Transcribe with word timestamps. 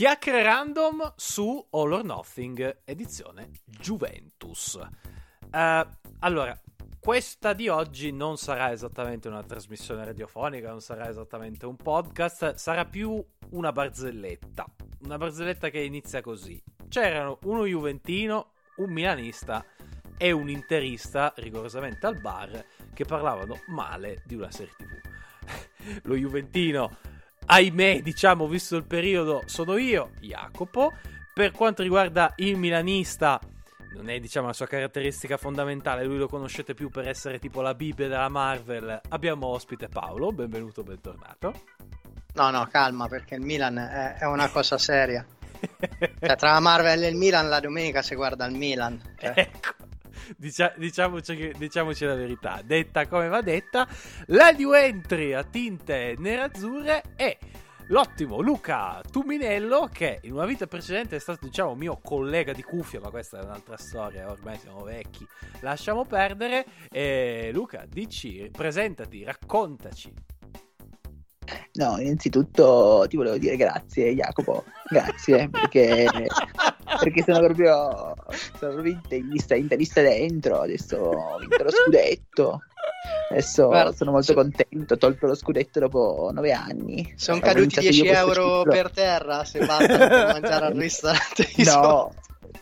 Chiacchiere 0.00 0.42
random 0.42 1.12
su 1.14 1.62
All 1.72 1.92
or 1.92 2.02
Nothing, 2.02 2.78
edizione 2.86 3.50
Juventus. 3.66 4.80
Uh, 5.52 5.86
allora, 6.20 6.58
questa 6.98 7.52
di 7.52 7.68
oggi 7.68 8.10
non 8.10 8.38
sarà 8.38 8.72
esattamente 8.72 9.28
una 9.28 9.42
trasmissione 9.42 10.02
radiofonica, 10.06 10.70
non 10.70 10.80
sarà 10.80 11.06
esattamente 11.10 11.66
un 11.66 11.76
podcast, 11.76 12.54
sarà 12.54 12.86
più 12.86 13.22
una 13.50 13.72
barzelletta. 13.72 14.64
Una 15.00 15.18
barzelletta 15.18 15.68
che 15.68 15.80
inizia 15.80 16.22
così. 16.22 16.58
C'erano 16.88 17.38
uno 17.42 17.66
Juventino, 17.66 18.52
un 18.76 18.90
Milanista 18.90 19.62
e 20.16 20.32
un 20.32 20.48
interista, 20.48 21.34
rigorosamente 21.36 22.06
al 22.06 22.18
bar, 22.18 22.64
che 22.94 23.04
parlavano 23.04 23.60
male 23.66 24.22
di 24.24 24.34
una 24.34 24.50
serie 24.50 24.72
TV. 24.78 26.00
Lo 26.08 26.14
Juventino 26.14 26.96
ahimè, 27.46 28.00
diciamo, 28.02 28.46
visto 28.46 28.76
il 28.76 28.84
periodo, 28.84 29.42
sono 29.46 29.76
io, 29.76 30.12
Jacopo. 30.20 30.92
Per 31.32 31.52
quanto 31.52 31.82
riguarda 31.82 32.32
il 32.36 32.56
milanista, 32.56 33.40
non 33.94 34.08
è, 34.08 34.18
diciamo, 34.20 34.48
la 34.48 34.52
sua 34.52 34.66
caratteristica 34.66 35.36
fondamentale, 35.36 36.04
lui 36.04 36.18
lo 36.18 36.28
conoscete 36.28 36.74
più 36.74 36.90
per 36.90 37.08
essere 37.08 37.38
tipo 37.38 37.60
la 37.60 37.74
Bibbia 37.74 38.08
della 38.08 38.28
Marvel. 38.28 39.00
Abbiamo 39.08 39.46
ospite 39.46 39.88
Paolo, 39.88 40.32
benvenuto, 40.32 40.82
bentornato. 40.82 41.62
No, 42.34 42.50
no, 42.50 42.66
calma, 42.70 43.08
perché 43.08 43.34
il 43.34 43.42
Milan 43.42 43.78
è, 43.78 44.16
è 44.18 44.26
una 44.26 44.48
cosa 44.52 44.78
seria. 44.78 45.24
cioè, 46.20 46.36
tra 46.36 46.52
la 46.52 46.60
Marvel 46.60 47.02
e 47.02 47.08
il 47.08 47.16
Milan, 47.16 47.48
la 47.48 47.60
domenica 47.60 48.02
si 48.02 48.14
guarda 48.14 48.46
il 48.46 48.56
Milan. 48.56 49.00
Cioè. 49.18 49.32
Ecco. 49.34 49.88
Dicia- 50.36 50.74
diciamoci, 50.76 51.52
diciamoci, 51.56 52.04
la 52.04 52.14
verità, 52.14 52.60
detta 52.64 53.06
come 53.06 53.28
va 53.28 53.40
detta, 53.40 53.86
la 54.26 54.50
new 54.50 54.72
entry 54.72 55.32
a 55.32 55.42
tinte 55.44 56.14
nerazzurre 56.18 57.02
è 57.16 57.36
l'ottimo 57.90 58.40
Luca 58.40 59.00
Tuminello 59.10 59.88
che 59.92 60.20
in 60.22 60.32
una 60.32 60.46
vita 60.46 60.66
precedente 60.66 61.16
è 61.16 61.18
stato 61.18 61.46
diciamo 61.46 61.74
mio 61.74 61.98
collega 62.02 62.52
di 62.52 62.62
cuffia, 62.62 63.00
ma 63.00 63.10
questa 63.10 63.40
è 63.40 63.44
un'altra 63.44 63.76
storia, 63.76 64.30
ormai 64.30 64.58
siamo 64.58 64.82
vecchi, 64.82 65.26
lasciamo 65.60 66.04
perdere. 66.04 66.64
E 66.90 67.50
Luca, 67.52 67.84
dici, 67.88 68.48
presentati, 68.52 69.24
raccontaci. 69.24 70.12
No, 71.72 71.98
innanzitutto 71.98 73.06
ti 73.08 73.16
volevo 73.16 73.38
dire 73.38 73.56
grazie 73.56 74.14
Jacopo, 74.14 74.64
grazie 74.88 75.48
perché, 75.48 76.06
perché 77.00 77.22
sono 77.22 77.40
proprio, 77.40 78.14
sono 78.58 78.72
proprio 78.72 78.92
interista, 78.92 79.54
interista 79.54 80.00
dentro, 80.02 80.60
adesso 80.60 80.96
ho 80.96 81.38
vinto 81.38 81.62
lo 81.62 81.70
scudetto, 81.70 82.62
adesso 83.30 83.66
Guarda, 83.66 83.92
sono 83.92 84.10
molto 84.12 84.34
contento, 84.34 84.94
ho 84.94 84.96
tolto 84.98 85.26
lo 85.26 85.34
scudetto 85.34 85.80
dopo 85.80 86.30
nove 86.32 86.52
anni. 86.52 87.12
Sono 87.16 87.40
caduti 87.40 87.80
10 87.80 88.06
euro 88.06 88.62
per 88.62 88.90
terra 88.90 89.44
se 89.44 89.64
basta 89.64 89.96
per 89.98 90.26
mangiare 90.32 90.66
al 90.66 90.74
ristorante. 90.74 91.48
No, 91.64 92.12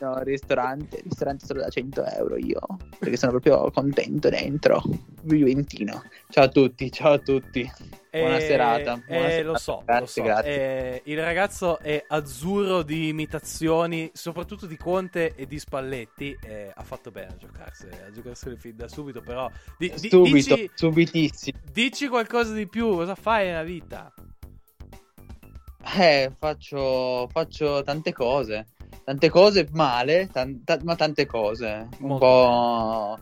No, 0.00 0.16
ristorante, 0.22 1.00
ristorante 1.02 1.44
solo 1.44 1.60
da 1.60 1.68
100 1.68 2.04
euro 2.06 2.36
io, 2.36 2.60
perché 3.00 3.16
sono 3.16 3.32
proprio 3.32 3.68
contento 3.72 4.28
dentro. 4.28 4.80
Juventino. 5.22 6.04
Ciao 6.28 6.44
a 6.44 6.48
tutti, 6.48 6.92
ciao 6.92 7.14
a 7.14 7.18
tutti. 7.18 7.68
Buona 8.08 8.36
eh, 8.36 8.40
serata. 8.40 9.02
Buona 9.04 9.26
eh, 9.26 9.30
serata. 9.30 9.50
Lo 9.50 9.58
so, 9.58 9.82
grazie, 9.84 10.00
lo 10.00 10.06
so. 10.06 10.22
grazie. 10.22 10.52
Eh, 10.52 11.02
il 11.06 11.20
ragazzo 11.20 11.80
è 11.80 12.04
azzurro 12.06 12.84
di 12.84 13.08
imitazioni, 13.08 14.08
soprattutto 14.14 14.66
di 14.66 14.76
Conte 14.76 15.34
e 15.34 15.48
di 15.48 15.58
Spalletti. 15.58 16.38
Eh, 16.44 16.70
ha 16.72 16.82
fatto 16.84 17.10
bene 17.10 17.32
a 17.32 17.36
giocarsene, 17.36 18.04
a 18.06 18.10
giocarsene 18.12 18.56
fin 18.56 18.76
da 18.76 18.86
subito, 18.86 19.20
però... 19.20 19.50
Di, 19.76 19.92
di, 19.98 20.08
Subito, 20.08 20.54
dici, 20.54 20.70
subitissimo. 20.74 21.58
Dici 21.72 22.06
qualcosa 22.06 22.52
di 22.52 22.68
più, 22.68 22.88
cosa 22.90 23.16
fai 23.16 23.46
nella 23.46 23.64
vita? 23.64 24.14
Eh, 25.96 26.30
faccio, 26.38 27.28
faccio 27.32 27.82
tante 27.82 28.12
cose 28.12 28.66
tante 29.04 29.30
cose 29.30 29.68
male, 29.72 30.28
tan- 30.32 30.62
ta- 30.64 30.78
ma 30.82 30.94
tante 30.96 31.26
cose. 31.26 31.88
Un 32.00 32.08
Molto 32.08 32.24
po'. 32.24 33.18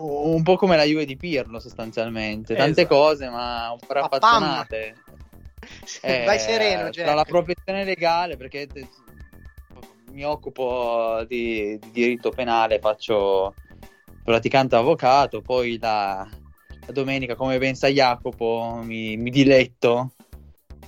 Un 0.00 0.42
po' 0.42 0.56
come 0.56 0.76
la 0.76 0.84
Juve 0.84 1.04
di 1.04 1.16
Pirlo, 1.16 1.58
sostanzialmente. 1.58 2.54
Tante 2.54 2.82
esatto. 2.82 2.94
cose, 2.94 3.28
ma 3.28 3.70
un 3.72 3.78
po' 3.84 3.92
raffazzonate. 3.92 4.96
Eh, 6.02 6.24
Vai 6.24 6.38
sereno, 6.38 6.84
Jack. 6.84 7.06
Tra 7.06 7.14
la 7.14 7.24
professione 7.24 7.84
legale, 7.84 8.36
perché 8.36 8.66
te- 8.66 8.88
mi 10.12 10.24
occupo 10.24 11.24
di, 11.26 11.78
di, 11.78 11.90
diritto 11.90 12.30
penale, 12.30 12.78
faccio 12.78 13.54
praticante 14.22 14.76
avvocato, 14.76 15.40
poi 15.40 15.78
la, 15.80 16.26
la 16.86 16.92
domenica, 16.92 17.34
come 17.34 17.58
ben 17.58 17.74
sa 17.74 17.88
Jacopo, 17.88 18.80
mi, 18.82 19.16
mi 19.16 19.30
diletto 19.30 20.12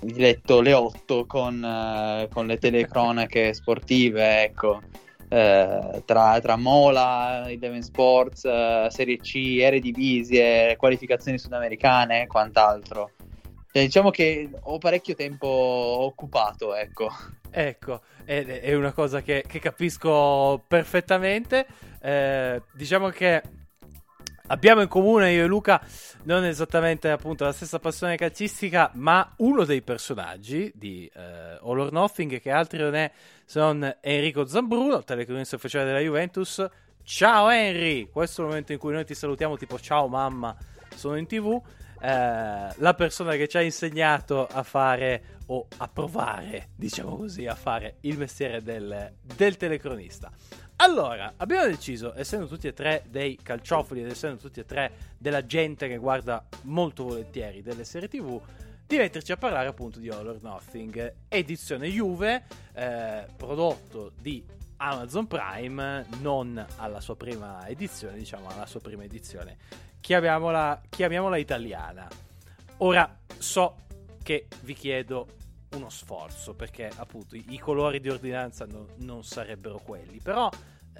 letto 0.01 0.61
le 0.61 0.73
8 0.73 1.27
con, 1.27 1.63
uh, 1.63 2.29
con 2.29 2.47
le 2.47 2.59
telecronache 2.59 3.53
sportive, 3.55 4.43
ecco. 4.43 4.83
Uh, 5.29 6.03
tra, 6.05 6.41
tra, 6.41 6.57
Mola, 6.57 7.49
Eleven 7.49 7.83
Sports, 7.83 8.43
uh, 8.43 8.89
Serie 8.91 9.19
C, 9.19 9.59
Eredivisie, 9.61 10.77
qualificazioni 10.77 11.39
sudamericane 11.39 12.23
e 12.23 12.27
quant'altro. 12.27 13.13
Cioè, 13.73 13.85
diciamo 13.85 14.11
che 14.11 14.51
ho 14.61 14.79
parecchio 14.79 15.15
tempo 15.15 15.47
occupato, 15.47 16.75
ecco. 16.75 17.09
Ecco, 17.53 18.01
è, 18.25 18.45
è 18.45 18.75
una 18.75 18.93
cosa 18.93 19.23
che, 19.23 19.45
che 19.47 19.61
capisco 19.61 20.63
perfettamente. 20.67 21.67
Eh, 22.01 22.61
diciamo 22.73 23.11
che 23.11 23.43
abbiamo 24.51 24.83
in 24.83 24.89
comune 24.89 25.33
io 25.33 25.45
e 25.45 25.47
Luca 25.47 25.81
non 26.25 26.45
esattamente 26.45 27.11
appunto 27.11 27.45
la 27.45 27.53
stessa 27.53 27.79
passione 27.79 28.17
calcistica, 28.17 28.91
ma 28.95 29.35
uno 29.39 29.65
dei 29.65 29.83
personaggi 29.83 30.71
di 30.75 31.11
eh, 31.15 31.59
All 31.63 31.79
or 31.79 31.93
Nothing, 31.93 32.41
che 32.41 32.51
altri 32.51 32.79
non 32.79 32.95
è 32.95 33.11
se 33.45 33.59
non 33.59 33.97
Enrico 34.01 34.47
Zambruno, 34.47 35.03
telecronista 35.03 35.57
ufficiale 35.57 35.87
della 35.87 36.01
Juventus. 36.01 36.65
Ciao 37.03 37.49
Henry, 37.49 38.09
questo 38.11 38.41
è 38.41 38.45
il 38.45 38.51
momento 38.51 38.73
in 38.73 38.79
cui 38.79 38.93
noi 38.93 39.05
ti 39.05 39.15
salutiamo 39.15 39.57
tipo 39.57 39.79
ciao 39.79 40.07
mamma, 40.09 40.55
sono 40.95 41.17
in 41.17 41.27
tv. 41.27 41.61
Eh, 42.03 42.73
la 42.77 42.95
persona 42.95 43.37
che 43.37 43.47
ci 43.47 43.57
ha 43.57 43.63
insegnato 43.63 44.47
a 44.47 44.63
fare 44.63 45.39
o 45.47 45.67
a 45.79 45.89
provare, 45.89 46.69
diciamo 46.77 47.17
così, 47.17 47.47
a 47.47 47.55
fare 47.55 47.97
il 48.01 48.19
mestiere 48.19 48.63
del, 48.63 49.13
del 49.23 49.57
telecronista. 49.57 50.31
Allora, 50.83 51.35
abbiamo 51.37 51.67
deciso, 51.67 52.15
essendo 52.17 52.47
tutti 52.47 52.67
e 52.67 52.73
tre 52.73 53.05
dei 53.07 53.39
calciofili 53.43 54.01
ed 54.01 54.09
essendo 54.09 54.39
tutti 54.41 54.61
e 54.61 54.65
tre 54.65 54.93
della 55.19 55.45
gente 55.45 55.89
che 55.89 55.99
guarda 55.99 56.43
molto 56.63 57.05
volentieri 57.05 57.61
delle 57.61 57.85
serie 57.85 58.09
TV, 58.09 58.41
di 58.87 58.97
metterci 58.97 59.31
a 59.31 59.37
parlare 59.37 59.69
appunto 59.69 59.99
di 59.99 60.09
All 60.09 60.27
or 60.27 60.41
Nothing, 60.41 61.17
edizione 61.29 61.87
Juve, 61.89 62.47
eh, 62.73 63.27
prodotto 63.37 64.13
di 64.19 64.43
Amazon 64.79 65.27
Prime, 65.27 66.07
non 66.23 66.65
alla 66.77 67.01
sua 67.03 67.15
prima 67.15 67.69
edizione, 67.69 68.17
diciamo 68.17 68.49
alla 68.49 68.65
sua 68.65 68.81
prima 68.81 69.05
edizione, 69.05 69.59
chiamiamola, 70.01 70.81
chiamiamola 70.89 71.37
italiana. 71.37 72.09
Ora, 72.79 73.19
so 73.37 73.77
che 74.23 74.47
vi 74.63 74.73
chiedo 74.73 75.27
uno 75.77 75.91
sforzo 75.91 76.55
perché 76.55 76.91
appunto 76.97 77.37
i, 77.37 77.45
i 77.51 77.59
colori 77.59 78.01
di 78.01 78.09
ordinanza 78.09 78.65
no, 78.67 78.87
non 78.97 79.23
sarebbero 79.23 79.79
quelli 79.79 80.19
però 80.21 80.51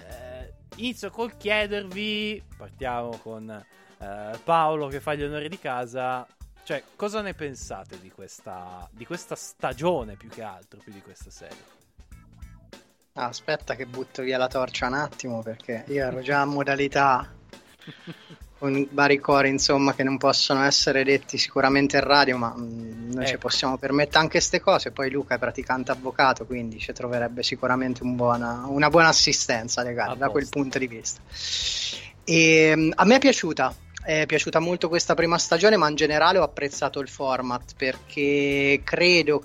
eh, 0.09 0.53
inizio 0.75 1.09
col 1.09 1.37
chiedervi 1.37 2.43
partiamo 2.57 3.17
con 3.17 3.49
eh, 3.49 4.39
Paolo 4.43 4.87
che 4.87 4.99
fa 4.99 5.13
gli 5.13 5.23
onori 5.23 5.49
di 5.49 5.59
casa. 5.59 6.27
Cioè 6.63 6.83
cosa 6.95 7.21
ne 7.21 7.33
pensate 7.33 7.99
di 7.99 8.11
questa, 8.11 8.87
di 8.91 9.05
questa 9.05 9.35
stagione 9.35 10.15
più 10.15 10.29
che 10.29 10.43
altro 10.43 10.79
più 10.83 10.91
di 10.93 11.01
questa 11.01 11.31
serie? 11.31 11.79
Ah, 13.13 13.25
aspetta 13.25 13.75
che 13.75 13.85
butto 13.85 14.21
via 14.21 14.37
la 14.37 14.47
torcia 14.47 14.87
un 14.87 14.93
attimo 14.93 15.41
perché 15.41 15.83
io 15.87 16.05
ero 16.05 16.21
già 16.21 16.41
a 16.41 16.45
modalità 16.45 17.29
con 18.61 18.87
vari 18.91 19.17
cori 19.17 19.49
insomma 19.49 19.95
che 19.95 20.03
non 20.03 20.19
possono 20.19 20.63
essere 20.63 21.03
detti 21.03 21.39
sicuramente 21.39 21.97
in 21.97 22.03
radio 22.03 22.37
ma 22.37 22.53
mh, 22.55 22.61
mm, 22.61 23.11
noi 23.13 23.23
ecco. 23.23 23.31
ci 23.31 23.37
possiamo 23.39 23.79
permettere 23.79 24.19
anche 24.19 24.33
queste 24.33 24.59
cose 24.59 24.91
poi 24.91 25.09
Luca 25.09 25.33
è 25.33 25.39
praticante 25.39 25.89
avvocato 25.89 26.45
quindi 26.45 26.77
ci 26.77 26.93
troverebbe 26.93 27.41
sicuramente 27.41 28.03
un 28.03 28.15
buona, 28.15 28.65
una 28.67 28.91
buona 28.91 29.07
assistenza 29.07 29.81
legale 29.81 30.15
da 30.15 30.29
quel 30.29 30.47
punto 30.47 30.77
di 30.77 30.85
vista 30.85 31.21
e, 32.23 32.73
mm, 32.75 32.91
a 32.93 33.05
me 33.05 33.15
è 33.15 33.19
piaciuta 33.19 33.73
è 34.03 34.25
piaciuta 34.25 34.57
molto 34.57 34.87
questa 34.89 35.13
prima 35.13 35.37
stagione, 35.37 35.77
ma 35.77 35.87
in 35.87 35.93
generale 35.93 36.39
ho 36.39 36.43
apprezzato 36.43 36.99
il 37.01 37.07
format 37.07 37.75
perché 37.77 38.81
credo 38.83 39.43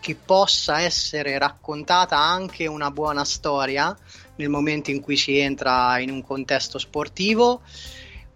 che 0.00 0.14
possa 0.14 0.80
essere 0.80 1.36
raccontata 1.36 2.16
anche 2.16 2.66
una 2.66 2.90
buona 2.90 3.22
storia 3.22 3.94
nel 4.36 4.48
momento 4.48 4.90
in 4.90 5.02
cui 5.02 5.18
si 5.18 5.36
entra 5.36 5.98
in 5.98 6.10
un 6.10 6.22
contesto 6.22 6.78
sportivo. 6.78 7.60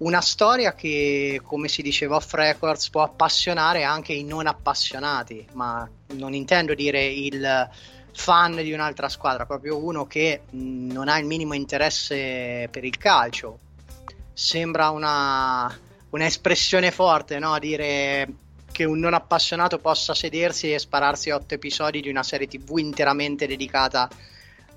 Una 0.01 0.23
storia 0.23 0.73
che, 0.73 1.43
come 1.45 1.69
si 1.69 1.83
diceva 1.83 2.17
off 2.17 2.33
records, 2.33 2.89
può 2.89 3.03
appassionare 3.03 3.83
anche 3.83 4.15
i 4.15 4.25
non 4.25 4.47
appassionati, 4.47 5.47
ma 5.53 5.87
non 6.13 6.33
intendo 6.33 6.73
dire 6.73 7.05
il 7.05 7.69
fan 8.13 8.57
di 8.57 8.73
un'altra 8.73 9.11
squadra, 9.11 9.45
proprio 9.45 9.77
uno 9.77 10.07
che 10.07 10.43
non 10.53 11.09
ha 11.09 11.19
il 11.19 11.27
minimo 11.27 11.53
interesse 11.53 12.69
per 12.71 12.85
il 12.85 12.97
calcio. 12.97 13.59
Sembra 14.33 14.89
una, 14.89 15.79
un'espressione 16.09 16.91
forte, 16.91 17.39
no? 17.39 17.59
Dire 17.59 18.27
che 18.73 18.85
un 18.85 19.01
non 19.01 19.13
appassionato 19.13 19.79
possa 19.81 20.15
sedersi 20.15 20.73
e 20.73 20.79
spararsi 20.79 21.29
otto 21.29 21.53
episodi 21.53 22.01
di 22.01 22.09
una 22.09 22.23
serie 22.23 22.47
TV 22.47 22.79
interamente 22.79 23.47
dedicata 23.47 24.09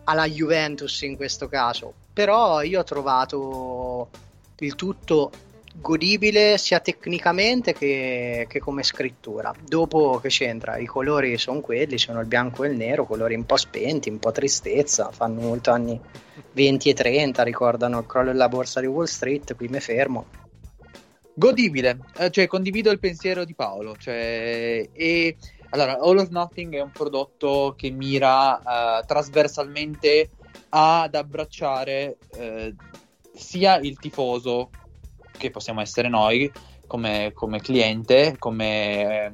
alla 0.03 0.27
Juventus 0.27 1.01
in 1.03 1.15
questo 1.15 1.47
caso. 1.47 1.93
Però 2.11 2.61
io 2.61 2.81
ho 2.81 2.83
trovato 2.83 4.09
il 4.63 4.75
tutto 4.75 5.31
godibile 5.75 6.57
sia 6.57 6.79
tecnicamente 6.79 7.73
che, 7.73 8.45
che, 8.47 8.59
come 8.59 8.83
scrittura. 8.83 9.53
Dopo 9.59 10.19
che 10.21 10.29
c'entra, 10.29 10.77
i 10.77 10.85
colori 10.85 11.37
sono 11.37 11.61
quelli, 11.61 11.97
sono 11.97 12.19
il 12.19 12.27
bianco 12.27 12.63
e 12.63 12.69
il 12.69 12.77
nero, 12.77 13.05
colori 13.05 13.35
un 13.35 13.45
po' 13.45 13.57
spenti, 13.57 14.09
un 14.09 14.19
po' 14.19 14.31
tristezza, 14.31 15.11
fanno 15.11 15.41
molto 15.41 15.71
anni 15.71 15.99
20 16.51 16.89
e 16.89 16.93
30, 16.93 17.43
ricordano 17.43 17.99
il 17.99 18.05
crollo 18.05 18.31
della 18.31 18.49
borsa 18.49 18.79
di 18.79 18.87
Wall 18.87 19.05
Street, 19.05 19.55
qui 19.55 19.67
mi 19.67 19.79
fermo. 19.79 20.25
Godibile, 21.35 21.97
eh, 22.17 22.29
cioè 22.29 22.45
condivido 22.45 22.91
il 22.91 22.99
pensiero 22.99 23.43
di 23.43 23.55
Paolo, 23.55 23.95
cioè, 23.97 24.87
e 24.93 25.35
allora 25.69 25.97
All 25.97 26.17
of 26.19 26.29
Nothing 26.29 26.75
è 26.75 26.81
un 26.81 26.91
prodotto 26.91 27.73
che 27.75 27.89
mira 27.89 28.57
uh, 28.57 29.03
trasversalmente 29.07 30.29
ad 30.69 31.15
abbracciare 31.15 32.17
uh, 32.37 32.75
sia 33.33 33.77
il 33.77 33.97
tifoso 33.99 34.69
che 35.37 35.49
possiamo 35.49 35.81
essere 35.81 36.09
noi 36.09 36.51
come, 36.87 37.31
come 37.33 37.59
cliente, 37.59 38.35
come, 38.37 39.31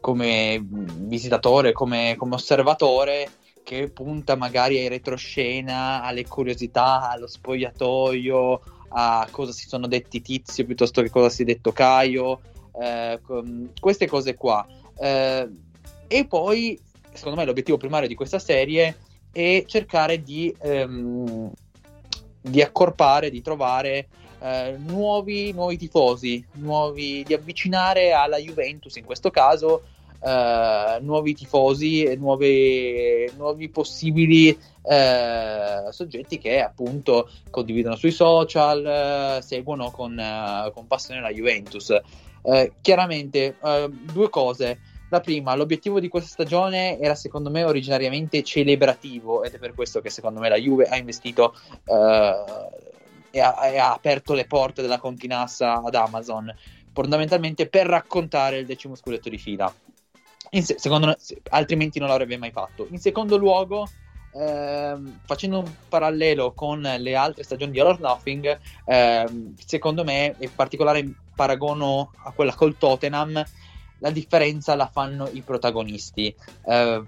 come 0.00 0.64
visitatore, 0.64 1.72
come, 1.72 2.14
come, 2.16 2.34
osservatore 2.34 3.30
che 3.62 3.90
punta 3.90 4.36
magari 4.36 4.78
ai 4.78 4.88
retroscena, 4.88 6.02
alle 6.02 6.26
curiosità, 6.26 7.10
allo 7.10 7.26
spogliatoio, 7.26 8.60
a 8.90 9.26
cosa 9.30 9.50
si 9.50 9.66
sono 9.66 9.88
detti 9.88 10.22
Tizio 10.22 10.64
piuttosto 10.64 11.02
che 11.02 11.10
cosa 11.10 11.28
si 11.28 11.42
è 11.42 11.44
detto 11.44 11.72
Caio, 11.72 12.40
eh, 12.80 13.20
queste 13.80 14.06
cose 14.06 14.36
qua. 14.36 14.64
Eh, 14.96 15.48
e 16.06 16.26
poi, 16.26 16.78
secondo 17.12 17.38
me, 17.38 17.44
l'obiettivo 17.44 17.76
primario 17.76 18.06
di 18.06 18.14
questa 18.14 18.38
serie 18.38 18.96
è 19.32 19.64
cercare 19.66 20.22
di, 20.22 20.54
ehm, 20.60 21.50
di 22.48 22.62
accorpare, 22.62 23.30
di 23.30 23.42
trovare 23.42 24.08
eh, 24.40 24.76
nuovi, 24.78 25.52
nuovi, 25.52 25.76
tifosi, 25.76 26.44
nuovi, 26.54 27.24
di 27.26 27.34
avvicinare 27.34 28.12
alla 28.12 28.38
Juventus 28.38 28.96
in 28.96 29.04
questo 29.04 29.30
caso. 29.30 29.82
Uh, 30.18 31.04
nuovi 31.04 31.34
tifosi 31.34 32.02
e 32.02 32.16
nuovi, 32.16 33.68
possibili 33.70 34.48
uh, 34.48 35.90
soggetti 35.90 36.38
che 36.38 36.60
appunto 36.60 37.28
condividono 37.50 37.96
sui 37.96 38.10
social, 38.10 39.38
uh, 39.38 39.42
seguono 39.42 39.90
con, 39.90 40.20
con, 40.72 40.86
passione 40.86 41.20
la 41.20 41.30
Juventus. 41.30 41.94
chiaramente 42.80 43.56
due 44.10 44.30
cose. 44.30 44.78
La 45.08 45.20
prima, 45.20 45.54
l'obiettivo 45.54 46.00
di 46.00 46.08
questa 46.08 46.28
stagione 46.28 46.98
era 46.98 47.14
secondo 47.14 47.48
me 47.48 47.62
originariamente 47.62 48.42
celebrativo 48.42 49.44
ed 49.44 49.54
è 49.54 49.58
per 49.58 49.72
questo 49.72 50.00
che 50.00 50.10
secondo 50.10 50.40
me 50.40 50.48
la 50.48 50.56
Juve 50.56 50.86
ha 50.86 50.96
investito 50.96 51.54
e 53.36 53.40
ha, 53.40 53.66
e 53.68 53.78
ha 53.78 53.92
aperto 53.92 54.32
le 54.32 54.46
porte 54.46 54.82
della 54.82 54.98
continassa 54.98 55.82
ad 55.82 55.94
Amazon, 55.94 56.52
fondamentalmente 56.92 57.68
per 57.68 57.86
raccontare 57.86 58.58
il 58.58 58.66
decimo 58.66 58.94
scudetto 58.94 59.28
di 59.28 59.38
fila. 59.38 59.72
Se- 60.50 60.76
secondo, 60.78 61.14
altrimenti 61.50 61.98
non 61.98 62.08
l'avrebbe 62.08 62.38
mai 62.38 62.50
fatto. 62.50 62.86
In 62.90 62.98
secondo 62.98 63.36
luogo, 63.36 63.88
ehm, 64.32 65.20
facendo 65.24 65.58
un 65.58 65.70
parallelo 65.88 66.52
con 66.52 66.80
le 66.80 67.14
altre 67.14 67.42
stagioni 67.42 67.72
di 67.72 67.80
All 67.80 67.88
or 67.88 68.00
Nothing, 68.00 68.58
ehm, 68.86 69.54
secondo 69.64 70.02
me, 70.02 70.34
in 70.38 70.54
particolare 70.54 71.04
paragono 71.34 72.12
a 72.24 72.32
quella 72.32 72.54
col 72.54 72.78
Tottenham, 72.78 73.44
la 73.98 74.10
differenza 74.10 74.74
la 74.74 74.88
fanno 74.88 75.28
i 75.32 75.42
protagonisti. 75.42 76.34
Eh, 76.64 77.02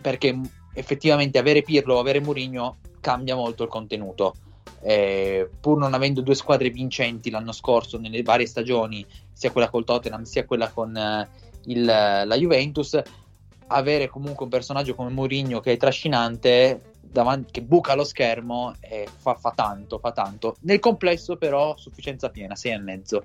perché 0.00 0.40
effettivamente 0.72 1.38
avere 1.38 1.62
Pirlo 1.62 1.94
o 1.94 1.98
avere 1.98 2.20
Mourinho 2.20 2.78
cambia 3.00 3.34
molto 3.34 3.62
il 3.62 3.68
contenuto 3.68 4.34
eh, 4.86 5.48
pur 5.60 5.78
non 5.78 5.94
avendo 5.94 6.20
due 6.20 6.34
squadre 6.34 6.68
vincenti 6.68 7.30
l'anno 7.30 7.52
scorso 7.52 7.98
nelle 7.98 8.22
varie 8.22 8.46
stagioni, 8.46 9.04
sia 9.32 9.50
quella 9.50 9.70
col 9.70 9.84
Tottenham 9.84 10.24
sia 10.24 10.44
quella 10.44 10.70
con 10.70 10.94
eh, 10.94 11.28
il, 11.64 11.84
la 11.84 12.36
Juventus, 12.36 13.00
avere 13.68 14.08
comunque 14.08 14.44
un 14.44 14.50
personaggio 14.50 14.94
come 14.94 15.08
Mourinho 15.08 15.60
che 15.60 15.72
è 15.72 15.76
trascinante, 15.78 16.92
davanti, 17.00 17.50
che 17.50 17.62
buca 17.62 17.94
lo 17.94 18.04
schermo, 18.04 18.74
eh, 18.80 19.08
fa, 19.16 19.34
fa, 19.34 19.52
tanto, 19.52 19.98
fa 19.98 20.12
tanto. 20.12 20.56
Nel 20.60 20.80
complesso 20.80 21.36
però 21.36 21.74
sufficienza 21.78 22.28
piena, 22.28 22.54
6 22.54 22.72
e 22.72 22.78
mezzo. 22.78 23.24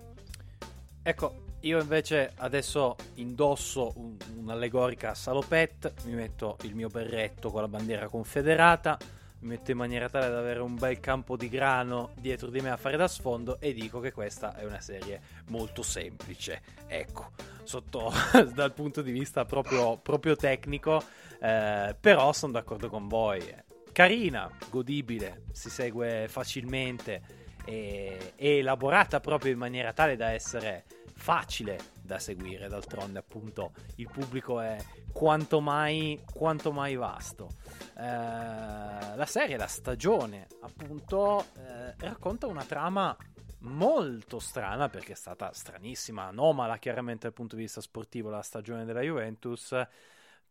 Ecco, 1.03 1.33
io 1.61 1.79
invece 1.79 2.31
adesso 2.37 2.95
indosso 3.15 3.93
un, 3.95 4.15
un'allegorica 4.37 5.13
salopette, 5.13 5.93
mi 6.05 6.13
metto 6.13 6.57
il 6.61 6.75
mio 6.75 6.87
berretto 6.87 7.51
con 7.51 7.61
la 7.61 7.67
bandiera 7.67 8.07
confederata, 8.07 8.97
mi 9.39 9.49
metto 9.49 9.71
in 9.71 9.77
maniera 9.77 10.09
tale 10.09 10.29
da 10.29 10.39
avere 10.39 10.59
un 10.59 10.75
bel 10.75 10.99
campo 10.99 11.35
di 11.37 11.49
grano 11.49 12.11
dietro 12.15 12.49
di 12.49 12.59
me 12.61 12.69
a 12.69 12.77
fare 12.77 12.97
da 12.97 13.07
sfondo 13.07 13.59
e 13.59 13.73
dico 13.73 13.99
che 13.99 14.11
questa 14.11 14.55
è 14.55 14.65
una 14.65 14.81
serie 14.81 15.21
molto 15.47 15.81
semplice. 15.81 16.61
Ecco, 16.87 17.31
sotto 17.63 18.11
dal 18.53 18.73
punto 18.73 19.01
di 19.01 19.11
vista 19.11 19.45
proprio, 19.45 19.97
proprio 19.97 20.35
tecnico, 20.35 21.01
eh, 21.41 21.95
però 21.99 22.31
sono 22.33 22.53
d'accordo 22.53 22.89
con 22.89 23.07
voi. 23.07 23.67
Carina, 23.91 24.49
godibile, 24.69 25.43
si 25.51 25.69
segue 25.69 26.27
facilmente 26.29 27.21
e, 27.65 28.33
e 28.35 28.57
elaborata 28.57 29.19
proprio 29.19 29.51
in 29.51 29.57
maniera 29.57 29.93
tale 29.93 30.15
da 30.15 30.31
essere 30.31 30.85
facile 31.19 31.77
da 32.01 32.17
seguire, 32.17 32.67
d'altronde 32.67 33.19
appunto 33.19 33.73
il 33.97 34.09
pubblico 34.09 34.59
è 34.59 34.77
quanto 35.11 35.59
mai, 35.59 36.23
quanto 36.33 36.71
mai 36.71 36.95
vasto. 36.95 37.49
Eh, 37.95 38.01
la 38.01 39.25
serie, 39.27 39.57
la 39.57 39.67
stagione 39.67 40.47
appunto, 40.61 41.45
eh, 41.57 41.93
racconta 41.97 42.47
una 42.47 42.63
trama 42.63 43.15
molto 43.59 44.39
strana 44.39 44.89
perché 44.89 45.11
è 45.11 45.15
stata 45.15 45.51
stranissima, 45.53 46.23
anomala 46.23 46.77
chiaramente 46.77 47.23
dal 47.23 47.33
punto 47.33 47.55
di 47.55 47.63
vista 47.63 47.81
sportivo 47.81 48.29
la 48.29 48.41
stagione 48.41 48.85
della 48.85 49.01
Juventus, 49.01 49.75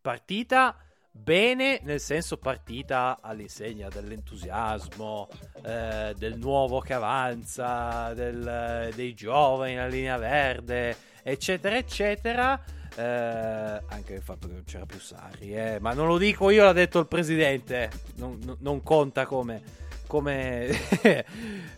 partita 0.00 0.76
bene, 1.23 1.81
nel 1.83 2.01
senso 2.01 2.37
partita 2.37 3.19
all'insegna 3.21 3.89
dell'entusiasmo, 3.89 5.29
eh, 5.63 6.15
del 6.17 6.39
nuovo 6.39 6.81
che 6.81 6.95
avanza, 6.95 8.13
del, 8.15 8.91
dei 8.95 9.15
giovani, 9.15 9.75
la 9.75 9.87
linea 9.87 10.17
verde, 10.17 10.97
eccetera, 11.23 11.77
eccetera. 11.77 12.63
Eh, 12.97 13.03
anche 13.03 14.15
il 14.15 14.23
fatto 14.23 14.49
che 14.49 14.55
non 14.55 14.65
c'era 14.65 14.87
più 14.87 14.99
Sarri, 14.99 15.55
eh. 15.55 15.79
ma 15.81 15.93
non 15.93 16.07
lo 16.07 16.19
dico 16.19 16.51
io, 16.51 16.65
l'ha 16.65 16.73
detto 16.73 16.99
il 16.99 17.07
presidente, 17.07 17.91
non, 18.17 18.57
non 18.61 18.83
conta 18.83 19.27
come, 19.27 19.63
come 20.07 20.69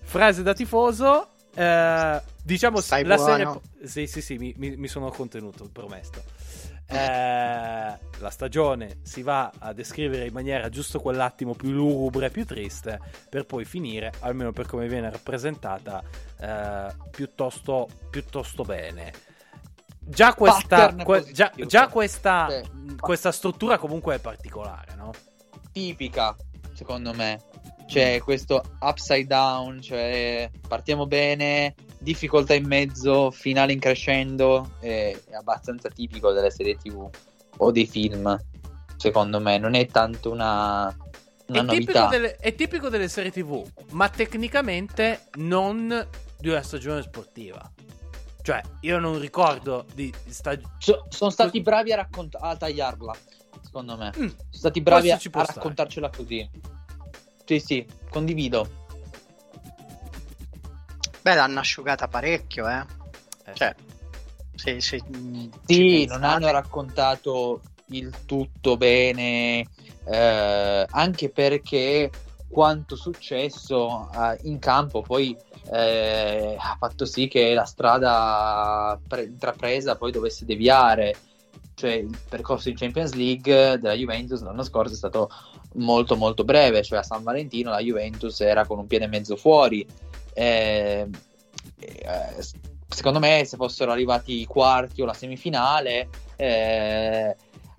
frase 0.02 0.42
da 0.42 0.54
tifoso. 0.54 1.30
Eh, 1.52 2.22
diciamo 2.42 2.80
Stai 2.80 3.04
la 3.04 3.16
buono. 3.16 3.60
serie. 3.76 3.88
Sì, 3.88 4.06
sì, 4.06 4.22
sì, 4.22 4.36
mi, 4.36 4.76
mi 4.76 4.86
sono 4.88 5.10
contenuto, 5.10 5.68
promesso. 5.70 6.22
Eh, 6.90 7.98
la 8.18 8.30
stagione 8.30 8.98
si 9.02 9.22
va 9.22 9.50
a 9.58 9.72
descrivere 9.72 10.26
in 10.26 10.32
maniera 10.32 10.68
giusto 10.68 11.00
quell'attimo 11.00 11.54
più 11.54 11.70
lugubre, 11.70 12.30
più 12.30 12.44
triste, 12.44 13.00
per 13.28 13.46
poi 13.46 13.64
finire, 13.64 14.12
almeno 14.20 14.52
per 14.52 14.66
come 14.66 14.88
viene 14.88 15.10
rappresentata, 15.10 16.02
eh, 16.40 16.94
piuttosto, 17.10 17.88
piuttosto 18.10 18.64
bene. 18.64 19.12
Già 20.00 20.34
questa, 20.34 20.94
que- 20.94 21.30
già, 21.32 21.52
già 21.66 21.88
questa, 21.88 22.48
sì. 22.48 22.96
questa 22.98 23.30
struttura 23.30 23.78
comunque 23.78 24.16
è 24.16 24.18
particolare, 24.18 24.94
no? 24.96 25.12
Tipica, 25.72 26.34
secondo 26.72 27.14
me. 27.14 27.38
C'è 27.86 28.20
questo 28.20 28.62
upside 28.80 29.26
down, 29.26 29.80
cioè 29.80 30.48
partiamo 30.68 31.06
bene, 31.06 31.74
difficoltà 32.00 32.54
in 32.54 32.66
mezzo, 32.66 33.30
finale 33.30 33.72
in 33.72 33.78
crescendo, 33.78 34.72
è, 34.80 35.16
abbastanza 35.32 35.88
tipico 35.88 36.32
delle 36.32 36.50
serie 36.50 36.76
tv 36.76 37.08
o 37.58 37.70
dei 37.70 37.86
film, 37.86 38.38
secondo 38.96 39.38
me, 39.38 39.58
non 39.58 39.74
è 39.74 39.86
tanto 39.86 40.30
una, 40.30 40.84
una 41.46 41.60
è 41.60 41.62
novità. 41.62 41.74
Tipico 41.76 42.06
delle, 42.06 42.36
è 42.36 42.54
tipico 42.54 42.88
delle 42.88 43.08
serie 43.08 43.30
tv, 43.30 43.64
ma 43.90 44.08
tecnicamente 44.08 45.28
non 45.34 46.08
di 46.38 46.48
una 46.48 46.62
stagione 46.62 47.02
sportiva. 47.02 47.70
Cioè, 48.42 48.62
io 48.80 48.98
non 48.98 49.20
ricordo 49.20 49.84
di 49.94 50.12
stagione. 50.28 50.74
So, 50.78 51.04
sono 51.10 51.30
stati 51.30 51.60
bravi 51.60 51.92
a, 51.92 51.96
raccont- 51.96 52.38
a 52.40 52.56
tagliarla, 52.56 53.14
secondo 53.62 53.98
me. 53.98 54.12
Mm, 54.16 54.26
sono 54.26 54.48
stati 54.50 54.80
bravi 54.80 55.10
a, 55.10 55.20
a 55.32 55.44
raccontarcela 55.44 56.08
così. 56.08 56.48
Sì, 57.44 57.58
sì, 57.58 57.86
condivido. 58.08 58.79
Beh, 61.22 61.34
l'hanno 61.34 61.60
asciugata 61.60 62.08
parecchio, 62.08 62.68
eh. 62.68 62.84
eh. 63.46 63.54
Cioè, 63.54 63.74
se, 64.54 64.80
se, 64.80 65.02
sì, 65.66 66.06
non 66.06 66.24
hanno 66.24 66.50
raccontato 66.50 67.60
il 67.86 68.24
tutto 68.26 68.76
bene, 68.76 69.66
eh, 70.06 70.86
anche 70.88 71.30
perché 71.30 72.10
quanto 72.48 72.96
successo 72.96 74.10
eh, 74.12 74.38
in 74.42 74.58
campo 74.58 75.02
poi 75.02 75.36
eh, 75.72 76.56
ha 76.58 76.76
fatto 76.78 77.04
sì 77.04 77.28
che 77.28 77.54
la 77.54 77.64
strada 77.64 78.98
pre- 79.06 79.24
intrapresa 79.24 79.96
poi 79.96 80.12
dovesse 80.12 80.44
deviare. 80.44 81.14
Cioè, 81.74 81.92
il 81.92 82.18
percorso 82.28 82.68
in 82.68 82.76
Champions 82.76 83.14
League 83.14 83.78
della 83.78 83.94
Juventus 83.94 84.42
l'anno 84.42 84.62
scorso 84.62 84.92
è 84.92 84.96
stato 84.96 85.30
molto 85.74 86.16
molto 86.16 86.44
breve, 86.44 86.82
cioè 86.82 86.98
a 86.98 87.02
San 87.02 87.22
Valentino 87.22 87.70
la 87.70 87.80
Juventus 87.80 88.40
era 88.40 88.66
con 88.66 88.78
un 88.78 88.86
piede 88.86 89.04
e 89.06 89.08
mezzo 89.08 89.36
fuori. 89.36 89.86
Eh, 90.32 91.06
eh, 91.78 92.46
secondo 92.88 93.18
me 93.18 93.44
se 93.44 93.56
fossero 93.56 93.92
arrivati 93.92 94.40
i 94.40 94.46
quarti 94.46 95.02
o 95.02 95.06
la 95.06 95.14
semifinale 95.14 96.08
eh, 96.36 97.36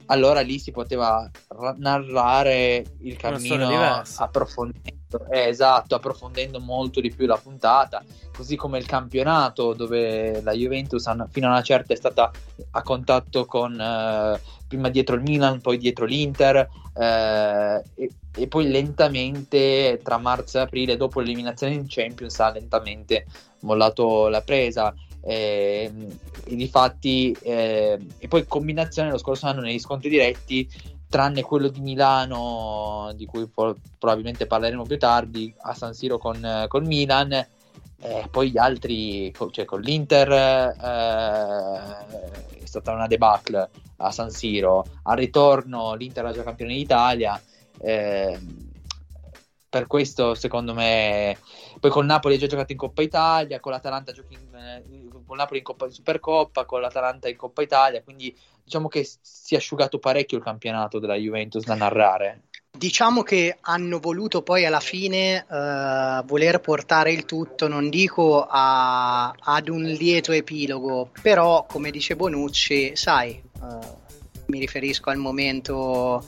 allora 0.07 0.41
lì 0.41 0.59
si 0.59 0.71
poteva 0.71 1.29
ra- 1.47 1.75
narrare 1.77 2.83
il 2.99 3.17
cammino 3.17 4.03
approfondendo, 4.15 5.00
eh, 5.29 5.47
esatto, 5.47 5.95
approfondendo 5.95 6.59
molto 6.59 7.01
di 7.01 7.13
più 7.13 7.25
la 7.25 7.37
puntata, 7.37 8.03
così 8.35 8.55
come 8.55 8.77
il 8.77 8.85
campionato 8.85 9.73
dove 9.73 10.41
la 10.41 10.53
Juventus 10.53 11.09
fino 11.29 11.47
a 11.47 11.51
una 11.51 11.61
certa 11.61 11.93
è 11.93 11.95
stata 11.97 12.31
a 12.71 12.81
contatto 12.81 13.45
con 13.45 13.79
eh, 13.79 14.39
prima 14.67 14.89
dietro 14.89 15.15
il 15.15 15.21
Milan, 15.21 15.61
poi 15.61 15.77
dietro 15.77 16.05
l'Inter 16.05 16.69
eh, 16.97 17.83
e, 17.95 18.11
e, 18.35 18.47
poi 18.47 18.69
lentamente 18.69 19.99
tra 20.03 20.17
marzo 20.17 20.57
e 20.57 20.61
aprile 20.61 20.97
dopo 20.97 21.19
l'eliminazione 21.19 21.73
in 21.73 21.85
Champions 21.87 22.39
ha 22.39 22.51
lentamente 22.51 23.25
mollato 23.61 24.27
la 24.27 24.41
presa. 24.41 24.93
Eh, 25.23 25.91
e 26.45 26.55
difatti 26.55 27.31
eh, 27.43 27.99
e 28.17 28.27
poi 28.27 28.47
combinazione 28.47 29.11
lo 29.11 29.19
scorso 29.19 29.45
anno 29.45 29.61
negli 29.61 29.77
scontri 29.77 30.09
diretti 30.09 30.67
tranne 31.11 31.43
quello 31.43 31.67
di 31.67 31.81
Milano 31.81 33.11
di 33.15 33.25
cui 33.25 33.45
po- 33.45 33.75
probabilmente 33.99 34.47
parleremo 34.47 34.83
più 34.83 34.97
tardi 34.97 35.53
a 35.63 35.73
San 35.73 35.93
Siro 35.93 36.17
con, 36.17 36.65
con 36.69 36.85
Milan 36.85 37.33
eh, 38.03 38.27
poi 38.31 38.49
gli 38.49 38.57
altri 38.57 39.31
cioè 39.51 39.65
con 39.65 39.81
l'Inter 39.81 40.31
eh, 40.31 40.71
è 42.59 42.65
stata 42.65 42.93
una 42.93 43.07
debacle 43.07 43.69
a 43.97 44.11
San 44.11 44.31
Siro. 44.31 44.85
Al 45.03 45.17
ritorno 45.17 45.93
l'Inter 45.93 46.23
era 46.23 46.33
già 46.33 46.43
campione 46.43 46.73
d'Italia 46.73 47.39
eh, 47.79 48.39
per 49.69 49.87
questo 49.87 50.33
secondo 50.33 50.73
me 50.73 51.37
poi 51.79 51.91
con 51.91 52.05
Napoli 52.05 52.35
ha 52.35 52.37
già 52.37 52.47
giocato 52.47 52.71
in 52.71 52.77
Coppa 52.77 53.01
Italia 53.01 53.59
con 53.59 53.73
l'Atalanta 53.73 54.13
giochi 54.13 54.33
in, 54.33 54.55
eh, 54.55 55.07
con 55.25 55.35
Napoli 55.37 55.59
in 55.59 55.65
Coppa 55.65 55.85
in 55.85 55.91
Supercoppa 55.91 56.63
con 56.65 56.79
l'Atalanta 56.81 57.27
in 57.27 57.35
Coppa 57.35 57.61
Italia 57.61 58.01
quindi 58.01 58.35
diciamo 58.63 58.87
che 58.87 59.07
si 59.21 59.55
è 59.55 59.57
asciugato 59.57 59.99
parecchio 59.99 60.37
il 60.37 60.43
campionato 60.43 60.99
della 60.99 61.15
Juventus 61.15 61.63
da 61.63 61.75
narrare 61.75 62.43
Diciamo 62.81 63.21
che 63.21 63.57
hanno 63.61 63.99
voluto 63.99 64.41
poi 64.41 64.65
alla 64.65 64.79
fine 64.79 65.45
uh, 65.47 66.25
voler 66.25 66.61
portare 66.61 67.11
il 67.11 67.25
tutto, 67.25 67.67
non 67.67 67.89
dico 67.89 68.43
a, 68.49 69.31
ad 69.37 69.67
un 69.67 69.83
lieto 69.83 70.31
epilogo, 70.31 71.11
però 71.21 71.65
come 71.67 71.91
dice 71.91 72.15
Bonucci, 72.15 72.95
sai, 72.95 73.39
uh, 73.59 73.77
mi 74.47 74.57
riferisco 74.57 75.11
al 75.11 75.17
momento 75.17 76.25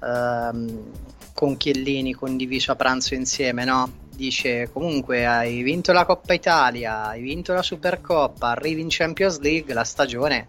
uh, 0.00 0.92
con 1.32 1.56
Chiellini 1.56 2.12
condiviso 2.12 2.72
a 2.72 2.76
pranzo 2.76 3.14
insieme, 3.14 3.64
no? 3.64 3.90
Dice 4.14 4.68
comunque 4.70 5.24
hai 5.24 5.62
vinto 5.62 5.92
la 5.92 6.04
Coppa 6.04 6.34
Italia, 6.34 7.06
hai 7.06 7.22
vinto 7.22 7.54
la 7.54 7.62
Supercoppa, 7.62 8.48
arrivi 8.48 8.82
in 8.82 8.88
Champions 8.90 9.38
League, 9.38 9.72
la 9.72 9.84
stagione 9.84 10.46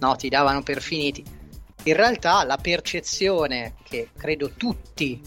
no, 0.00 0.16
ti 0.16 0.28
davano 0.28 0.62
per 0.62 0.80
finiti. 0.80 1.24
In 1.84 1.94
realtà 1.94 2.44
la 2.44 2.56
percezione 2.56 3.74
che 3.82 4.10
credo 4.16 4.50
tutti 4.50 5.20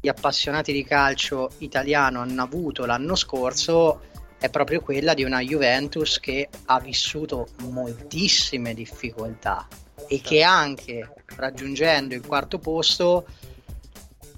gli 0.00 0.08
appassionati 0.08 0.72
di 0.72 0.84
calcio 0.84 1.50
italiano 1.58 2.20
hanno 2.20 2.42
avuto 2.42 2.84
l'anno 2.84 3.14
scorso 3.14 4.00
è 4.38 4.50
proprio 4.50 4.80
quella 4.80 5.14
di 5.14 5.22
una 5.22 5.40
Juventus 5.40 6.18
che 6.18 6.48
ha 6.66 6.80
vissuto 6.80 7.46
moltissime 7.68 8.74
difficoltà 8.74 9.68
e 10.08 10.20
che 10.20 10.42
anche 10.42 11.14
raggiungendo 11.36 12.14
il 12.14 12.26
quarto 12.26 12.58
posto 12.58 13.24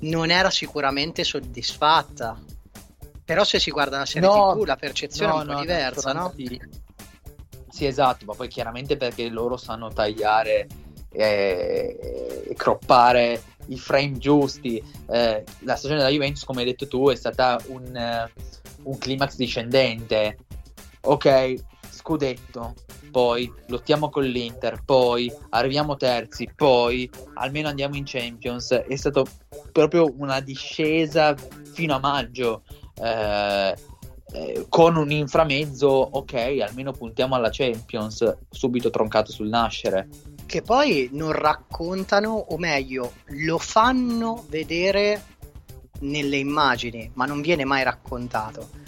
non 0.00 0.30
era 0.30 0.50
sicuramente 0.50 1.24
soddisfatta. 1.24 2.38
Però 3.24 3.42
se 3.44 3.58
si 3.58 3.70
guarda 3.70 3.96
la 3.96 4.04
serie 4.04 4.28
no, 4.28 4.52
TV 4.52 4.64
la 4.64 4.76
percezione 4.76 5.32
no, 5.32 5.38
è 5.38 5.40
un 5.40 5.46
po' 5.46 5.52
no, 5.52 5.60
diversa, 5.60 6.12
no? 6.12 6.34
Sì. 7.74 7.86
esatto, 7.86 8.24
ma 8.24 8.34
poi 8.34 8.48
chiaramente 8.48 8.96
perché 8.96 9.28
loro 9.28 9.56
sanno 9.56 9.88
tagliare 9.88 10.66
e, 11.10 12.44
e 12.48 12.54
croppare 12.54 13.42
i 13.66 13.78
frame 13.78 14.18
giusti. 14.18 14.82
Eh, 15.10 15.44
la 15.60 15.76
stagione 15.76 16.00
della 16.00 16.12
Juventus, 16.12 16.44
come 16.44 16.60
hai 16.60 16.66
detto 16.66 16.86
tu, 16.88 17.08
è 17.08 17.14
stata 17.14 17.58
un, 17.68 17.84
uh, 17.94 18.90
un 18.90 18.98
climax 18.98 19.36
discendente. 19.36 20.38
Ok, 21.02 21.54
scudetto, 21.90 22.74
poi 23.10 23.52
lottiamo 23.66 24.08
con 24.10 24.24
l'Inter, 24.24 24.82
poi 24.84 25.32
arriviamo 25.50 25.96
terzi, 25.96 26.50
poi 26.54 27.08
almeno 27.34 27.68
andiamo 27.68 27.96
in 27.96 28.04
Champions. 28.06 28.72
È 28.72 28.96
stato 28.96 29.26
proprio 29.72 30.12
una 30.16 30.40
discesa 30.40 31.34
fino 31.72 31.94
a 31.94 31.98
maggio. 31.98 32.62
Eh, 32.96 33.74
eh, 34.34 34.66
con 34.68 34.96
un 34.96 35.12
inframezzo, 35.12 35.86
ok, 35.88 36.58
almeno 36.66 36.90
puntiamo 36.90 37.36
alla 37.36 37.50
Champions, 37.52 38.38
subito 38.50 38.90
troncato 38.90 39.30
sul 39.30 39.48
nascere. 39.48 40.08
Che 40.44 40.60
poi 40.60 41.08
non 41.12 41.30
raccontano, 41.30 42.32
o 42.32 42.58
meglio, 42.58 43.12
lo 43.26 43.58
fanno 43.58 44.44
vedere 44.48 45.22
nelle 46.00 46.36
immagini, 46.36 47.08
ma 47.14 47.26
non 47.26 47.40
viene 47.40 47.64
mai 47.64 47.84
raccontato 47.84 48.82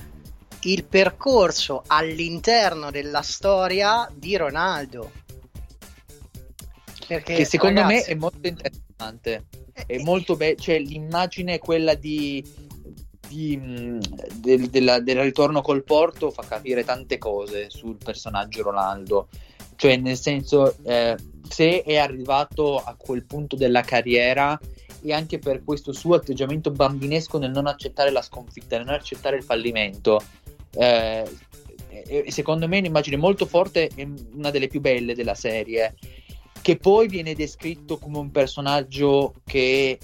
il 0.63 0.85
percorso 0.85 1.85
all'interno 1.87 2.91
della 2.91 3.23
storia 3.23 4.11
di 4.13 4.37
Ronaldo. 4.37 5.13
Perché, 7.07 7.35
che 7.35 7.45
secondo 7.45 7.83
ragazzi, 7.83 8.11
me 8.11 8.17
è 8.17 8.19
molto 8.19 8.49
interessante. 8.49 9.45
È 9.73 9.85
eh, 9.87 10.03
molto 10.03 10.35
bello, 10.35 10.57
cioè 10.57 10.81
l'immagine 10.81 11.55
è 11.55 11.59
quella 11.61 11.95
di, 11.95 12.45
di, 13.29 13.57
mm, 13.57 13.99
del, 14.37 14.69
della, 14.69 15.01
del 15.01 15.21
ritorno 15.21 15.63
col 15.63 15.85
Porto 15.85 16.31
fa 16.31 16.43
capire 16.43 16.85
tante 16.85 17.19
cose 17.19 17.71
sul 17.71 17.97
personaggio 18.03 18.63
Ronaldo. 18.63 19.29
Cioè, 19.77 19.97
nel 19.97 20.17
senso, 20.17 20.77
eh, 20.85 21.17
se 21.49 21.83
è 21.83 21.97
arrivato 21.97 22.79
a 22.79 22.95
quel 22.97 23.25
punto 23.25 23.57
della 23.57 23.83
carriera 23.83 24.59
e 25.03 25.13
anche 25.13 25.39
per 25.39 25.63
questo 25.63 25.93
suo 25.93 26.15
atteggiamento 26.15 26.71
bambinesco 26.71 27.39
nel 27.39 27.51
non 27.51 27.67
accettare 27.67 28.11
la 28.11 28.23
sconfitta, 28.23 28.77
nel 28.77 28.87
non 28.87 28.95
accettare 28.95 29.37
il 29.37 29.43
fallimento 29.43 30.21
eh, 30.77 31.25
secondo 32.29 32.69
me 32.69 32.77
è 32.77 32.81
un'immagine 32.81 33.17
molto 33.17 33.47
forte 33.47 33.91
e 33.95 34.09
una 34.35 34.51
delle 34.51 34.69
più 34.69 34.81
belle 34.81 35.15
della 35.15 35.35
serie 35.35 35.95
che 36.61 36.77
poi 36.77 37.09
viene 37.09 37.35
descritto 37.35 37.97
come 37.97 38.19
un 38.19 38.31
personaggio 38.31 39.35
che 39.45 39.99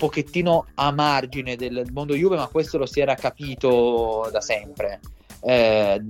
pochettino 0.00 0.68
a 0.76 0.90
margine 0.92 1.56
del 1.56 1.86
mondo 1.92 2.14
Juve 2.14 2.36
ma 2.36 2.46
questo 2.46 2.78
lo 2.78 2.86
si 2.86 3.00
era 3.00 3.14
capito 3.14 4.26
da 4.32 4.40
sempre 4.40 5.00
eh, 5.42 6.02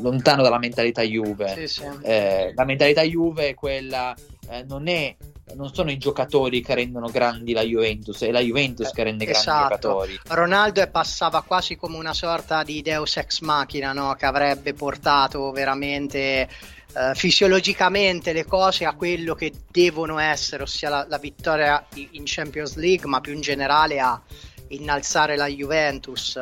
lontano 0.00 0.42
dalla 0.42 0.58
mentalità 0.58 1.02
Juve 1.02 1.54
sì, 1.54 1.68
sì. 1.68 1.84
Eh, 2.02 2.52
la 2.54 2.64
mentalità 2.64 3.02
Juve 3.02 3.50
è 3.50 3.54
quella 3.54 4.12
eh, 4.48 4.64
non 4.64 4.88
è 4.88 5.14
non 5.54 5.72
sono 5.72 5.90
i 5.90 5.98
giocatori 5.98 6.62
che 6.62 6.74
rendono 6.74 7.08
grandi 7.08 7.52
la 7.52 7.62
Juventus, 7.62 8.22
è 8.22 8.30
la 8.30 8.40
Juventus 8.40 8.90
che 8.90 9.02
rende 9.02 9.26
esatto. 9.28 9.50
grandi 9.50 9.64
i 9.64 9.68
giocatori. 9.68 10.20
Ronaldo 10.28 10.88
passava 10.90 11.42
quasi 11.42 11.76
come 11.76 11.96
una 11.96 12.14
sorta 12.14 12.62
di 12.62 12.82
Deus 12.82 13.16
ex 13.16 13.40
machina, 13.40 13.92
no? 13.92 14.14
che 14.14 14.26
avrebbe 14.26 14.74
portato 14.74 15.50
veramente 15.50 16.48
uh, 16.94 17.14
fisiologicamente 17.14 18.32
le 18.32 18.44
cose 18.44 18.84
a 18.84 18.94
quello 18.94 19.34
che 19.34 19.52
devono 19.70 20.18
essere, 20.18 20.62
ossia 20.62 20.88
la, 20.88 21.06
la 21.08 21.18
vittoria 21.18 21.84
in 21.94 22.22
Champions 22.24 22.76
League, 22.76 23.06
ma 23.06 23.20
più 23.20 23.32
in 23.32 23.40
generale 23.40 24.00
a 24.00 24.20
innalzare 24.68 25.36
la 25.36 25.46
Juventus. 25.46 26.40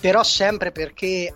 Però 0.00 0.22
sempre 0.22 0.72
perché 0.72 1.34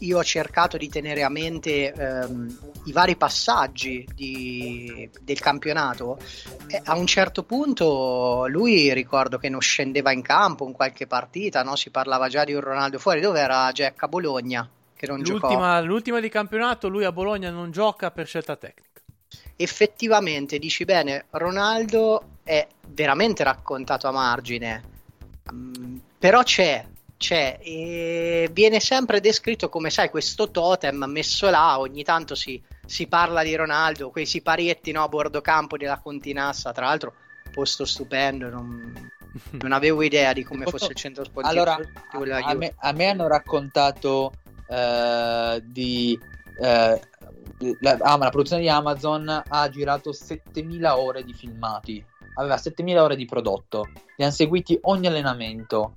io 0.00 0.18
ho 0.18 0.24
cercato 0.24 0.76
di 0.76 0.88
tenere 0.88 1.22
a 1.22 1.30
mente 1.30 1.92
ehm, 1.92 2.58
i 2.84 2.92
vari 2.92 3.16
passaggi 3.16 4.06
di, 4.14 5.08
del 5.22 5.40
campionato, 5.40 6.18
e 6.66 6.80
a 6.84 6.96
un 6.96 7.06
certo 7.06 7.44
punto 7.44 8.46
lui 8.48 8.92
ricordo 8.92 9.38
che 9.38 9.48
non 9.48 9.60
scendeva 9.60 10.12
in 10.12 10.22
campo 10.22 10.66
in 10.66 10.72
qualche 10.72 11.06
partita, 11.06 11.62
no? 11.62 11.76
si 11.76 11.90
parlava 11.90 12.28
già 12.28 12.44
di 12.44 12.52
un 12.52 12.60
Ronaldo 12.60 12.98
fuori, 12.98 13.20
dove 13.20 13.40
era 13.40 13.70
Jack 13.72 14.02
a 14.02 14.08
Bologna? 14.08 14.68
Che 14.96 15.06
non 15.06 15.20
l'ultima, 15.20 15.78
l'ultima 15.80 16.20
di 16.20 16.30
campionato, 16.30 16.88
lui 16.88 17.04
a 17.04 17.12
Bologna 17.12 17.50
non 17.50 17.70
gioca 17.70 18.10
per 18.10 18.26
scelta 18.26 18.56
tecnica. 18.56 19.00
Effettivamente, 19.56 20.58
dici 20.58 20.84
bene, 20.84 21.26
Ronaldo 21.30 22.38
è 22.42 22.66
veramente 22.88 23.44
raccontato 23.44 24.08
a 24.08 24.10
margine, 24.10 24.82
um, 25.50 26.00
però 26.18 26.42
c'è, 26.42 26.86
c'è 27.16 27.58
e 27.60 28.48
viene 28.52 28.80
sempre 28.80 29.20
descritto 29.20 29.68
come 29.68 29.90
sai 29.90 30.10
questo 30.10 30.50
totem 30.50 31.04
messo 31.04 31.48
là 31.50 31.78
ogni 31.78 32.04
tanto 32.04 32.34
si, 32.34 32.62
si 32.84 33.06
parla 33.06 33.42
di 33.42 33.54
Ronaldo 33.54 34.10
quei 34.10 34.26
siparietti 34.26 34.92
no, 34.92 35.02
a 35.02 35.08
bordo 35.08 35.40
campo 35.40 35.76
della 35.76 35.98
Continassa. 35.98 36.72
Tra 36.72 36.86
l'altro 36.86 37.14
posto 37.52 37.84
stupendo 37.84 38.48
non, 38.48 39.10
non 39.60 39.72
avevo 39.72 40.02
idea 40.02 40.32
di 40.32 40.44
come 40.44 40.66
fosse 40.66 40.88
il 40.88 40.96
centro 40.96 41.24
sportivo 41.24 41.62
allora 41.62 41.78
a 42.42 42.54
me, 42.54 42.74
a 42.76 42.92
me, 42.92 43.06
hanno 43.08 43.26
raccontato 43.26 44.32
uh, 44.68 45.60
di 45.64 46.18
uh, 46.58 46.98
la, 47.80 47.96
ah, 48.00 48.16
la 48.16 48.30
produzione 48.30 48.62
di 48.62 48.68
Amazon 48.68 49.42
ha 49.46 49.68
girato 49.68 50.12
7000 50.12 50.98
ore 50.98 51.24
di 51.24 51.32
filmati. 51.32 52.04
Aveva 52.34 52.56
7000 52.56 53.02
ore 53.02 53.16
di 53.16 53.24
prodotto. 53.24 53.88
Li 54.16 54.24
hanno 54.24 54.32
seguiti 54.32 54.78
ogni 54.82 55.06
allenamento. 55.06 55.92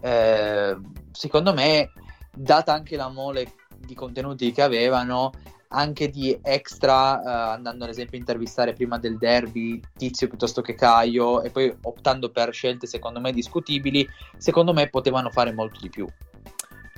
Eh, 0.00 0.76
secondo 1.12 1.52
me, 1.52 1.92
data 2.34 2.72
anche 2.72 2.96
la 2.96 3.08
mole 3.08 3.52
di 3.78 3.94
contenuti 3.94 4.50
che 4.50 4.62
avevano, 4.62 5.30
anche 5.68 6.08
di 6.08 6.36
extra, 6.42 7.20
uh, 7.20 7.52
andando 7.54 7.84
ad 7.84 7.90
esempio 7.90 8.16
a 8.16 8.20
intervistare 8.20 8.72
prima 8.72 8.98
del 8.98 9.18
derby 9.18 9.80
Tizio 9.96 10.28
piuttosto 10.28 10.62
che 10.62 10.74
Caio 10.74 11.42
e 11.42 11.50
poi 11.50 11.76
optando 11.82 12.30
per 12.30 12.52
scelte 12.52 12.86
secondo 12.86 13.20
me 13.20 13.32
discutibili, 13.32 14.08
secondo 14.38 14.72
me 14.72 14.88
potevano 14.88 15.30
fare 15.30 15.52
molto 15.52 15.80
di 15.80 15.90
più. 15.90 16.06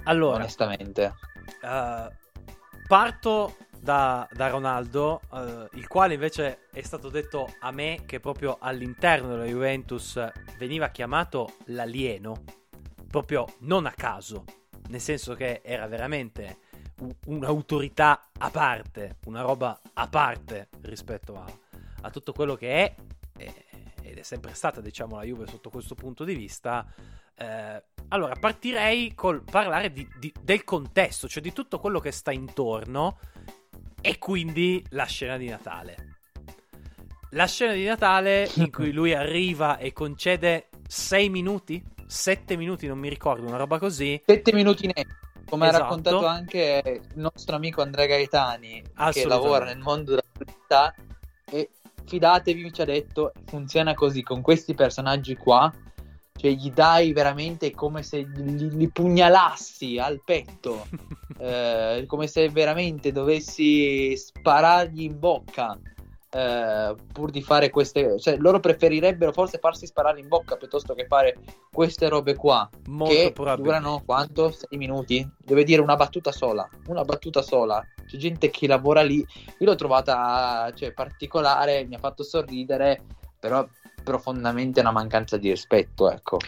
Allora, 0.08 0.36
onestamente, 0.36 1.14
uh, 1.62 2.10
parto 2.86 3.56
da, 3.78 4.26
da 4.32 4.48
Ronaldo, 4.48 5.20
uh, 5.30 5.68
il 5.76 5.86
quale 5.86 6.14
invece 6.14 6.68
è 6.72 6.80
stato 6.80 7.10
detto 7.10 7.54
a 7.60 7.70
me 7.72 8.04
che 8.06 8.18
proprio 8.18 8.56
all'interno 8.58 9.28
della 9.28 9.44
Juventus 9.44 10.18
veniva 10.56 10.88
chiamato 10.88 11.56
l'alieno 11.66 12.42
proprio 13.06 13.44
non 13.60 13.84
a 13.84 13.92
caso, 13.92 14.44
nel 14.88 15.00
senso 15.00 15.34
che 15.34 15.60
era 15.62 15.86
veramente 15.86 16.60
un'autorità 17.26 18.30
a 18.38 18.48
parte, 18.50 19.18
una 19.26 19.42
roba 19.42 19.78
a 19.92 20.08
parte 20.08 20.68
rispetto 20.80 21.36
a, 21.36 21.44
a 22.00 22.10
tutto 22.10 22.32
quello 22.32 22.54
che 22.54 22.72
è 22.72 22.94
ed 24.08 24.18
è 24.18 24.22
sempre 24.22 24.54
stata 24.54 24.80
diciamo 24.80 25.16
la 25.16 25.22
Juve 25.22 25.46
sotto 25.46 25.70
questo 25.70 25.94
punto 25.94 26.24
di 26.24 26.34
vista. 26.34 26.84
Eh, 27.34 27.82
allora 28.08 28.34
partirei 28.34 29.14
col 29.14 29.42
parlare 29.42 29.92
di, 29.92 30.08
di, 30.18 30.32
del 30.40 30.64
contesto, 30.64 31.28
cioè 31.28 31.42
di 31.42 31.52
tutto 31.52 31.78
quello 31.78 32.00
che 32.00 32.10
sta 32.10 32.32
intorno 32.32 33.18
e 34.00 34.18
quindi 34.18 34.84
la 34.90 35.04
scena 35.04 35.36
di 35.36 35.48
Natale. 35.48 36.16
La 37.32 37.46
scena 37.46 37.72
di 37.72 37.84
Natale 37.84 38.50
in 38.54 38.70
cui 38.72 38.92
lui 38.92 39.14
arriva 39.14 39.76
e 39.78 39.92
concede 39.92 40.68
6 40.86 41.28
minuti 41.28 41.96
7 42.08 42.56
minuti, 42.56 42.86
non 42.86 42.98
mi 42.98 43.08
ricordo, 43.08 43.46
una 43.46 43.58
roba 43.58 43.78
così. 43.78 44.20
7 44.24 44.52
minuti 44.54 44.86
netti, 44.86 45.06
come 45.46 45.68
esatto. 45.68 45.82
ha 45.82 45.86
raccontato 45.86 46.26
anche 46.26 47.02
il 47.04 47.20
nostro 47.20 47.54
amico 47.54 47.82
Andrea 47.82 48.06
Gaetani, 48.06 48.82
che 49.12 49.26
lavora 49.26 49.66
nel 49.66 49.78
mondo 49.78 50.10
della 50.10 50.22
pubblicità. 50.32 50.94
E 51.44 51.70
fidatevi, 52.06 52.72
ci 52.72 52.80
ha 52.80 52.86
detto, 52.86 53.32
funziona 53.44 53.94
così 53.94 54.22
con 54.22 54.40
questi 54.40 54.74
personaggi 54.74 55.36
qua. 55.36 55.70
Cioè, 56.38 56.52
gli 56.52 56.70
dai 56.70 57.12
veramente 57.12 57.72
come 57.72 58.04
se 58.04 58.18
li, 58.18 58.70
li 58.70 58.88
pugnalassi 58.88 59.98
al 59.98 60.22
petto, 60.24 60.86
eh, 61.38 62.04
come 62.06 62.28
se 62.28 62.48
veramente 62.48 63.10
dovessi 63.10 64.16
sparargli 64.16 65.02
in 65.02 65.18
bocca 65.18 65.76
eh, 66.30 66.94
pur 67.12 67.30
di 67.30 67.42
fare 67.42 67.70
queste, 67.70 68.18
cioè 68.20 68.36
loro 68.36 68.60
preferirebbero 68.60 69.32
forse 69.32 69.58
farsi 69.58 69.86
sparare 69.86 70.20
in 70.20 70.28
bocca 70.28 70.56
piuttosto 70.56 70.92
che 70.92 71.06
fare 71.06 71.38
queste 71.72 72.08
robe 72.08 72.34
qua 72.34 72.68
Molto 72.86 73.14
che 73.14 73.56
durano 73.56 74.02
quanto? 74.04 74.50
6 74.50 74.76
minuti? 74.76 75.26
Deve 75.38 75.64
dire 75.64 75.80
una 75.80 75.96
battuta 75.96 76.30
sola, 76.30 76.68
una 76.88 77.02
battuta 77.02 77.40
sola. 77.40 77.82
C'è 78.06 78.16
gente 78.16 78.50
che 78.50 78.66
lavora 78.66 79.02
lì, 79.02 79.16
io 79.16 79.66
l'ho 79.66 79.74
trovata 79.74 80.70
cioè, 80.74 80.92
particolare, 80.92 81.84
mi 81.86 81.94
ha 81.94 81.98
fatto 81.98 82.22
sorridere, 82.22 83.04
però 83.38 83.66
profondamente 84.02 84.80
una 84.80 84.92
mancanza 84.92 85.36
di 85.36 85.50
rispetto, 85.50 86.10
ecco. 86.10 86.38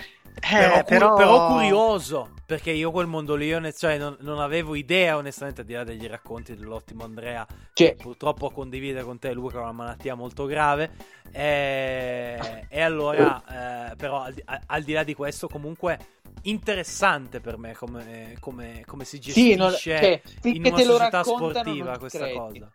Eh, 0.43 0.85
però, 0.85 0.85
però... 0.85 1.15
però, 1.17 1.49
curioso 1.49 2.31
perché 2.47 2.71
io 2.71 2.91
quel 2.91 3.07
mondo 3.07 3.35
lì 3.35 3.51
cioè, 3.77 3.99
non, 3.99 4.17
non, 4.21 4.41
avevo 4.41 4.75
idea 4.75 5.17
onestamente 5.17 5.61
al 5.61 5.67
di 5.67 5.73
là 5.75 5.85
degli 5.85 6.07
racconti 6.07 6.55
dell'ottimo 6.55 7.05
Andrea 7.05 7.47
cioè... 7.75 7.95
purtroppo 7.97 8.51
condivide 8.51 9.03
con 9.03 9.19
te 9.19 9.33
Luca 9.33 9.61
una 9.61 9.73
malattia 9.73 10.15
molto 10.15 10.47
grave 10.47 10.93
e, 11.31 12.65
e 12.69 12.81
allora 12.81 13.91
eh, 13.91 13.97
però 13.97 14.23
al, 14.23 14.35
al, 14.67 14.83
di 14.83 14.93
là 14.93 15.03
di 15.03 15.15
questo 15.15 15.47
comunque 15.47 15.99
interessante 16.43 17.41
per 17.41 17.59
me 17.59 17.75
come, 17.75 18.37
come, 18.41 18.83
come 18.87 19.05
si 19.05 19.19
gestisce 19.19 19.51
sì, 19.51 19.57
non, 19.57 19.73
cioè, 19.73 20.23
in 20.45 20.65
una 20.65 20.79
società 20.79 21.23
sportiva 21.23 21.99
questa 21.99 22.19
credi. 22.19 22.35
cosa 22.35 22.73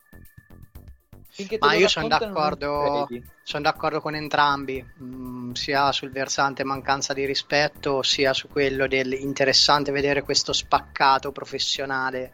ma 1.60 1.74
io 1.74 1.88
sono 1.88 2.08
d'accordo, 2.08 3.08
sono 3.44 3.64
d'accordo 3.64 4.00
con 4.00 4.16
entrambi, 4.16 4.84
mm, 5.02 5.52
sia 5.52 5.92
sul 5.92 6.12
versante 6.12 6.64
mancanza 6.64 7.14
di 7.14 7.26
rispetto, 7.26 8.02
sia 8.04 8.34
su 8.34 8.48
quello 8.48 8.88
dell'interessante 8.88 9.92
vedere 9.92 10.22
questo 10.22 10.54
spaccato 10.54 11.32
professionale. 11.32 12.34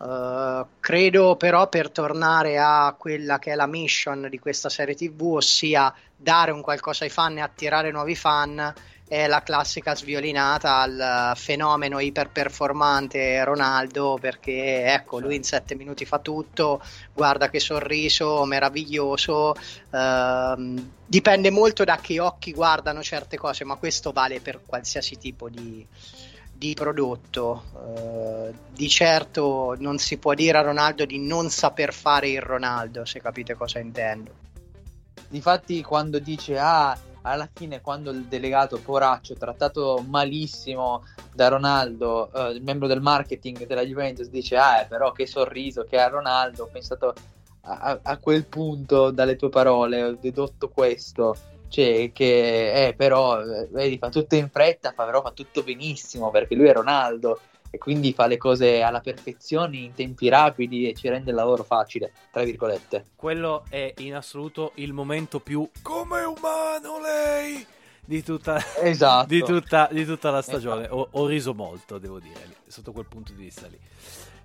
Uh, 0.00 0.66
credo 0.80 1.36
però 1.36 1.68
per 1.68 1.90
tornare 1.90 2.58
a 2.58 2.94
quella 2.98 3.38
che 3.38 3.52
è 3.52 3.54
la 3.54 3.66
mission 3.66 4.28
di 4.30 4.38
questa 4.38 4.70
serie 4.70 4.94
TV, 4.94 5.20
ossia 5.34 5.92
dare 6.16 6.52
un 6.52 6.62
qualcosa 6.62 7.04
ai 7.04 7.10
fan 7.10 7.36
e 7.36 7.42
attirare 7.42 7.90
nuovi 7.90 8.14
fan, 8.14 8.72
è 9.10 9.26
la 9.26 9.42
classica 9.42 9.96
sviolinata 9.96 10.76
al 10.76 11.32
fenomeno 11.34 11.98
iperperformante 11.98 13.42
Ronaldo 13.42 14.16
perché 14.20 14.84
ecco 14.84 15.18
lui 15.18 15.34
in 15.34 15.42
sette 15.42 15.74
minuti 15.74 16.04
fa 16.04 16.20
tutto 16.20 16.80
guarda 17.12 17.50
che 17.50 17.58
sorriso 17.58 18.44
meraviglioso 18.44 19.56
ehm, 19.90 20.92
dipende 21.04 21.50
molto 21.50 21.82
da 21.82 21.96
che 21.96 22.20
occhi 22.20 22.52
guardano 22.52 23.02
certe 23.02 23.36
cose 23.36 23.64
ma 23.64 23.74
questo 23.74 24.12
vale 24.12 24.38
per 24.38 24.60
qualsiasi 24.64 25.18
tipo 25.18 25.48
di, 25.48 25.84
di 26.52 26.72
prodotto. 26.74 27.64
Eh, 27.74 28.54
di 28.70 28.88
certo 28.88 29.74
non 29.80 29.98
si 29.98 30.18
può 30.18 30.34
dire 30.34 30.58
a 30.58 30.62
Ronaldo 30.62 31.04
di 31.04 31.18
non 31.18 31.50
saper 31.50 31.92
fare 31.92 32.28
il 32.28 32.40
Ronaldo 32.40 33.04
se 33.04 33.20
capite 33.20 33.54
cosa 33.54 33.80
intendo. 33.80 34.30
Difatti 35.26 35.82
quando 35.82 36.20
dice 36.20 36.56
ah 36.60 36.96
alla 37.22 37.48
fine 37.52 37.80
quando 37.80 38.10
il 38.10 38.24
delegato 38.24 38.78
poraccio 38.78 39.34
trattato 39.34 40.04
malissimo 40.06 41.04
da 41.34 41.48
Ronaldo, 41.48 42.30
eh, 42.32 42.52
il 42.52 42.62
membro 42.62 42.86
del 42.86 43.00
marketing 43.00 43.66
della 43.66 43.84
Juventus 43.84 44.28
dice 44.28 44.56
ah 44.56 44.86
però 44.88 45.12
che 45.12 45.26
sorriso 45.26 45.84
che 45.84 45.98
ha 45.98 46.08
Ronaldo, 46.08 46.64
ho 46.64 46.68
pensato 46.70 47.14
a, 47.62 47.98
a 48.02 48.16
quel 48.18 48.46
punto 48.46 49.10
dalle 49.10 49.36
tue 49.36 49.50
parole, 49.50 50.02
ho 50.02 50.16
dedotto 50.18 50.70
questo, 50.70 51.36
cioè 51.68 52.10
che 52.12 52.86
eh, 52.86 52.94
però 52.94 53.40
eh, 53.40 53.68
vedi 53.70 53.98
fa 53.98 54.08
tutto 54.08 54.34
in 54.34 54.48
fretta, 54.48 54.92
fa, 54.92 55.04
però 55.04 55.20
fa 55.22 55.32
tutto 55.32 55.62
benissimo 55.62 56.30
perché 56.30 56.54
lui 56.54 56.68
è 56.68 56.72
Ronaldo 56.72 57.40
e 57.70 57.78
quindi 57.78 58.12
fa 58.12 58.26
le 58.26 58.36
cose 58.36 58.82
alla 58.82 59.00
perfezione 59.00 59.76
in 59.76 59.94
tempi 59.94 60.28
rapidi 60.28 60.88
e 60.88 60.94
ci 60.94 61.08
rende 61.08 61.30
il 61.30 61.36
lavoro 61.36 61.62
facile, 61.62 62.12
tra 62.32 62.42
virgolette. 62.42 63.06
Quello 63.14 63.64
è 63.68 63.94
in 63.98 64.16
assoluto 64.16 64.72
il 64.74 64.92
momento 64.92 65.38
più 65.38 65.68
come 65.80 66.22
umano 66.22 67.00
lei 67.00 67.64
di 68.04 68.24
tutta, 68.24 68.60
esatto. 68.82 69.26
di 69.26 69.40
tutta, 69.40 69.88
di 69.92 70.04
tutta 70.04 70.30
la 70.30 70.42
stagione. 70.42 70.82
Esatto. 70.82 70.96
Ho, 70.96 71.08
ho, 71.12 71.26
riso 71.26 71.54
molto, 71.54 71.98
devo 71.98 72.18
dire, 72.18 72.56
sotto 72.66 72.90
quel 72.90 73.06
punto 73.06 73.32
di 73.32 73.42
vista 73.42 73.68
lì. 73.68 73.78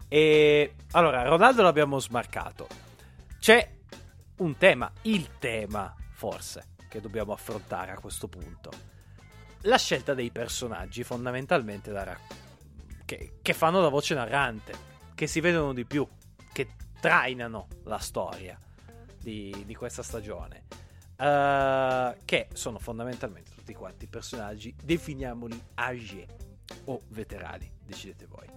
E 0.08 0.76
allora, 0.92 1.24
Ronaldo 1.24 1.64
l'abbiamo 1.64 2.00
smarcato. 2.00 2.68
C'è 3.40 3.68
un 4.38 4.56
tema, 4.58 4.92
il 5.04 5.40
tema 5.40 5.96
forse, 6.14 6.76
che 6.88 7.02
dobbiamo 7.02 7.34
affrontare 7.34 7.92
a 7.92 8.00
questo 8.00 8.28
punto. 8.28 8.70
La 9.62 9.78
scelta 9.78 10.14
dei 10.14 10.30
personaggi 10.30 11.04
fondamentalmente 11.04 11.92
da 11.92 12.04
raccontare 12.04 12.44
che, 13.06 13.38
che 13.41 13.54
fanno 13.54 13.80
la 13.82 13.89
voce 13.89 14.13
narrante, 14.13 14.74
che 15.13 15.28
si 15.28 15.39
vedono 15.39 15.74
di 15.74 15.86
più, 15.86 16.06
che 16.52 16.70
trainano 17.00 17.68
la 17.84 18.00
storia 18.00 18.60
di, 19.22 19.63
di 19.65 19.76
questa 19.76 20.04
stagione. 20.04 20.63
Uh, 21.18 22.13
che 22.26 22.50
sono 22.52 22.78
fondamentalmente 22.78 23.52
tutti 23.56 23.74
quanti 23.74 24.06
personaggi, 24.06 24.76
definiamoli 24.84 25.58
âgés 25.76 26.28
o 26.86 27.00
veterani, 27.10 27.72
decidete 27.86 28.26
voi. 28.28 28.48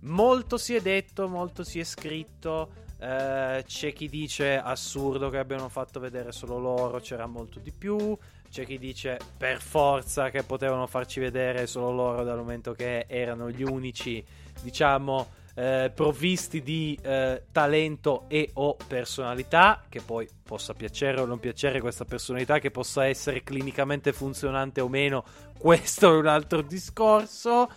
molto 0.00 0.58
si 0.58 0.74
è 0.74 0.80
detto, 0.80 1.28
molto 1.28 1.62
si 1.62 1.78
è 1.78 1.84
scritto. 1.84 2.80
Eh, 2.98 3.64
c'è 3.66 3.92
chi 3.92 4.08
dice 4.08 4.58
assurdo 4.58 5.28
che 5.28 5.38
abbiano 5.38 5.68
fatto 5.68 5.98
vedere 5.98 6.30
solo 6.30 6.58
loro, 6.58 7.00
c'era 7.00 7.26
molto 7.26 7.58
di 7.58 7.72
più. 7.72 8.16
C'è 8.52 8.66
chi 8.66 8.76
dice 8.76 9.18
per 9.34 9.62
forza 9.62 10.28
che 10.28 10.42
potevano 10.42 10.86
farci 10.86 11.20
vedere 11.20 11.66
solo 11.66 11.90
loro 11.90 12.22
dal 12.22 12.36
momento 12.36 12.74
che 12.74 13.06
erano 13.08 13.48
gli 13.48 13.62
unici, 13.62 14.22
diciamo, 14.60 15.26
eh, 15.54 15.90
provvisti 15.94 16.62
di 16.62 16.98
eh, 17.00 17.44
talento 17.50 18.26
e 18.28 18.50
o 18.52 18.76
personalità, 18.86 19.82
che 19.88 20.02
poi 20.02 20.28
possa 20.42 20.74
piacere 20.74 21.22
o 21.22 21.24
non 21.24 21.38
piacere 21.38 21.80
questa 21.80 22.04
personalità, 22.04 22.58
che 22.58 22.70
possa 22.70 23.06
essere 23.06 23.42
clinicamente 23.42 24.12
funzionante 24.12 24.82
o 24.82 24.88
meno, 24.88 25.24
questo 25.56 26.12
è 26.12 26.18
un 26.18 26.26
altro 26.26 26.60
discorso. 26.60 27.70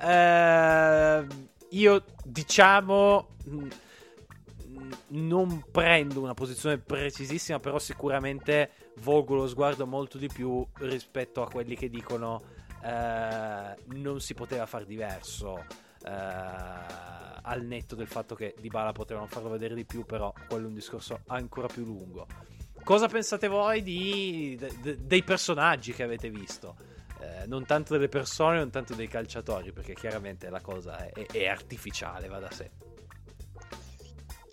Eh, 0.00 1.26
io 1.68 2.04
diciamo 2.24 3.28
non 5.08 5.64
prendo 5.70 6.20
una 6.20 6.34
posizione 6.34 6.78
precisissima, 6.78 7.60
però 7.60 7.78
sicuramente 7.78 8.92
volgo 8.98 9.34
lo 9.34 9.48
sguardo 9.48 9.86
molto 9.86 10.18
di 10.18 10.28
più 10.28 10.66
rispetto 10.78 11.42
a 11.42 11.48
quelli 11.48 11.76
che 11.76 11.88
dicono 11.88 12.42
eh, 12.82 13.76
non 13.86 14.20
si 14.20 14.34
poteva 14.34 14.66
far 14.66 14.84
diverso. 14.84 15.64
Eh, 16.04 17.12
al 17.46 17.62
netto 17.62 17.94
del 17.94 18.06
fatto 18.06 18.34
che 18.34 18.54
Di 18.58 18.68
Bala 18.68 18.92
potevano 18.92 19.26
farlo 19.26 19.50
vedere 19.50 19.74
di 19.74 19.84
più, 19.84 20.04
però 20.04 20.32
quello 20.48 20.64
è 20.64 20.68
un 20.68 20.74
discorso 20.74 21.20
ancora 21.26 21.66
più 21.66 21.84
lungo. 21.84 22.26
Cosa 22.82 23.08
pensate 23.08 23.48
voi 23.48 23.82
di, 23.82 24.56
de, 24.58 24.72
de, 24.80 25.06
dei 25.06 25.22
personaggi 25.22 25.92
che 25.92 26.02
avete 26.02 26.30
visto? 26.30 26.76
Eh, 27.20 27.46
non 27.46 27.64
tanto 27.64 27.94
delle 27.94 28.08
persone, 28.08 28.58
non 28.58 28.70
tanto 28.70 28.94
dei 28.94 29.08
calciatori, 29.08 29.72
perché 29.72 29.94
chiaramente 29.94 30.50
la 30.50 30.60
cosa 30.60 31.06
è, 31.06 31.26
è 31.26 31.46
artificiale, 31.46 32.28
va 32.28 32.38
da 32.38 32.50
sé. 32.50 32.70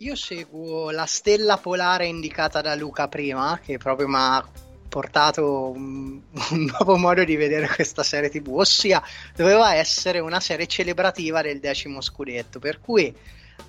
Io 0.02 0.16
seguo 0.16 0.90
la 0.90 1.06
stella 1.06 1.58
polare 1.58 2.08
indicata 2.08 2.60
da 2.60 2.74
Luca 2.74 3.08
prima, 3.08 3.60
che 3.64 3.78
proprio 3.78 4.08
mi 4.08 4.16
ha 4.18 4.44
portato 4.90 5.70
un, 5.70 6.20
un, 6.50 6.72
nuovo 6.76 6.98
modo 6.98 7.24
di 7.24 7.36
vedere 7.36 7.68
questa 7.68 8.02
serie 8.02 8.32
TV, 8.32 8.52
ossia 8.52 9.00
doveva 9.36 9.76
essere 9.76 10.18
una 10.18 10.40
serie 10.40 10.66
celebrativa 10.66 11.44
del 11.44 11.60
decimo 11.60 12.02
scudetto, 12.02 12.58
per 12.58 12.80
cui 12.80 13.16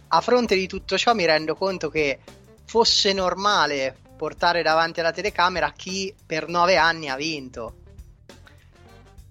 a 0.09 0.21
fronte 0.23 0.55
di 0.55 0.67
tutto 0.67 0.97
ciò 0.97 1.13
mi 1.13 1.27
rendo 1.27 1.55
conto 1.55 1.91
che 1.91 2.21
fosse 2.65 3.13
normale 3.13 3.95
portare 4.17 4.63
davanti 4.63 5.01
alla 5.01 5.13
telecamera 5.13 5.71
chi 5.77 6.15
per 6.25 6.49
nove 6.49 6.77
anni 6.77 7.11
ha 7.11 7.17
vinto. 7.17 7.75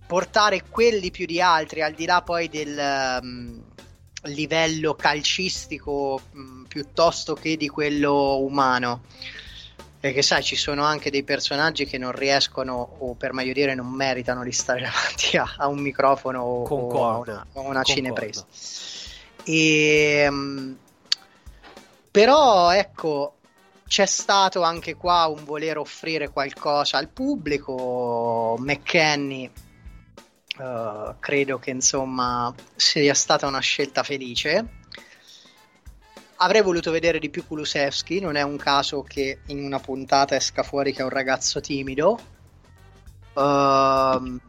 Portare 0.05 0.65
quelli 0.69 1.09
più 1.09 1.25
di 1.25 1.41
altri, 1.41 1.81
al 1.81 1.93
di 1.93 2.05
là 2.05 2.21
poi 2.21 2.47
del 2.47 3.19
um, 3.23 3.70
livello 4.23 4.93
calcistico 4.95 6.21
um, 6.33 6.65
piuttosto 6.67 7.33
che 7.33 7.57
di 7.57 7.67
quello 7.67 8.37
umano 8.39 9.01
perché 10.01 10.23
sai, 10.23 10.41
ci 10.41 10.55
sono 10.55 10.83
anche 10.83 11.11
dei 11.11 11.21
personaggi 11.21 11.85
che 11.85 11.99
non 11.99 12.11
riescono, 12.11 12.95
o 12.97 13.13
per 13.13 13.33
meglio 13.33 13.53
dire, 13.53 13.75
non 13.75 13.85
meritano 13.85 14.43
di 14.43 14.51
stare 14.51 14.81
davanti 14.89 15.37
a, 15.37 15.53
a 15.57 15.67
un 15.67 15.77
microfono 15.77 16.41
o, 16.41 16.63
o 16.63 17.07
a 17.07 17.17
una, 17.17 17.45
a 17.53 17.59
una 17.59 17.83
cinepresa. 17.83 18.43
E, 19.43 20.25
um, 20.27 20.75
però 22.09 22.71
ecco, 22.71 23.35
c'è 23.87 24.07
stato 24.07 24.63
anche 24.63 24.95
qua 24.95 25.27
un 25.27 25.43
voler 25.43 25.77
offrire 25.77 26.29
qualcosa 26.29 26.97
al 26.97 27.07
pubblico. 27.07 28.55
McKenny 28.57 29.51
uh, 30.61 31.15
credo 31.19 31.59
che 31.59 31.71
insomma 31.71 32.53
sia 32.75 33.13
stata 33.13 33.47
una 33.47 33.59
scelta 33.59 34.03
felice 34.03 34.79
Avrei 36.43 36.63
voluto 36.63 36.89
vedere 36.89 37.19
di 37.19 37.29
più 37.29 37.45
Kulusevski, 37.45 38.19
non 38.19 38.35
è 38.35 38.41
un 38.41 38.57
caso 38.57 39.03
che 39.03 39.41
in 39.47 39.63
una 39.63 39.79
puntata 39.79 40.35
esca 40.35 40.63
fuori 40.63 40.91
che 40.91 41.01
è 41.01 41.03
un 41.03 41.11
ragazzo 41.11 41.61
timido. 41.61 42.19
Uh, 43.33 44.39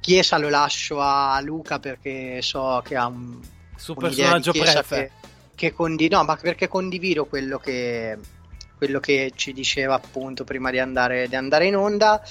Chiesa 0.00 0.36
lo 0.36 0.50
lascio 0.50 1.00
a 1.00 1.40
Luca 1.40 1.78
perché 1.78 2.42
so 2.42 2.82
che 2.84 2.94
ha 2.94 3.06
un 3.06 3.40
suo 3.74 3.94
personaggio. 3.94 4.52
Che, 4.52 5.10
che 5.54 5.72
condi- 5.72 6.08
no, 6.10 6.24
ma 6.24 6.36
perché 6.36 6.68
condivido 6.68 7.24
quello 7.24 7.58
che, 7.58 8.18
quello 8.78 9.00
che 9.00 9.32
ci 9.34 9.52
diceva 9.52 9.94
appunto 9.94 10.44
prima 10.44 10.70
di 10.70 10.78
andare, 10.78 11.28
di 11.28 11.36
andare 11.36 11.66
in 11.66 11.76
onda. 11.76 12.22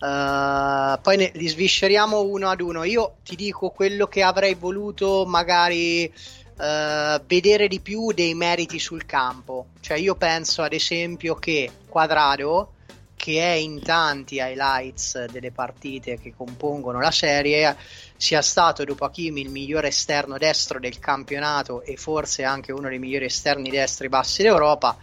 Uh, 0.00 1.00
poi 1.00 1.16
ne, 1.16 1.30
li 1.34 1.46
svisceriamo 1.46 2.20
uno 2.20 2.50
ad 2.50 2.60
uno. 2.60 2.82
Io 2.82 3.18
ti 3.22 3.36
dico 3.36 3.70
quello 3.70 4.08
che 4.08 4.22
avrei 4.22 4.54
voluto 4.54 5.24
magari 5.26 6.12
uh, 6.12 7.22
vedere 7.24 7.68
di 7.68 7.78
più 7.78 8.12
dei 8.12 8.34
meriti 8.34 8.80
sul 8.80 9.06
campo. 9.06 9.66
Cioè 9.80 9.96
io 9.96 10.16
penso 10.16 10.62
ad 10.62 10.72
esempio 10.72 11.36
che 11.36 11.70
Quadrado, 11.86 12.72
che 13.14 13.40
è 13.40 13.54
in 13.54 13.80
tanti 13.80 14.38
highlights 14.38 15.26
delle 15.26 15.52
partite 15.52 16.18
che 16.18 16.34
compongono 16.36 16.98
la 16.98 17.12
serie, 17.12 17.76
sia 18.16 18.42
stato 18.42 18.82
dopo 18.82 19.04
Hakimi 19.04 19.42
il 19.42 19.50
migliore 19.50 19.88
esterno 19.88 20.36
destro 20.38 20.80
del 20.80 20.98
campionato 20.98 21.82
e 21.82 21.96
forse 21.96 22.42
anche 22.42 22.72
uno 22.72 22.88
dei 22.88 22.98
migliori 22.98 23.26
esterni 23.26 23.70
destri 23.70 24.08
bassi 24.08 24.42
d'Europa. 24.42 24.98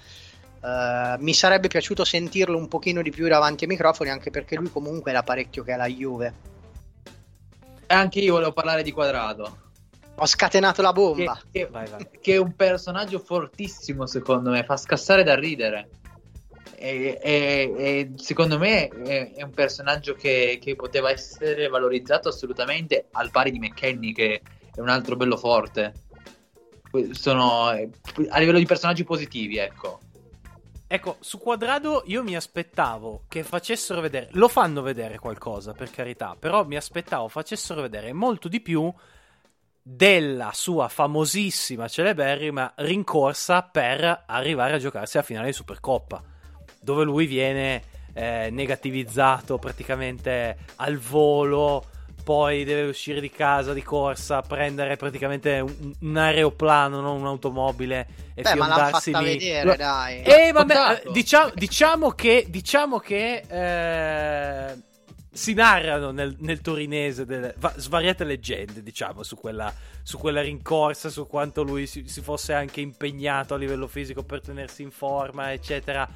Uh, 0.62 1.16
mi 1.24 1.34
sarebbe 1.34 1.70
piaciuto 1.70 2.04
sentirlo 2.04 2.58
un 2.58 2.68
pochino 2.68 3.02
di 3.02 3.12
più 3.12 3.28
davanti 3.28 3.64
ai 3.64 3.70
microfoni, 3.70 4.10
anche 4.10 4.30
perché 4.30 4.56
lui 4.56 4.70
comunque 4.70 5.12
era 5.12 5.24
parecchio 5.24 5.64
che 5.64 5.74
è 5.74 5.78
la 5.78 5.88
Juve. 5.88 6.34
E 7.88 7.94
anche 7.94 8.20
io 8.20 8.34
volevo 8.34 8.52
parlare 8.52 8.84
di 8.84 8.92
Quadrado. 8.92 9.68
Ho 10.16 10.26
scatenato 10.26 10.82
la 10.82 10.92
bomba. 10.92 11.40
Che, 11.50 11.60
che, 11.64 11.68
vai, 11.72 11.88
vai. 11.88 12.08
che, 12.20 12.34
è 12.34 12.38
un 12.38 12.54
personaggio 12.56 13.20
fortissimo, 13.20 14.06
secondo 14.06 14.50
me, 14.50 14.66
fa 14.66 14.76
scassare 14.76 15.24
da 15.24 15.36
ridere. 15.36 15.90
E, 16.76 17.20
e, 17.22 17.74
e 17.76 18.12
secondo 18.16 18.58
me 18.58 18.90
è, 18.90 19.34
è 19.34 19.44
un 19.44 19.52
personaggio 19.52 20.14
che, 20.14 20.60
che, 20.62 20.76
poteva 20.76 21.10
essere 21.10 21.68
valorizzato 21.68 22.30
assolutamente 22.30 23.08
al 23.12 23.32
pari 23.32 23.52
di 23.52 23.60
McKenny, 23.60 24.12
che 24.12 24.42
è 24.76 24.80
un 24.82 24.90
altro 24.90 25.16
bello 25.16 25.38
forte. 25.38 25.94
Sono 27.12 27.66
a 27.68 28.40
livello 28.40 28.58
di 28.58 28.66
personaggi 28.66 29.06
positivi, 29.06 29.58
ecco. 29.58 30.00
Ecco, 30.92 31.18
su 31.20 31.38
Quadrado 31.38 32.02
io 32.08 32.24
mi 32.24 32.36
aspettavo 32.36 33.26
che 33.28 33.44
facessero 33.44 34.02
vedere, 34.02 34.30
lo 34.32 34.48
fanno 34.48 34.82
vedere 34.82 35.20
qualcosa 35.20 35.74
per 35.74 35.92
carità, 35.92 36.36
però 36.38 36.66
mi 36.66 36.78
aspettavo 36.78 37.28
facessero 37.28 37.84
vedere 37.84 38.12
molto 38.12 38.48
di 38.48 38.60
più 38.60 38.92
della 39.84 40.50
sua 40.52 40.88
famosissima, 40.88 41.88
celeberrima 41.88 42.74
rincorsa 42.78 43.62
per 43.62 44.24
arrivare 44.26 44.74
a 44.74 44.80
giocarsi 44.80 45.18
la 45.18 45.22
finale 45.22 45.46
di 45.46 45.54
Supercoppa, 45.54 46.24
dove 46.82 47.04
lui 47.04 47.28
viene 47.28 47.84
eh, 48.14 48.50
negativizzato 48.52 49.60
praticamente 49.60 50.58
al 50.78 50.98
volo, 50.98 51.86
poi 52.30 52.64
deve 52.64 52.88
uscire 52.88 53.20
di 53.20 53.32
casa 53.32 53.74
di 53.74 53.82
corsa, 53.82 54.44
prendere 54.44 54.98
praticamente 54.98 55.62
un, 55.62 55.96
un 56.00 56.16
aeroplano, 56.16 57.02
non 57.02 57.22
un'automobile 57.22 58.08
e 58.36 58.44
Beh, 58.44 58.52
fiondarsi 58.52 59.10
ma 59.10 59.20
l'ha 59.20 59.26
lì. 59.26 59.38
vedere, 59.40 59.76
dai. 59.76 60.22
Eh, 60.22 60.52
vabbè, 60.52 61.06
diciamo, 61.12 61.52
diciamo, 61.56 62.12
che, 62.12 62.46
diciamo 62.48 63.00
che 63.00 63.42
eh, 63.50 64.78
si 65.32 65.56
narrano 65.56 66.12
nel, 66.12 66.36
nel 66.38 66.62
torinese 66.62 67.26
delle, 67.26 67.56
va, 67.58 67.74
svariate 67.76 68.24
leggende, 68.26 68.84
diciamo, 68.84 69.24
su 69.24 69.36
quella, 69.36 69.74
su 70.04 70.20
quella, 70.20 70.42
rincorsa, 70.42 71.10
su 71.10 71.26
quanto 71.26 71.64
lui 71.64 71.88
si, 71.88 72.08
si, 72.08 72.22
fosse 72.22 72.54
anche 72.54 72.80
impegnato 72.80 73.56
a 73.56 73.58
livello 73.58 73.88
fisico 73.88 74.22
per 74.22 74.42
tenersi 74.42 74.84
in 74.84 74.92
forma, 74.92 75.52
eccetera. 75.52 76.08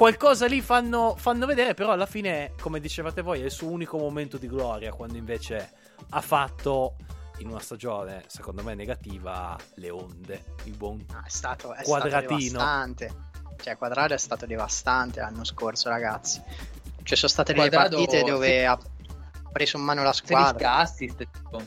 Qualcosa 0.00 0.46
lì 0.46 0.62
fanno, 0.62 1.14
fanno 1.14 1.44
vedere, 1.44 1.74
però 1.74 1.92
alla 1.92 2.06
fine, 2.06 2.54
come 2.58 2.80
dicevate 2.80 3.20
voi, 3.20 3.42
è 3.42 3.44
il 3.44 3.50
suo 3.50 3.68
unico 3.68 3.98
momento 3.98 4.38
di 4.38 4.46
gloria, 4.46 4.94
quando 4.94 5.18
invece 5.18 5.72
ha 6.08 6.22
fatto 6.22 6.96
in 7.40 7.50
una 7.50 7.58
stagione, 7.58 8.24
secondo 8.26 8.62
me, 8.62 8.74
negativa, 8.74 9.58
le 9.74 9.90
onde. 9.90 10.54
Il 10.64 10.74
buon 10.74 11.04
ah, 11.12 11.22
è 11.26 11.28
stato, 11.28 11.74
è 11.74 11.82
quadratino. 11.82 12.38
Stato 12.38 12.48
devastante. 12.48 13.14
Cioè, 13.62 13.76
Quadrado 13.76 14.14
è 14.14 14.16
stato 14.16 14.46
devastante 14.46 15.20
l'anno 15.20 15.44
scorso, 15.44 15.90
ragazzi. 15.90 16.42
Ci 17.02 17.14
sono 17.14 17.30
state 17.30 17.52
delle 17.52 17.68
Quadrado, 17.68 17.96
partite 17.96 18.22
dove 18.22 18.46
se... 18.46 18.64
ha 18.64 18.78
preso 19.52 19.76
in 19.76 19.82
mano 19.82 20.02
la 20.02 20.14
squadra. 20.14 20.82
16 20.86 21.12
assist, 21.12 21.28
tipo. 21.30 21.62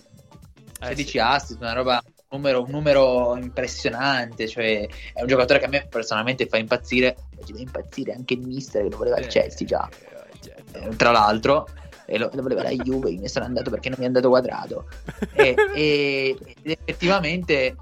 16 0.80 1.02
eh, 1.02 1.06
sì. 1.06 1.19
assist, 1.19 1.62
una 1.62 1.74
roba 1.74 2.04
numero, 2.34 2.63
un 2.63 2.69
numero, 2.69 3.38
impressionante. 3.38 4.48
Cioè, 4.48 4.88
è 5.13 5.22
un 5.22 5.28
giocatore 5.28 5.60
che 5.60 5.65
a 5.65 5.69
me 5.69 5.88
personalmente 5.89 6.48
fa 6.48 6.58
impazzire. 6.58 7.15
Faceva 7.39 7.60
impazzire 7.60 8.13
anche 8.13 8.34
il 8.34 8.41
mister 8.41 8.84
che 8.84 8.89
lo 8.89 8.98
voleva 8.98 9.19
il 9.19 9.28
Chelsea 9.28 9.65
già. 9.67 9.89
Eh, 10.74 10.88
eh, 10.88 10.96
tra 10.96 11.12
l'altro, 11.12 11.67
e 12.06 12.17
lo, 12.17 12.30
lo 12.34 12.41
voleva 12.41 12.63
la 12.63 12.72
Juve. 12.72 13.12
Io 13.12 13.22
ne 13.22 13.28
sono 13.28 13.46
andato 13.46 13.69
perché 13.69 13.89
non 13.89 13.98
mi 14.00 14.06
è 14.06 14.08
andato 14.08 14.30
quadrato. 14.30 14.88
e, 15.34 15.56
e, 15.74 16.38
effettivamente 16.63 17.76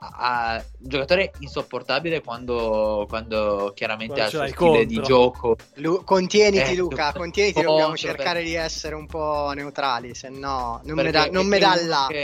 a, 0.00 0.54
un 0.54 0.88
giocatore 0.88 1.32
insopportabile 1.40 2.22
quando, 2.22 3.06
quando 3.08 3.72
chiaramente 3.74 4.14
quando 4.14 4.40
ha 4.40 4.46
il 4.46 4.54
suo 4.54 4.68
stile 4.68 4.86
di 4.86 5.00
gioco. 5.02 5.56
Lu- 5.74 6.04
contieniti, 6.04 6.70
eh, 6.70 6.74
Luca, 6.74 7.12
contieniti. 7.12 7.60
Dobbiamo 7.60 7.96
cercare 7.96 8.40
per... 8.40 8.48
di 8.48 8.54
essere 8.54 8.94
un 8.94 9.06
po' 9.06 9.52
neutrali, 9.54 10.14
se 10.14 10.28
no 10.30 10.80
non 10.84 11.10
dà, 11.10 11.26
non 11.26 11.46
me 11.46 11.58
dà 11.58 11.74
là. 11.82 12.06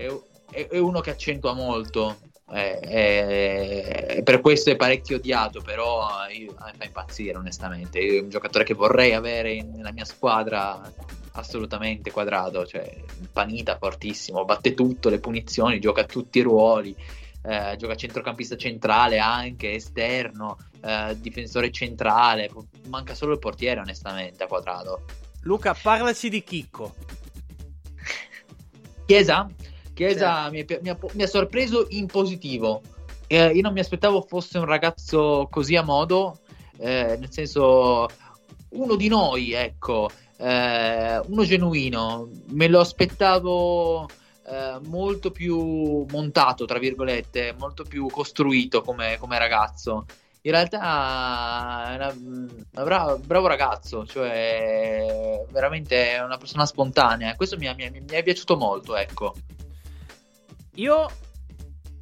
È, 0.00 0.08
è, 0.50 0.68
è 0.68 0.78
uno 0.78 1.00
che 1.00 1.10
accentua 1.10 1.52
molto. 1.52 2.18
Eh, 2.52 4.22
per 4.24 4.40
questo 4.40 4.70
è 4.70 4.76
parecchio 4.76 5.16
odiato, 5.16 5.62
però 5.62 6.08
io, 6.28 6.54
a 6.58 6.66
me 6.66 6.72
fa 6.76 6.84
impazzire 6.84 7.36
onestamente. 7.36 8.00
È 8.00 8.20
un 8.20 8.28
giocatore 8.28 8.64
che 8.64 8.74
vorrei 8.74 9.14
avere 9.14 9.52
in, 9.52 9.70
nella 9.76 9.92
mia 9.92 10.04
squadra 10.04 10.80
assolutamente 11.32 12.10
quadrato, 12.10 12.66
cioè 12.66 12.92
panita 13.32 13.78
fortissimo, 13.78 14.44
batte 14.44 14.74
tutto, 14.74 15.08
le 15.08 15.20
punizioni, 15.20 15.78
gioca 15.78 16.00
a 16.02 16.06
tutti 16.06 16.38
i 16.38 16.42
ruoli, 16.42 16.94
eh, 17.42 17.76
gioca 17.78 17.94
centrocampista 17.94 18.56
centrale 18.56 19.18
anche, 19.18 19.74
esterno, 19.74 20.58
eh, 20.82 21.16
difensore 21.20 21.70
centrale, 21.70 22.50
manca 22.88 23.14
solo 23.14 23.34
il 23.34 23.38
portiere 23.38 23.80
onestamente 23.80 24.42
a 24.42 24.46
quadrato. 24.48 25.04
Luca, 25.42 25.74
parlaci 25.74 26.28
di 26.28 26.42
Chicco. 26.42 26.94
Chiesa? 29.06 29.48
Chiesa 30.00 30.46
sì. 30.46 30.50
mi, 30.52 30.64
mi, 30.80 30.88
ha, 30.88 30.98
mi, 31.12 31.22
ha, 31.22 31.26
sorpreso 31.26 31.86
in 31.90 32.06
positivo. 32.06 32.80
Eh, 33.26 33.48
io 33.48 33.60
non 33.60 33.74
mi 33.74 33.80
aspettavo 33.80 34.22
fosse 34.22 34.56
un 34.56 34.64
ragazzo 34.64 35.46
così 35.50 35.76
a 35.76 35.82
modo, 35.82 36.38
eh, 36.78 37.18
nel 37.20 37.30
senso 37.30 38.08
uno 38.70 38.96
di 38.96 39.08
noi, 39.08 39.52
ecco, 39.52 40.08
eh, 40.38 41.20
uno 41.26 41.44
genuino. 41.44 42.30
Me 42.52 42.68
lo 42.68 42.80
aspettavo 42.80 44.08
eh, 44.46 44.78
molto 44.86 45.30
più 45.32 46.06
montato, 46.10 46.64
tra 46.64 46.78
virgolette, 46.78 47.54
molto 47.58 47.84
più 47.84 48.06
costruito 48.08 48.80
come, 48.80 49.18
come 49.18 49.38
ragazzo. 49.38 50.06
In 50.42 50.52
realtà 50.52 51.90
è 51.90 51.94
una, 51.96 52.16
una 52.16 52.84
bravo, 52.84 53.18
bravo, 53.18 53.46
ragazzo, 53.48 54.06
cioè 54.06 55.44
veramente 55.50 56.18
una 56.24 56.38
persona 56.38 56.64
spontanea. 56.64 57.36
Questo 57.36 57.58
mi, 57.58 57.70
mi, 57.76 57.90
mi 57.90 58.06
è 58.06 58.22
piaciuto 58.22 58.56
molto, 58.56 58.96
ecco. 58.96 59.34
Io 60.74 61.10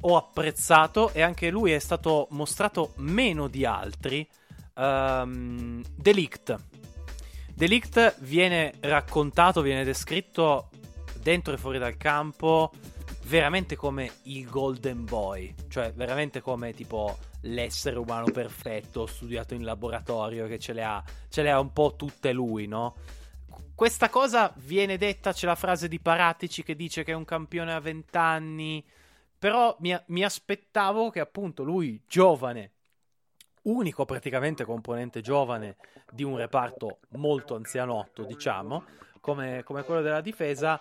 ho 0.01 0.17
apprezzato 0.17 1.11
e 1.11 1.21
anche 1.21 1.49
lui 1.49 1.71
è 1.71 1.79
stato 1.79 2.27
mostrato 2.31 2.93
meno 2.97 3.47
di 3.47 3.65
altri. 3.65 4.27
Um, 4.75 5.83
Delict. 5.95 6.55
Delict 7.53 8.19
viene 8.19 8.73
raccontato, 8.79 9.61
viene 9.61 9.83
descritto 9.83 10.69
dentro 11.21 11.53
e 11.53 11.57
fuori 11.57 11.77
dal 11.77 11.97
campo 11.97 12.71
veramente 13.25 13.75
come 13.75 14.11
il 14.23 14.49
golden 14.49 15.05
boy, 15.05 15.53
cioè 15.67 15.93
veramente 15.93 16.41
come 16.41 16.73
tipo 16.73 17.17
l'essere 17.41 17.99
umano 17.99 18.31
perfetto, 18.31 19.05
studiato 19.05 19.53
in 19.53 19.63
laboratorio, 19.63 20.47
che 20.47 20.57
ce 20.57 20.73
le 20.73 20.83
ha, 20.83 21.03
ce 21.29 21.43
le 21.43 21.51
ha 21.51 21.59
un 21.59 21.71
po' 21.71 21.93
tutte 21.95 22.31
lui, 22.31 22.65
no? 22.65 22.95
Questa 23.79 24.09
cosa 24.09 24.51
viene 24.57 24.97
detta, 24.97 25.31
c'è 25.31 25.45
la 25.45 25.55
frase 25.55 25.87
di 25.87 26.01
Paratici 26.01 26.63
che 26.63 26.75
dice 26.75 27.05
che 27.05 27.13
è 27.13 27.15
un 27.15 27.23
campione 27.23 27.73
a 27.73 27.79
20 27.79 28.17
anni, 28.17 28.85
però 29.39 29.73
mi, 29.79 29.97
mi 30.07 30.21
aspettavo 30.21 31.09
che 31.09 31.21
appunto 31.21 31.63
lui, 31.63 32.03
giovane, 32.05 32.73
unico 33.61 34.03
praticamente 34.03 34.65
componente 34.65 35.21
giovane 35.21 35.77
di 36.11 36.25
un 36.25 36.35
reparto 36.35 36.99
molto 37.11 37.55
anzianotto, 37.55 38.25
diciamo, 38.25 38.83
come, 39.21 39.63
come 39.63 39.83
quello 39.83 40.01
della 40.01 40.19
difesa, 40.19 40.77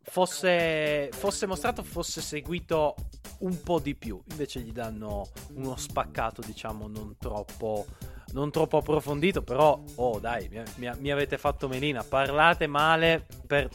fosse, 0.00 1.10
fosse 1.12 1.44
mostrato, 1.44 1.82
fosse 1.82 2.22
seguito 2.22 2.94
un 3.40 3.60
po' 3.60 3.78
di 3.78 3.94
più. 3.94 4.22
Invece 4.30 4.60
gli 4.60 4.72
danno 4.72 5.28
uno 5.52 5.76
spaccato, 5.76 6.40
diciamo, 6.40 6.88
non 6.88 7.14
troppo, 7.18 7.84
non 8.32 8.50
troppo 8.50 8.78
approfondito. 8.78 9.42
Però, 9.42 9.80
oh 9.96 10.18
dai, 10.18 10.48
mi, 10.50 10.62
mi, 10.76 10.90
mi 10.98 11.10
avete 11.10 11.38
fatto 11.38 11.68
melina. 11.68 12.02
Parlate 12.02 12.66
male 12.66 13.26
per 13.46 13.68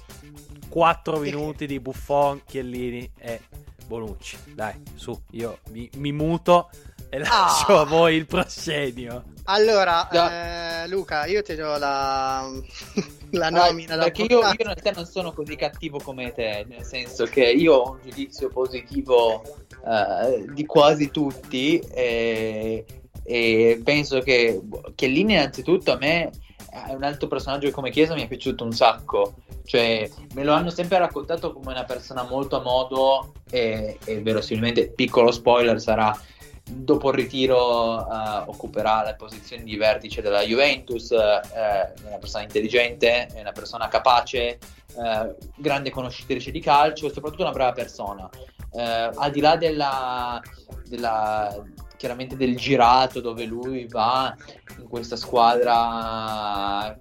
4 0.70 1.20
minuti 1.20 1.66
di 1.66 1.80
Buffon, 1.80 2.42
Chiellini 2.46 3.12
e 3.18 3.42
Bonucci. 3.86 4.38
Dai, 4.54 4.82
su, 4.96 5.20
io 5.32 5.60
mi, 5.70 5.90
mi 5.96 6.12
muto 6.12 6.70
e 7.14 7.20
lascio 7.20 7.78
ah. 7.78 7.82
a 7.82 7.84
voi 7.84 8.16
il 8.16 8.26
proscenio. 8.26 9.26
Allora, 9.44 10.08
no. 10.12 10.30
eh, 10.30 10.88
Luca, 10.88 11.26
io 11.26 11.44
ti 11.44 11.54
do 11.54 11.78
la, 11.78 12.50
la 13.32 13.50
nomina. 13.52 13.94
Ah, 13.94 13.98
perché 14.00 14.24
io, 14.24 14.40
io, 14.40 14.48
in 14.48 14.56
realtà 14.58 14.92
non 14.92 15.06
sono 15.06 15.32
così 15.32 15.56
cattivo 15.56 16.00
come 16.00 16.32
te, 16.34 16.66
nel 16.68 16.84
senso 16.84 17.26
che 17.26 17.44
io 17.44 17.74
ho 17.74 17.92
un 17.92 18.00
giudizio 18.04 18.48
positivo 18.48 19.44
eh, 19.86 20.46
di 20.54 20.66
quasi 20.66 21.12
tutti 21.12 21.78
e, 21.78 22.84
e 23.24 23.82
penso 23.84 24.20
che 24.20 24.62
Chiellini 24.96 25.34
innanzitutto 25.34 25.92
a 25.92 25.98
me 25.98 26.32
è 26.70 26.94
un 26.94 27.04
altro 27.04 27.28
personaggio 27.28 27.68
che 27.68 27.74
come 27.74 27.92
Chiesa 27.92 28.16
mi 28.16 28.24
è 28.24 28.28
piaciuto 28.28 28.64
un 28.64 28.74
sacco. 28.74 29.36
Cioè, 29.66 30.10
me 30.34 30.44
lo 30.44 30.54
hanno 30.54 30.70
sempre 30.70 30.98
raccontato 30.98 31.54
come 31.54 31.72
una 31.72 31.86
persona 31.86 32.24
molto 32.24 32.58
a 32.58 32.62
modo 32.62 33.34
e, 33.50 33.98
e 34.04 34.22
verosimilmente, 34.22 34.90
piccolo 34.90 35.32
spoiler, 35.32 35.80
sarà 35.80 36.18
dopo 36.66 37.10
il 37.10 37.16
ritiro 37.16 37.96
uh, 37.98 38.50
occuperà 38.50 39.04
le 39.04 39.16
posizioni 39.16 39.64
di 39.64 39.76
vertice 39.76 40.22
della 40.22 40.42
Juventus, 40.42 41.10
uh, 41.10 41.48
è 41.54 41.94
una 42.06 42.18
persona 42.18 42.44
intelligente, 42.44 43.28
è 43.28 43.40
una 43.40 43.52
persona 43.52 43.88
capace, 43.88 44.60
uh, 44.96 45.36
grande 45.56 45.92
conoscitrice 45.92 46.52
di 46.52 46.60
calcio 46.60 47.08
e 47.08 47.14
soprattutto 47.14 47.44
una 47.44 47.52
brava 47.52 47.74
persona. 47.74 48.30
al 48.76 49.32
di 49.32 49.40
là 49.40 49.56
della, 49.56 50.42
della, 50.88 51.64
chiaramente 52.04 52.36
del 52.36 52.58
girato 52.58 53.22
dove 53.22 53.46
lui 53.46 53.88
va 53.88 54.36
in 54.78 54.90
questa 54.90 55.16
squadra, 55.16 57.00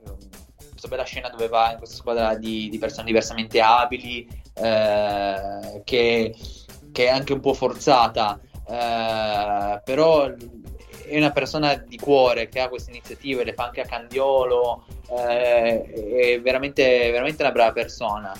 questa 0.70 0.86
bella 0.86 1.02
scena 1.02 1.28
dove 1.28 1.48
va 1.48 1.72
in 1.72 1.78
questa 1.78 1.96
squadra 1.96 2.36
di, 2.36 2.68
di 2.68 2.78
persone 2.78 3.06
diversamente 3.06 3.60
abili, 3.60 4.28
che, 4.54 5.82
che 5.82 7.04
è 7.04 7.08
anche 7.08 7.32
un 7.32 7.40
po' 7.40 7.52
forzata. 7.52 8.38
Eh, 8.64 9.80
però 9.84 10.26
è 10.26 11.16
una 11.16 11.32
persona 11.32 11.74
di 11.74 11.98
cuore 11.98 12.48
che 12.48 12.60
ha 12.60 12.68
queste 12.68 12.92
iniziative, 12.92 13.42
le 13.42 13.54
fa 13.54 13.64
anche 13.64 13.80
a 13.80 13.86
Candiolo, 13.86 14.84
eh, 15.10 15.82
è 15.82 16.40
veramente, 16.40 17.10
veramente 17.10 17.42
una 17.42 17.50
brava 17.50 17.72
persona. 17.72 18.32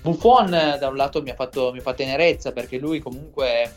Buffon 0.00 0.48
da 0.80 0.88
un 0.88 0.96
lato 0.96 1.20
mi 1.20 1.28
ha 1.28 1.34
fatto, 1.34 1.70
mi 1.70 1.80
fa 1.80 1.92
tenerezza 1.92 2.52
perché 2.52 2.78
lui 2.78 2.98
comunque 2.98 3.74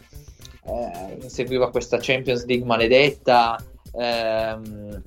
eh, 0.66 1.18
inseguiva 1.22 1.70
questa 1.70 1.98
Champions 2.00 2.46
League 2.46 2.66
maledetta 2.66 3.58
ehm, 3.94 5.02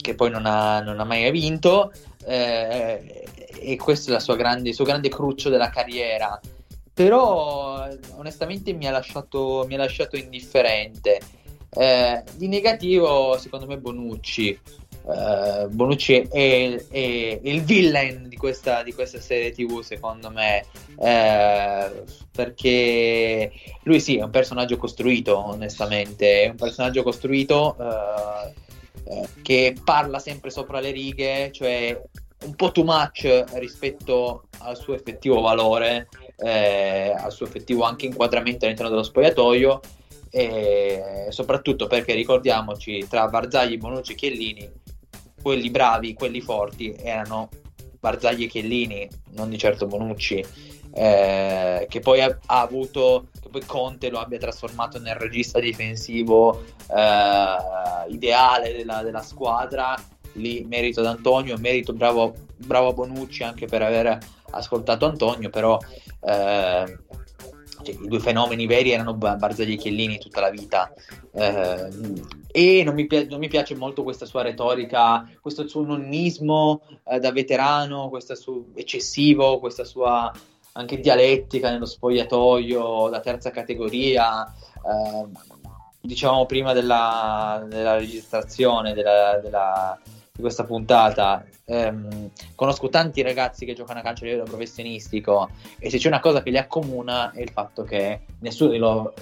che 0.00 0.14
poi 0.14 0.30
non 0.30 0.46
ha, 0.46 0.80
non 0.80 1.00
ha 1.00 1.04
mai 1.04 1.30
vinto 1.30 1.92
eh, 2.24 3.24
e 3.60 3.76
questo 3.76 4.14
è 4.14 4.36
grande, 4.36 4.70
il 4.70 4.74
suo 4.74 4.84
grande 4.84 5.08
cruccio 5.08 5.48
della 5.48 5.70
carriera 5.70 6.40
però 6.98 7.88
onestamente 8.16 8.72
mi 8.72 8.88
ha 8.88 8.90
lasciato, 8.90 9.64
mi 9.68 9.74
ha 9.74 9.78
lasciato 9.78 10.16
indifferente. 10.16 11.20
Eh, 11.70 12.24
di 12.34 12.48
negativo, 12.48 13.38
secondo 13.38 13.66
me, 13.66 13.78
Bonucci. 13.78 14.58
Eh, 15.10 15.68
Bonucci 15.68 16.20
è, 16.20 16.84
è, 16.90 17.40
il 17.42 17.62
villain 17.62 18.28
di 18.28 18.36
questa, 18.36 18.82
di 18.82 18.92
questa, 18.92 19.18
serie 19.20 19.52
TV, 19.52 19.80
secondo 19.80 20.30
me, 20.30 20.66
eh, 20.98 22.02
perché 22.30 23.50
lui 23.84 24.00
sì, 24.00 24.18
è 24.18 24.22
un 24.22 24.30
personaggio 24.30 24.76
costruito, 24.76 25.38
onestamente, 25.38 26.42
è 26.42 26.48
un 26.50 26.56
personaggio 26.56 27.02
costruito 27.02 27.76
eh, 29.04 29.28
che 29.40 29.74
parla 29.82 30.18
sempre 30.18 30.50
sopra 30.50 30.80
le 30.80 30.90
righe, 30.90 31.50
cioè 31.52 31.98
un 32.44 32.54
po' 32.54 32.70
too 32.70 32.84
much 32.84 33.44
rispetto 33.54 34.44
al 34.58 34.76
suo 34.76 34.94
effettivo 34.94 35.40
valore 35.40 36.08
al 36.40 37.32
suo 37.32 37.46
effettivo 37.46 37.82
anche 37.82 38.06
inquadramento 38.06 38.64
all'interno 38.64 38.92
dello 38.92 39.02
spogliatoio 39.02 39.80
e 40.30 41.26
soprattutto 41.30 41.88
perché 41.88 42.14
ricordiamoci 42.14 43.04
tra 43.08 43.26
Barzagli, 43.26 43.76
Bonucci 43.76 44.12
e 44.12 44.14
Chiellini 44.14 44.70
quelli 45.40 45.70
bravi, 45.70 46.14
quelli 46.14 46.40
forti 46.40 46.94
erano 46.96 47.48
Barzagli 48.00 48.44
e 48.44 48.46
Chiellini 48.46 49.08
non 49.30 49.50
di 49.50 49.58
certo 49.58 49.86
Bonucci 49.86 50.44
eh, 50.92 51.86
che 51.88 52.00
poi 52.00 52.20
ha, 52.20 52.38
ha, 52.46 52.60
avuto 52.60 53.28
che 53.40 53.48
poi 53.48 53.64
Conte 53.64 54.08
lo 54.08 54.18
abbia 54.18 54.38
trasformato 54.38 54.98
nel 54.98 55.14
regista 55.16 55.60
difensivo 55.60 56.64
eh, 56.90 57.56
ideale 58.08 58.72
della, 58.72 59.02
della, 59.02 59.22
squadra. 59.22 59.94
Lì 60.32 60.64
merito 60.68 61.00
ad 61.00 61.06
Antonio 61.06 61.56
merito 61.58 61.92
bravo, 61.92 62.34
bravo 62.56 62.92
Bonucci 62.92 63.42
anche 63.42 63.66
per 63.66 63.82
aver 63.82 64.18
ascoltato 64.50 65.06
Antonio 65.06 65.50
però 65.50 65.78
eh, 66.20 66.98
cioè, 67.82 67.94
i 67.94 68.08
due 68.08 68.20
fenomeni 68.20 68.66
veri 68.66 68.92
erano 68.92 69.14
Barzagli 69.14 69.72
e 69.72 69.76
Chiellini 69.76 70.18
tutta 70.18 70.40
la 70.40 70.50
vita 70.50 70.92
eh, 71.32 71.88
e 72.50 72.82
non 72.84 72.94
mi, 72.94 73.06
pi- 73.06 73.26
non 73.28 73.38
mi, 73.38 73.48
piace 73.48 73.74
molto 73.74 74.02
questa 74.02 74.26
sua 74.26 74.42
retorica, 74.42 75.28
questo 75.40 75.68
suo 75.68 75.84
nonnismo 75.84 76.82
eh, 77.04 77.18
da 77.18 77.30
veterano, 77.30 78.08
questo 78.08 78.34
suo 78.34 78.66
eccessivo, 78.74 79.58
questa 79.58 79.84
sua 79.84 80.32
anche 80.72 81.00
dialettica 81.00 81.70
nello 81.70 81.86
spogliatoio, 81.86 83.08
la 83.08 83.20
terza 83.20 83.50
categoria. 83.50 84.44
Eh, 84.46 85.66
diciamo 86.00 86.46
prima 86.46 86.72
della, 86.72 87.66
della 87.68 87.96
registrazione 87.96 88.94
della, 88.94 89.40
della, 89.42 89.98
di 90.38 90.42
questa 90.42 90.62
puntata. 90.62 91.44
Um, 91.64 92.30
conosco 92.54 92.88
tanti 92.88 93.22
ragazzi 93.22 93.66
che 93.66 93.74
giocano 93.74 93.98
a 93.98 94.02
calcio 94.02 94.22
a 94.22 94.28
livello 94.28 94.44
professionistico 94.44 95.50
e 95.78 95.90
se 95.90 95.98
c'è 95.98 96.06
una 96.06 96.20
cosa 96.20 96.42
che 96.42 96.50
li 96.50 96.56
accomuna 96.56 97.32
è 97.32 97.42
il 97.42 97.50
fatto 97.50 97.82
che 97.82 98.20
nessuno 98.38 98.70
di 98.70 98.78
loro 98.78 99.12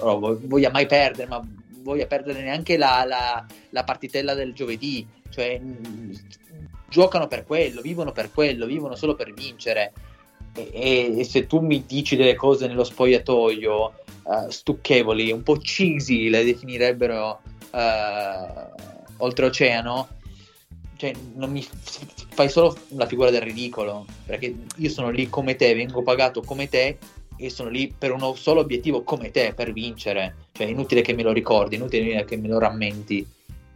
voglia 0.43 0.69
mai 0.69 0.85
perdere, 0.85 1.27
ma 1.27 1.41
voglia 1.81 2.05
perdere 2.05 2.43
neanche 2.43 2.77
la, 2.77 3.03
la, 3.03 3.43
la 3.71 3.83
partitella 3.83 4.35
del 4.35 4.53
giovedì. 4.53 5.05
Cioè, 5.29 5.57
mh, 5.57 6.19
giocano 6.87 7.27
per 7.27 7.45
quello, 7.45 7.81
vivono 7.81 8.11
per 8.11 8.31
quello, 8.31 8.67
vivono 8.67 8.93
solo 8.95 9.15
per 9.15 9.33
vincere. 9.33 9.93
E, 10.53 11.17
e 11.17 11.23
se 11.23 11.47
tu 11.47 11.59
mi 11.59 11.83
dici 11.85 12.15
delle 12.15 12.35
cose 12.35 12.67
nello 12.67 12.83
spogliatoio 12.83 13.93
uh, 14.23 14.49
stucchevoli, 14.49 15.31
un 15.31 15.41
po' 15.41 15.57
cheesy, 15.57 16.29
le 16.29 16.43
definirebbero 16.43 17.41
uh, 17.71 18.83
oltreoceano, 19.17 20.07
cioè 20.97 21.13
non 21.35 21.51
mi 21.51 21.65
fai 22.29 22.49
solo 22.49 22.75
la 22.89 23.05
figura 23.05 23.29
del 23.29 23.41
ridicolo 23.41 24.05
perché 24.25 24.53
io 24.75 24.89
sono 24.89 25.09
lì 25.09 25.29
come 25.29 25.55
te 25.55 25.73
vengo 25.73 26.03
pagato 26.03 26.41
come 26.41 26.67
te 26.67 26.97
e 27.37 27.49
sono 27.49 27.69
lì 27.69 27.93
per 27.95 28.11
uno 28.11 28.33
solo 28.33 28.61
obiettivo 28.61 29.03
come 29.03 29.31
te 29.31 29.53
per 29.55 29.71
vincere. 29.71 30.47
Cioè 30.51 30.65
è 30.65 30.69
inutile 30.69 31.01
che 31.01 31.13
me 31.13 31.23
lo 31.23 31.31
ricordi 31.31 31.75
inutile 31.75 32.25
che 32.25 32.35
me 32.35 32.47
lo 32.47 32.59
rammenti 32.59 33.25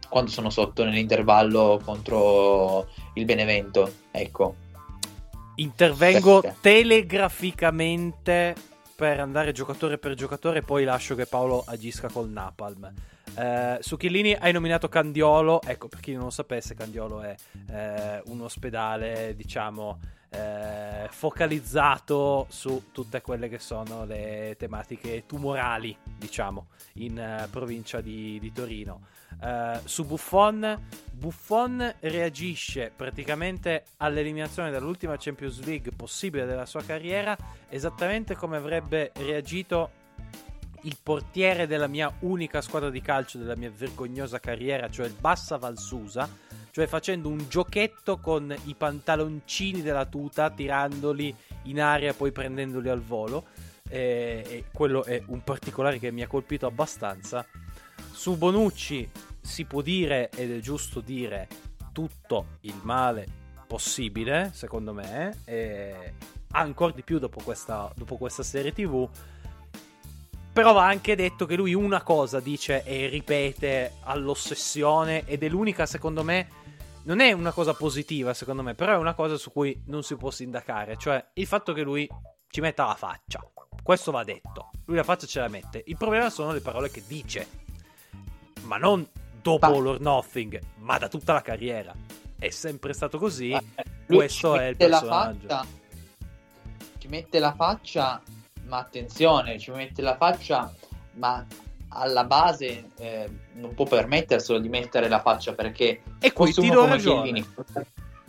quando 0.08 0.30
sono 0.30 0.50
sotto 0.50 0.84
nell'intervallo 0.84 1.80
contro 1.82 2.88
il 3.14 3.24
Benevento 3.24 3.90
ecco. 4.10 4.56
Intervengo 5.56 6.40
Perché? 6.40 6.56
telegraficamente 6.60 8.54
per 8.96 9.20
andare 9.20 9.52
giocatore 9.52 9.98
per 9.98 10.14
giocatore 10.14 10.58
e 10.58 10.62
poi 10.62 10.84
lascio 10.84 11.14
che 11.14 11.26
Paolo 11.26 11.62
agisca 11.66 12.08
col 12.08 12.28
Napalm 12.28 12.92
eh, 13.34 13.78
su 13.80 13.96
Chiellini 13.96 14.34
hai 14.34 14.52
nominato 14.52 14.88
Candiolo, 14.88 15.62
ecco 15.62 15.88
per 15.88 16.00
chi 16.00 16.12
non 16.12 16.24
lo 16.24 16.30
sapesse, 16.30 16.74
Candiolo 16.74 17.22
è 17.22 17.34
eh, 17.70 18.22
un 18.26 18.42
ospedale, 18.42 19.34
diciamo, 19.34 19.98
eh, 20.28 21.08
focalizzato 21.10 22.46
su 22.48 22.90
tutte 22.90 23.20
quelle 23.20 23.48
che 23.48 23.58
sono 23.58 24.04
le 24.04 24.56
tematiche 24.58 25.24
tumorali, 25.26 25.96
diciamo, 26.16 26.68
in 26.94 27.42
uh, 27.44 27.50
provincia 27.50 28.00
di, 28.00 28.38
di 28.40 28.52
Torino. 28.52 29.02
Uh, 29.40 29.78
su 29.84 30.04
Buffon, 30.04 30.78
Buffon 31.10 31.94
reagisce 32.00 32.92
praticamente 32.94 33.84
all'eliminazione 33.98 34.70
dall'ultima 34.70 35.16
Champions 35.18 35.64
League 35.64 35.92
possibile 35.94 36.44
della 36.44 36.66
sua 36.66 36.82
carriera 36.82 37.36
esattamente 37.68 38.36
come 38.36 38.56
avrebbe 38.56 39.10
reagito 39.16 40.00
il 40.82 40.96
portiere 41.02 41.66
della 41.66 41.86
mia 41.86 42.12
unica 42.20 42.60
squadra 42.60 42.90
di 42.90 43.00
calcio 43.00 43.38
della 43.38 43.56
mia 43.56 43.70
vergognosa 43.74 44.40
carriera, 44.40 44.88
cioè 44.88 45.06
il 45.06 45.14
Bassa 45.18 45.56
Valsusa, 45.56 46.28
cioè 46.70 46.86
facendo 46.86 47.28
un 47.28 47.46
giochetto 47.48 48.18
con 48.18 48.54
i 48.64 48.74
pantaloncini 48.74 49.82
della 49.82 50.06
tuta, 50.06 50.50
tirandoli 50.50 51.34
in 51.64 51.80
aria, 51.80 52.14
poi 52.14 52.32
prendendoli 52.32 52.88
al 52.88 53.00
volo. 53.00 53.46
E, 53.88 54.44
e 54.48 54.64
quello 54.72 55.04
è 55.04 55.22
un 55.26 55.44
particolare 55.44 55.98
che 55.98 56.10
mi 56.10 56.22
ha 56.22 56.26
colpito 56.26 56.66
abbastanza. 56.66 57.46
Su 58.10 58.36
Bonucci 58.36 59.10
si 59.40 59.64
può 59.64 59.82
dire, 59.82 60.30
ed 60.30 60.50
è 60.50 60.60
giusto 60.60 61.00
dire, 61.00 61.48
tutto 61.92 62.58
il 62.60 62.78
male 62.82 63.40
possibile, 63.66 64.50
secondo 64.54 64.92
me, 64.92 65.42
e 65.44 66.14
ancora 66.52 66.92
di 66.92 67.02
più 67.02 67.18
dopo 67.18 67.40
questa, 67.42 67.90
dopo 67.94 68.16
questa 68.16 68.42
serie 68.42 68.72
TV 68.72 69.08
però 70.52 70.72
va 70.72 70.86
anche 70.86 71.16
detto 71.16 71.46
che 71.46 71.56
lui 71.56 71.72
una 71.72 72.02
cosa 72.02 72.38
dice 72.40 72.84
e 72.84 73.06
ripete 73.06 73.94
all'ossessione 74.02 75.24
ed 75.26 75.42
è 75.42 75.48
l'unica 75.48 75.86
secondo 75.86 76.22
me 76.22 76.60
non 77.04 77.20
è 77.20 77.32
una 77.32 77.52
cosa 77.52 77.74
positiva 77.74 78.34
secondo 78.34 78.62
me, 78.62 78.74
però 78.74 78.92
è 78.92 78.96
una 78.96 79.14
cosa 79.14 79.36
su 79.36 79.50
cui 79.50 79.82
non 79.86 80.02
si 80.02 80.14
può 80.16 80.30
sindacare, 80.30 80.96
cioè 80.96 81.24
il 81.34 81.46
fatto 81.46 81.72
che 81.72 81.82
lui 81.82 82.08
ci 82.48 82.60
metta 82.60 82.86
la 82.86 82.94
faccia. 82.94 83.40
Questo 83.82 84.12
va 84.12 84.22
detto. 84.22 84.70
Lui 84.84 84.96
la 84.96 85.02
faccia 85.02 85.26
ce 85.26 85.40
la 85.40 85.48
mette. 85.48 85.82
Il 85.86 85.96
problema 85.96 86.30
sono 86.30 86.52
le 86.52 86.60
parole 86.60 86.90
che 86.90 87.02
dice. 87.06 87.48
Ma 88.62 88.76
non 88.76 89.04
dopo 89.40 89.66
All 89.66 89.86
or 89.86 90.00
Nothing, 90.00 90.60
ma 90.76 90.98
da 90.98 91.08
tutta 91.08 91.32
la 91.32 91.42
carriera. 91.42 91.92
È 92.38 92.50
sempre 92.50 92.92
stato 92.92 93.18
così. 93.18 93.50
Eh, 93.50 93.84
Questo 94.06 94.56
è 94.56 94.66
il 94.66 94.76
personaggio. 94.76 95.48
Faccia, 95.48 95.66
ci 96.98 97.08
mette 97.08 97.38
la 97.40 97.54
faccia 97.54 98.22
ma 98.72 98.78
attenzione, 98.78 99.58
ci 99.58 99.70
mette 99.70 100.00
la 100.00 100.16
faccia, 100.16 100.72
ma 101.16 101.46
alla 101.88 102.24
base 102.24 102.86
eh, 102.96 103.28
non 103.56 103.74
può 103.74 103.84
permetterselo 103.84 104.58
di 104.58 104.70
mettere 104.70 105.08
la 105.08 105.20
faccia 105.20 105.52
perché 105.52 106.00
e 106.18 106.32
qui 106.32 106.54
ti 106.54 106.70
do 106.70 106.86
ragione. 106.86 107.44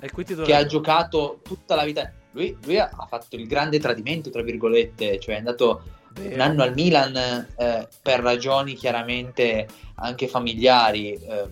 e 0.01 0.11
qui 0.11 0.25
ti 0.25 0.35
do 0.35 0.43
che 0.43 0.51
ragione. 0.51 0.55
ha 0.55 0.65
giocato 0.65 1.39
tutta 1.41 1.75
la 1.75 1.85
vita. 1.85 2.11
Lui, 2.31 2.57
lui, 2.65 2.77
ha 2.77 2.89
fatto 3.07 3.37
il 3.37 3.47
grande 3.47 3.79
tradimento, 3.79 4.29
tra 4.31 4.41
virgolette, 4.41 5.17
cioè 5.17 5.35
è 5.35 5.37
andato 5.37 5.81
Vero. 6.09 6.33
un 6.33 6.41
anno 6.41 6.63
al 6.63 6.73
Milan 6.73 7.15
eh, 7.15 7.87
per 8.01 8.19
ragioni 8.19 8.73
chiaramente 8.73 9.65
anche 9.95 10.27
familiari, 10.27 11.13
eh, 11.13 11.47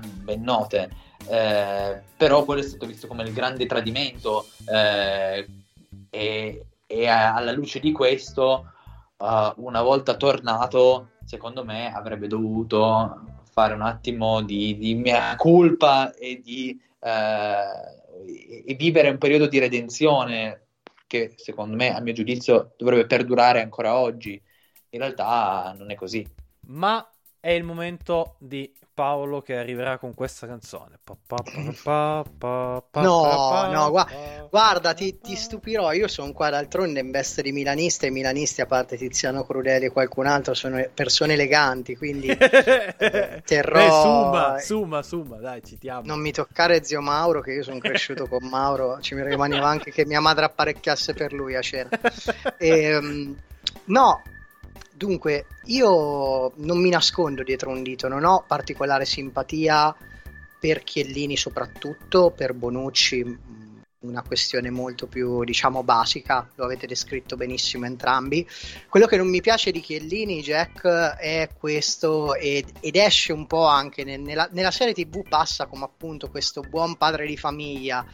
ben 0.00 0.42
note. 0.42 0.90
Eh, 1.28 2.00
però 2.16 2.42
quello 2.42 2.60
è 2.60 2.64
stato 2.64 2.86
visto 2.86 3.06
come 3.06 3.22
il 3.22 3.32
grande 3.32 3.66
tradimento 3.66 4.46
eh, 4.66 5.46
e, 6.10 6.64
e 6.92 7.06
alla 7.06 7.52
luce 7.52 7.80
di 7.80 7.90
questo, 7.90 8.72
uh, 9.16 9.52
una 9.56 9.80
volta 9.80 10.16
tornato, 10.16 11.12
secondo 11.24 11.64
me 11.64 11.90
avrebbe 11.90 12.26
dovuto 12.26 13.40
fare 13.50 13.72
un 13.72 13.80
attimo 13.80 14.42
di, 14.42 14.76
di 14.76 14.94
mia 14.94 15.34
colpa 15.36 16.12
e 16.12 16.42
di 16.44 16.78
uh, 17.00 18.00
e 18.24 18.74
vivere 18.74 19.08
un 19.08 19.18
periodo 19.18 19.46
di 19.46 19.58
redenzione 19.58 20.66
che 21.06 21.34
secondo 21.36 21.76
me, 21.76 21.94
a 21.94 22.00
mio 22.00 22.12
giudizio, 22.12 22.74
dovrebbe 22.76 23.06
perdurare 23.06 23.62
ancora 23.62 23.98
oggi. 23.98 24.40
In 24.90 24.98
realtà 24.98 25.74
non 25.76 25.90
è 25.90 25.94
così. 25.94 26.26
Ma 26.68 27.06
è 27.42 27.50
il 27.50 27.64
momento 27.64 28.36
di 28.38 28.72
Paolo 28.94 29.40
che 29.42 29.56
arriverà 29.56 29.98
con 29.98 30.14
questa 30.14 30.46
canzone. 30.46 30.96
no, 32.92 33.68
no, 33.72 33.90
gu- 33.90 34.48
guarda, 34.48 34.94
ti, 34.94 35.18
ti, 35.20 35.34
stupirò. 35.34 35.90
Io 35.92 36.06
sono 36.06 36.30
qua 36.32 36.50
d'altronde 36.50 37.00
in 37.00 37.10
veste 37.10 37.42
di 37.42 37.50
milanista. 37.50 38.06
E 38.06 38.10
milanisti, 38.10 38.60
a 38.60 38.66
parte 38.66 38.96
Tiziano 38.96 39.42
Crudeli 39.42 39.86
e 39.86 39.90
qualcun 39.90 40.26
altro, 40.26 40.54
sono 40.54 40.86
persone 40.94 41.32
eleganti. 41.32 41.96
Quindi 41.96 42.28
eh, 42.30 43.42
terrò. 43.44 43.80
Beh, 43.80 43.90
summa, 43.90 44.58
summa, 44.60 45.02
summa, 45.02 45.36
dai, 45.38 45.64
citiamo. 45.64 46.02
Non 46.04 46.20
mi 46.20 46.30
toccare 46.30 46.84
zio 46.84 47.00
Mauro, 47.00 47.40
che 47.40 47.54
io 47.54 47.64
sono 47.64 47.80
cresciuto 47.80 48.28
con 48.28 48.46
Mauro. 48.48 49.00
Ci 49.00 49.16
mi 49.16 49.24
rimaneva 49.24 49.66
anche 49.66 49.90
che 49.90 50.06
mia 50.06 50.20
madre 50.20 50.44
apparecchiasse 50.44 51.12
per 51.12 51.32
lui 51.32 51.56
a 51.56 51.60
cena. 51.60 51.90
E, 52.58 52.96
um, 52.96 53.36
no, 53.86 54.22
Dunque, 55.02 55.46
io 55.64 56.52
non 56.54 56.80
mi 56.80 56.88
nascondo 56.88 57.42
dietro 57.42 57.70
un 57.70 57.82
dito, 57.82 58.06
non 58.06 58.22
ho 58.22 58.44
particolare 58.46 59.04
simpatia 59.04 59.92
per 60.60 60.84
Chiellini 60.84 61.36
soprattutto, 61.36 62.30
per 62.30 62.54
Bonucci 62.54 63.24
mm, 63.24 63.80
una 64.02 64.22
questione 64.22 64.70
molto 64.70 65.08
più, 65.08 65.42
diciamo, 65.42 65.82
basica, 65.82 66.48
lo 66.54 66.66
avete 66.66 66.86
descritto 66.86 67.34
benissimo 67.34 67.84
entrambi. 67.84 68.48
Quello 68.88 69.06
che 69.06 69.16
non 69.16 69.26
mi 69.26 69.40
piace 69.40 69.72
di 69.72 69.80
Chiellini, 69.80 70.40
Jack, 70.40 70.86
è 71.16 71.48
questo, 71.58 72.36
ed, 72.36 72.70
ed 72.78 72.94
esce 72.94 73.32
un 73.32 73.48
po' 73.48 73.66
anche 73.66 74.04
nel, 74.04 74.20
nella, 74.20 74.48
nella, 74.52 74.70
serie 74.70 74.94
TV, 74.94 75.26
passa 75.28 75.66
come 75.66 75.82
appunto 75.82 76.30
questo 76.30 76.60
buon 76.60 76.94
padre 76.94 77.26
di 77.26 77.36
famiglia. 77.36 78.06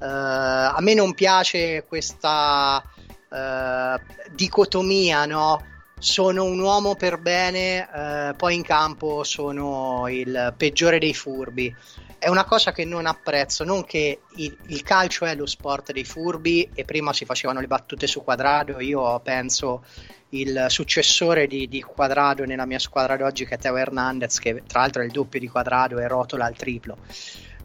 Uh, 0.00 0.04
a 0.04 0.78
me 0.80 0.92
non 0.92 1.14
piace 1.14 1.86
questa 1.88 2.84
uh, 3.30 4.34
dicotomia, 4.34 5.24
no? 5.24 5.74
Sono 5.98 6.44
un 6.44 6.60
uomo 6.60 6.94
per 6.94 7.18
bene, 7.18 7.88
eh, 7.92 8.34
poi 8.36 8.54
in 8.54 8.62
campo 8.62 9.24
sono 9.24 10.06
il 10.08 10.54
peggiore 10.56 10.98
dei 10.98 11.14
furbi. 11.14 11.74
È 12.18 12.28
una 12.28 12.44
cosa 12.44 12.72
che 12.72 12.84
non 12.84 13.06
apprezzo, 13.06 13.64
non 13.64 13.84
che 13.84 14.20
il, 14.36 14.56
il, 14.68 14.82
calcio 14.82 15.24
è 15.24 15.34
lo 15.34 15.46
sport 15.46 15.92
dei 15.92 16.04
furbi 16.04 16.68
e 16.74 16.84
prima 16.84 17.12
si 17.12 17.24
facevano 17.24 17.60
le 17.60 17.66
battute 17.66 18.06
su 18.06 18.22
Quadrado, 18.24 18.80
io 18.80 19.20
penso 19.20 19.84
il 20.30 20.66
successore 20.68 21.46
di, 21.46 21.68
di 21.68 21.82
Quadrado 21.82 22.44
nella 22.44 22.66
mia 22.66 22.78
squadra 22.78 23.16
d'oggi 23.16 23.46
che 23.46 23.54
è 23.54 23.58
Teo 23.58 23.76
Hernandez, 23.76 24.38
che 24.38 24.62
tra 24.66 24.80
l'altro 24.80 25.02
è 25.02 25.04
il 25.04 25.12
doppio 25.12 25.40
di 25.40 25.48
Quadrado 25.48 25.98
e 25.98 26.08
rotola 26.08 26.46
al 26.46 26.56
triplo. 26.56 26.98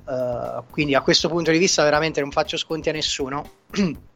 Uh, 0.06 0.64
quindi 0.70 0.96
a 0.96 1.02
questo 1.02 1.30
punto 1.30 1.52
di 1.52 1.58
vista 1.58 1.84
veramente 1.84 2.22
non 2.22 2.32
faccio 2.32 2.58
sconti 2.58 2.90
a 2.90 2.94
nessuno. 2.94 3.50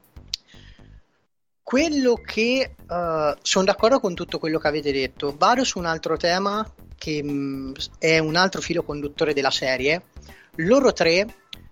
quello 1.66 2.13
che 2.24 2.76
uh, 2.78 3.36
sono 3.41 3.66
d'accordo 3.66 3.99
con 3.99 4.13
tutto 4.13 4.38
quello 4.38 4.59
che 4.59 4.68
avete 4.68 4.91
detto. 4.91 5.34
Vado 5.36 5.63
su 5.63 5.80
un 5.80 5.88
altro 5.88 6.16
tema 6.16 6.63
che 6.95 7.24
mh, 7.24 7.30
mm, 7.32 7.74
è 7.97 8.20
un 8.20 8.36
altro 8.36 8.61
filo 8.61 8.84
conduttore 8.84 9.34
della 9.34 9.49
serie. 9.49 10.03
Loro 10.57 10.93
tre, 10.93 11.26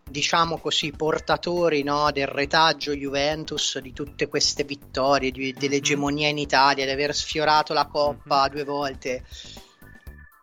diciamo 0.04 0.58
così, 0.58 0.90
portatori 0.90 1.84
no, 1.84 2.10
del 2.12 2.26
retaggio 2.26 2.96
Juventus, 2.96 3.78
di 3.78 3.94
tutte 3.94 4.28
queste 4.28 4.64
vittorie, 4.64 5.30
di, 5.30 5.54
dell'egemonia 5.54 6.28
in 6.28 6.40
Italia, 6.40 6.86
di 6.86 6.92
aver 6.92 7.14
sfiorato 7.14 7.74
la 7.74 7.86
Coppa 7.86 8.48
due 8.48 8.64
volte. 8.64 9.24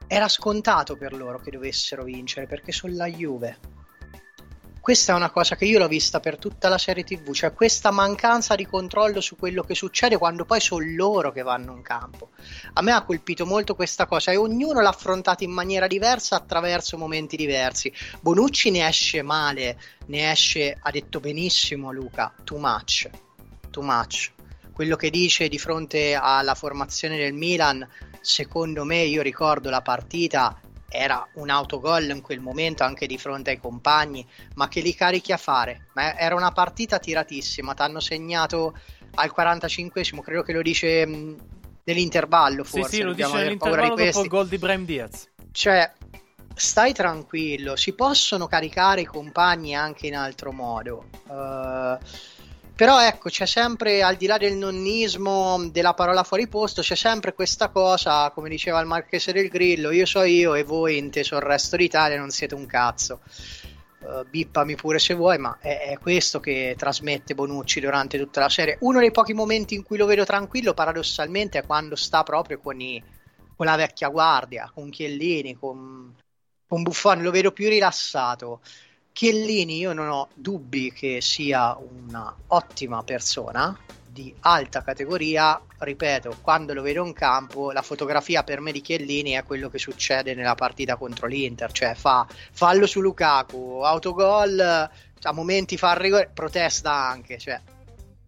Era 0.07 0.29
scontato 0.29 0.97
per 0.97 1.13
loro 1.13 1.41
che 1.41 1.51
dovessero 1.51 2.05
vincere 2.05 2.47
perché 2.47 2.71
sono 2.71 2.95
la 2.95 3.09
Juve. 3.09 3.80
Questa 4.91 5.13
è 5.13 5.15
una 5.15 5.31
cosa 5.31 5.55
che 5.55 5.67
io 5.67 5.79
l'ho 5.79 5.87
vista 5.87 6.19
per 6.19 6.37
tutta 6.37 6.69
la 6.69 6.77
serie 6.77 7.05
TV, 7.05 7.33
cioè 7.33 7.53
questa 7.53 7.93
mancanza 7.93 8.57
di 8.57 8.67
controllo 8.67 9.21
su 9.21 9.37
quello 9.37 9.63
che 9.63 9.77
succede 9.77 10.19
quando 10.19 10.45
poi 10.45 10.59
sono 10.59 10.85
loro 10.85 11.31
che 11.31 11.43
vanno 11.43 11.77
in 11.77 11.83
campo. 11.83 12.31
A 12.73 12.83
me 12.83 12.91
ha 12.91 13.05
colpito 13.05 13.47
molto 13.47 13.77
questa 13.77 14.07
cosa 14.07 14.33
e 14.33 14.37
ognuno 14.37 14.81
l'ha 14.81 14.89
affrontata 14.89 15.45
in 15.45 15.53
maniera 15.53 15.87
diversa 15.87 16.35
attraverso 16.35 16.99
momenti 16.99 17.37
diversi. 17.37 17.93
Bonucci 18.21 18.73
ne 18.73 18.89
esce 18.89 19.23
male, 19.23 19.81
ne 20.07 20.33
esce, 20.33 20.77
ha 20.83 20.91
detto 20.91 21.21
benissimo 21.21 21.93
Luca, 21.93 22.35
too 22.43 22.59
much, 22.59 23.09
too 23.71 23.85
much. 23.85 24.33
Quello 24.73 24.97
che 24.97 25.11
dice 25.11 25.47
di 25.47 25.59
fronte 25.61 26.19
alla 26.21 26.57
formazione 26.57 27.17
del 27.17 27.33
Milan, 27.33 27.89
secondo 28.21 28.83
me, 28.83 29.03
io 29.03 29.23
ricordo 29.23 29.71
la 29.71 29.83
partita 29.83 30.61
era 30.91 31.27
un 31.35 31.51
autogol 31.51 32.11
in 32.11 32.21
quel 32.21 32.41
momento 32.41 32.83
anche 32.83 33.07
di 33.07 33.17
fronte 33.17 33.51
ai 33.51 33.59
compagni, 33.59 34.27
ma 34.55 34.69
che 34.69 34.81
li 34.81 34.95
carichi 34.95 35.33
a 35.33 35.37
fare? 35.37 35.87
Ma 35.95 36.19
era 36.19 36.35
una 36.35 36.51
partita 36.51 36.99
tiratissima, 36.99 37.75
ti 37.75 37.83
hanno 37.83 38.01
segnato 38.01 38.77
al 39.15 39.33
45esimo, 39.35 40.21
credo 40.21 40.43
che 40.43 40.53
lo 40.53 40.63
dice 40.63 41.07
mh, 41.07 41.37
nell'intervallo 41.85 42.65
forse. 42.65 42.89
Sì, 42.89 42.97
sì, 42.97 43.03
lo 43.03 43.13
dice 43.13 43.33
nell'intervallo 43.33 43.95
di 43.95 44.05
dopo 44.07 44.23
il 44.23 44.29
gol 44.29 44.49
di 44.49 44.59
Brahim 44.59 44.85
Diaz. 44.85 45.29
Cioè, 45.53 45.93
stai 46.55 46.93
tranquillo, 46.93 47.77
si 47.77 47.93
possono 47.95 48.47
caricare 48.47 49.03
i 49.03 49.07
compagni 49.07 49.75
anche 49.75 50.09
in 50.09 50.17
altro 50.17 50.53
modo. 50.53 51.07
Uh, 51.27 51.97
però 52.81 52.99
ecco, 52.99 53.29
c'è 53.29 53.45
sempre, 53.45 54.03
al 54.03 54.17
di 54.17 54.25
là 54.25 54.39
del 54.39 54.55
nonnismo, 54.55 55.69
della 55.71 55.93
parola 55.93 56.23
fuori 56.23 56.49
posto, 56.49 56.81
c'è 56.81 56.95
sempre 56.95 57.35
questa 57.35 57.69
cosa, 57.69 58.31
come 58.31 58.49
diceva 58.49 58.81
il 58.81 58.87
Marchese 58.87 59.35
del 59.35 59.51
Grillo, 59.51 59.91
io 59.91 60.07
so 60.07 60.23
io 60.23 60.55
e 60.55 60.65
voi, 60.65 60.97
inteso 60.97 61.35
il 61.37 61.43
resto 61.43 61.77
d'Italia, 61.77 62.19
non 62.19 62.31
siete 62.31 62.55
un 62.55 62.65
cazzo. 62.65 63.21
Uh, 63.99 64.27
bippami 64.27 64.77
pure 64.77 64.99
se 64.99 65.13
vuoi, 65.13 65.37
ma 65.37 65.59
è, 65.61 65.91
è, 65.91 65.99
questo 65.99 66.41
che 66.41 66.75
trasmette 66.79 67.35
Bonucci 67.35 67.81
durante 67.81 68.17
tutta 68.17 68.41
la 68.41 68.49
serie. 68.49 68.79
Uno 68.81 68.99
dei 68.99 69.11
pochi 69.11 69.35
momenti 69.35 69.75
in 69.75 69.83
cui 69.83 69.99
lo 69.99 70.07
vedo 70.07 70.25
tranquillo, 70.25 70.73
paradossalmente, 70.73 71.59
è 71.59 71.67
quando 71.67 71.97
sta 71.97 72.23
proprio 72.23 72.61
con, 72.61 72.81
i, 72.81 73.05
con 73.57 73.67
la 73.67 73.77
vecchia 73.77 74.09
guardia, 74.09 74.71
con 74.73 74.89
Chiellini, 74.89 75.55
con, 75.55 76.17
con 76.67 76.83
Buffon, 76.83 77.21
lo 77.21 77.31
vedo 77.31 77.53
più 77.53 77.69
rilassato. 77.69 78.63
Chiellini 79.13 79.79
io 79.79 79.93
non 79.93 80.09
ho 80.09 80.29
dubbi 80.35 80.93
che 80.93 81.21
sia 81.21 81.77
una 81.77 82.35
ottima 82.49 83.03
persona 83.03 83.77
di 84.11 84.35
alta 84.41 84.83
categoria, 84.83 85.61
ripeto, 85.79 86.39
quando 86.41 86.75
lo 86.75 86.83
vedo 86.83 87.05
in 87.07 87.13
campo, 87.13 87.71
la 87.71 87.83
fotografia 87.83 88.43
per 88.43 88.61
me 88.61 88.73
di 88.73 88.81
Chiellini 88.81 89.33
è 89.33 89.45
quello 89.45 89.69
che 89.69 89.79
succede 89.79 90.35
nella 90.35 90.55
partita 90.55 90.97
contro 90.97 91.27
l'Inter, 91.27 91.71
cioè 91.71 91.95
fa 91.95 92.27
fallo 92.53 92.87
su 92.87 93.01
Lukaku, 93.01 93.81
autogol, 93.83 94.59
a 94.61 95.33
momenti 95.33 95.77
fa 95.77 95.95
rigore, 95.95 96.31
protesta 96.33 96.93
anche, 96.93 97.39
cioè 97.39 97.61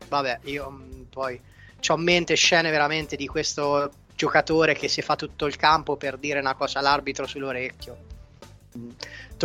vabbè, 0.09 0.41
io 0.45 0.71
mm, 0.71 1.03
poi 1.11 1.41
ho 1.89 1.95
in 1.95 2.03
mente 2.03 2.35
scene 2.35 2.71
veramente 2.71 3.17
di 3.17 3.27
questo 3.27 3.91
giocatore 4.15 4.75
che 4.75 4.89
si 4.89 5.03
fa 5.03 5.17
tutto 5.17 5.47
il 5.47 5.57
campo 5.57 5.97
per 5.97 6.17
dire 6.17 6.39
una 6.39 6.55
cosa 6.55 6.79
all'arbitro 6.79 7.27
sull'orecchio 7.27 8.11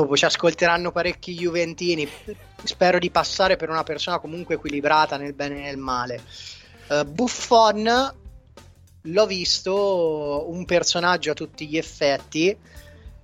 dopo 0.01 0.15
ci 0.15 0.25
ascolteranno 0.25 0.91
parecchi 0.91 1.33
Juventini. 1.33 2.07
Spero 2.63 2.99
di 2.99 3.09
passare 3.09 3.55
per 3.55 3.69
una 3.69 3.83
persona 3.83 4.19
comunque 4.19 4.55
equilibrata 4.55 5.17
nel 5.17 5.33
bene 5.33 5.57
e 5.57 5.61
nel 5.61 5.77
male. 5.77 6.21
Uh, 6.89 7.03
Buffon 7.03 8.15
l'ho 9.01 9.25
visto 9.25 10.45
un 10.49 10.65
personaggio 10.65 11.31
a 11.31 11.33
tutti 11.33 11.67
gli 11.67 11.77
effetti. 11.77 12.55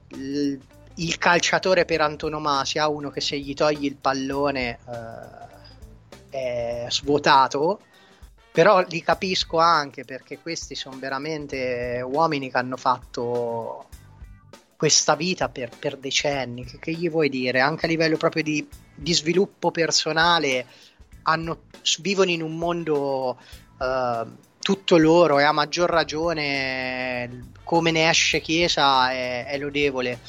Il, 0.09 0.59
il 0.95 1.17
calciatore 1.17 1.85
per 1.85 2.01
antonomasia, 2.01 2.87
uno 2.87 3.11
che 3.11 3.21
se 3.21 3.37
gli 3.37 3.53
togli 3.53 3.85
il 3.85 3.97
pallone 3.97 4.79
uh, 4.85 6.29
è 6.29 6.87
svuotato. 6.89 7.81
Però 8.51 8.83
li 8.87 9.01
capisco 9.01 9.57
anche 9.57 10.05
perché 10.05 10.39
questi 10.39 10.75
sono 10.75 10.97
veramente 10.97 12.03
uomini 12.03 12.51
che 12.51 12.57
hanno 12.57 12.77
fatto 12.77 13.87
questa 14.83 15.15
vita 15.15 15.47
per, 15.47 15.69
per 15.79 15.95
decenni, 15.95 16.65
che, 16.65 16.77
che, 16.77 16.91
gli 16.91 17.09
vuoi 17.09 17.29
dire? 17.29 17.61
Anche 17.61 17.85
a 17.85 17.87
livello 17.87 18.17
proprio 18.17 18.43
di, 18.43 18.67
di 18.93 19.13
sviluppo 19.13 19.71
personale, 19.71 20.65
hanno, 21.21 21.61
vivono 22.01 22.29
in 22.31 22.41
un 22.41 22.57
mondo 22.57 23.39
uh, 23.77 24.27
tutto 24.59 24.97
loro 24.97 25.39
e 25.39 25.43
a 25.43 25.53
maggior 25.53 25.89
ragione 25.89 27.51
come 27.63 27.91
ne 27.91 28.09
esce 28.09 28.41
Chiesa 28.41 29.09
è, 29.13 29.45
è 29.45 29.57
lodevole. 29.57 30.19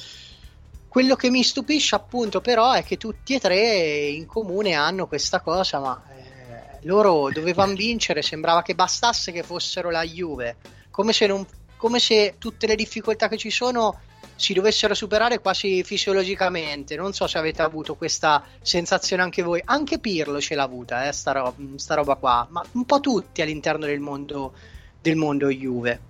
Quello 0.86 1.16
che 1.16 1.30
mi 1.30 1.42
stupisce 1.42 1.96
appunto 1.96 2.40
però 2.40 2.74
è 2.74 2.84
che 2.84 2.96
tutti 2.96 3.34
e 3.34 3.40
tre 3.40 4.06
in 4.06 4.26
comune 4.26 4.74
hanno 4.74 5.08
questa 5.08 5.40
cosa, 5.40 5.80
ma 5.80 6.00
eh, 6.16 6.78
loro 6.82 7.28
dovevano 7.32 7.74
vincere, 7.74 8.22
sembrava 8.22 8.62
che 8.62 8.76
bastasse 8.76 9.32
che 9.32 9.42
fossero 9.42 9.90
la 9.90 10.04
Juve, 10.04 10.58
come 10.92 11.12
se, 11.12 11.26
non, 11.26 11.44
come 11.76 11.98
se 11.98 12.36
tutte 12.38 12.68
le 12.68 12.76
difficoltà 12.76 13.26
che 13.26 13.36
ci 13.36 13.50
sono 13.50 13.98
si 14.36 14.52
dovessero 14.52 14.94
superare 14.94 15.38
quasi 15.38 15.82
fisiologicamente. 15.82 16.96
Non 16.96 17.12
so 17.12 17.26
se 17.26 17.38
avete 17.38 17.62
avuto 17.62 17.94
questa 17.94 18.44
sensazione 18.60 19.22
anche 19.22 19.42
voi. 19.42 19.60
Anche 19.64 19.98
Pirlo 19.98 20.40
ce 20.40 20.54
l'ha 20.54 20.62
avuta, 20.62 21.06
eh, 21.06 21.12
sta, 21.12 21.32
ro- 21.32 21.54
sta 21.76 21.94
roba 21.94 22.16
qua, 22.16 22.46
ma 22.50 22.64
un 22.72 22.84
po' 22.84 23.00
tutti 23.00 23.42
all'interno 23.42 23.86
del 23.86 24.00
mondo, 24.00 24.54
del 25.00 25.16
mondo 25.16 25.48
Juve. 25.48 26.00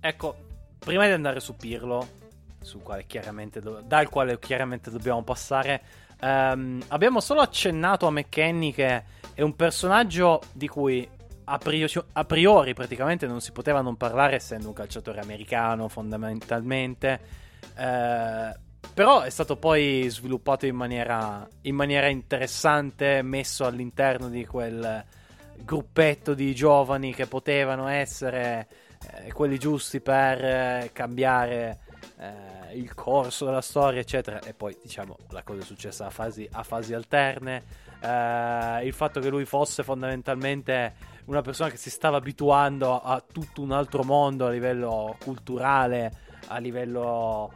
Ecco, 0.00 0.36
prima 0.78 1.06
di 1.06 1.12
andare 1.12 1.40
su 1.40 1.56
Pirlo, 1.56 2.20
su 2.60 2.80
quale 2.82 3.06
do- 3.60 3.82
dal 3.84 4.08
quale 4.08 4.38
chiaramente 4.38 4.90
dobbiamo 4.90 5.22
passare, 5.22 5.82
ehm, 6.20 6.82
abbiamo 6.88 7.20
solo 7.20 7.40
accennato 7.40 8.06
a 8.06 8.10
McKenny 8.10 8.72
che 8.72 9.04
è 9.34 9.42
un 9.42 9.54
personaggio 9.56 10.40
di 10.52 10.68
cui 10.68 11.08
a 11.44 11.58
priori, 11.58 11.92
a 12.12 12.24
priori, 12.24 12.74
praticamente 12.74 13.26
non 13.26 13.40
si 13.40 13.52
poteva 13.52 13.80
non 13.80 13.96
parlare 13.96 14.36
essendo 14.36 14.68
un 14.68 14.74
calciatore 14.74 15.20
americano 15.20 15.88
fondamentalmente 15.88 17.41
eh, 17.76 18.54
però 18.94 19.22
è 19.22 19.30
stato 19.30 19.56
poi 19.56 20.06
sviluppato 20.08 20.66
in 20.66 20.76
maniera, 20.76 21.48
in 21.62 21.74
maniera 21.74 22.08
interessante, 22.08 23.22
messo 23.22 23.64
all'interno 23.64 24.28
di 24.28 24.44
quel 24.44 25.04
gruppetto 25.56 26.34
di 26.34 26.54
giovani 26.54 27.14
che 27.14 27.26
potevano 27.26 27.86
essere 27.86 28.68
eh, 29.24 29.32
quelli 29.32 29.58
giusti 29.58 30.00
per 30.00 30.44
eh, 30.44 30.90
cambiare 30.92 31.78
eh, 32.18 32.76
il 32.76 32.92
corso 32.94 33.46
della 33.46 33.62
storia, 33.62 34.00
eccetera. 34.00 34.40
E 34.40 34.52
poi, 34.52 34.76
diciamo, 34.82 35.16
la 35.30 35.42
cosa 35.42 35.60
è 35.60 35.64
successa 35.64 36.06
a 36.06 36.10
fasi, 36.10 36.46
a 36.50 36.62
fasi 36.62 36.92
alterne. 36.92 37.62
Eh, 38.00 38.86
il 38.86 38.92
fatto 38.92 39.20
che 39.20 39.28
lui 39.28 39.44
fosse 39.44 39.82
fondamentalmente 39.82 40.94
una 41.26 41.40
persona 41.40 41.70
che 41.70 41.76
si 41.76 41.88
stava 41.88 42.18
abituando 42.18 43.00
a, 43.00 43.14
a 43.14 43.24
tutto 43.26 43.62
un 43.62 43.72
altro 43.72 44.02
mondo 44.02 44.46
a 44.46 44.50
livello 44.50 45.16
culturale, 45.22 46.12
a 46.48 46.58
livello 46.58 47.52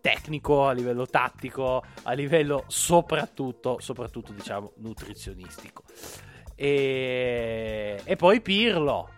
tecnico, 0.00 0.66
a 0.66 0.72
livello 0.72 1.06
tattico, 1.06 1.82
a 2.02 2.12
livello 2.12 2.64
soprattutto, 2.66 3.78
soprattutto 3.80 4.32
diciamo, 4.32 4.72
nutrizionistico. 4.76 5.82
E, 6.54 8.00
e 8.02 8.16
poi 8.16 8.40
Pirlo. 8.40 9.10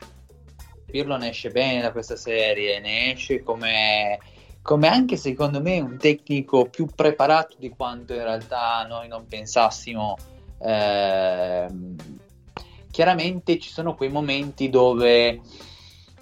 Pirlo 0.86 1.16
ne 1.16 1.28
esce 1.30 1.50
bene 1.50 1.80
da 1.80 1.92
questa 1.92 2.16
serie, 2.16 2.80
ne 2.80 3.12
esce 3.12 3.42
come, 3.42 4.18
come 4.62 4.88
anche 4.88 5.16
secondo 5.16 5.60
me 5.60 5.80
un 5.80 5.96
tecnico 5.96 6.68
più 6.68 6.86
preparato 6.86 7.56
di 7.58 7.70
quanto 7.70 8.12
in 8.12 8.22
realtà 8.22 8.84
noi 8.88 9.06
non 9.06 9.26
pensassimo. 9.26 10.16
Eh, 10.58 11.66
chiaramente 12.90 13.58
ci 13.58 13.70
sono 13.70 13.94
quei 13.94 14.10
momenti 14.10 14.68
dove 14.68 15.40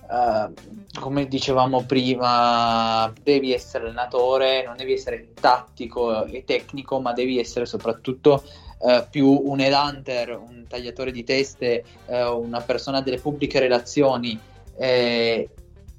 Uh, 0.08 0.54
come 0.98 1.28
dicevamo 1.28 1.84
prima, 1.84 3.12
devi 3.22 3.52
essere 3.52 3.84
allenatore, 3.84 4.64
non 4.64 4.76
devi 4.76 4.94
essere 4.94 5.34
tattico 5.34 6.24
e 6.24 6.44
tecnico, 6.44 6.98
ma 6.98 7.12
devi 7.12 7.38
essere 7.38 7.66
soprattutto 7.66 8.42
uh, 8.78 9.04
più 9.10 9.28
un 9.28 9.60
headhunter, 9.60 10.30
un 10.30 10.64
tagliatore 10.66 11.12
di 11.12 11.24
teste, 11.24 11.84
uh, 12.06 12.40
una 12.40 12.60
persona 12.60 13.02
delle 13.02 13.18
pubbliche 13.18 13.58
relazioni. 13.58 14.38
Eh, 14.76 15.48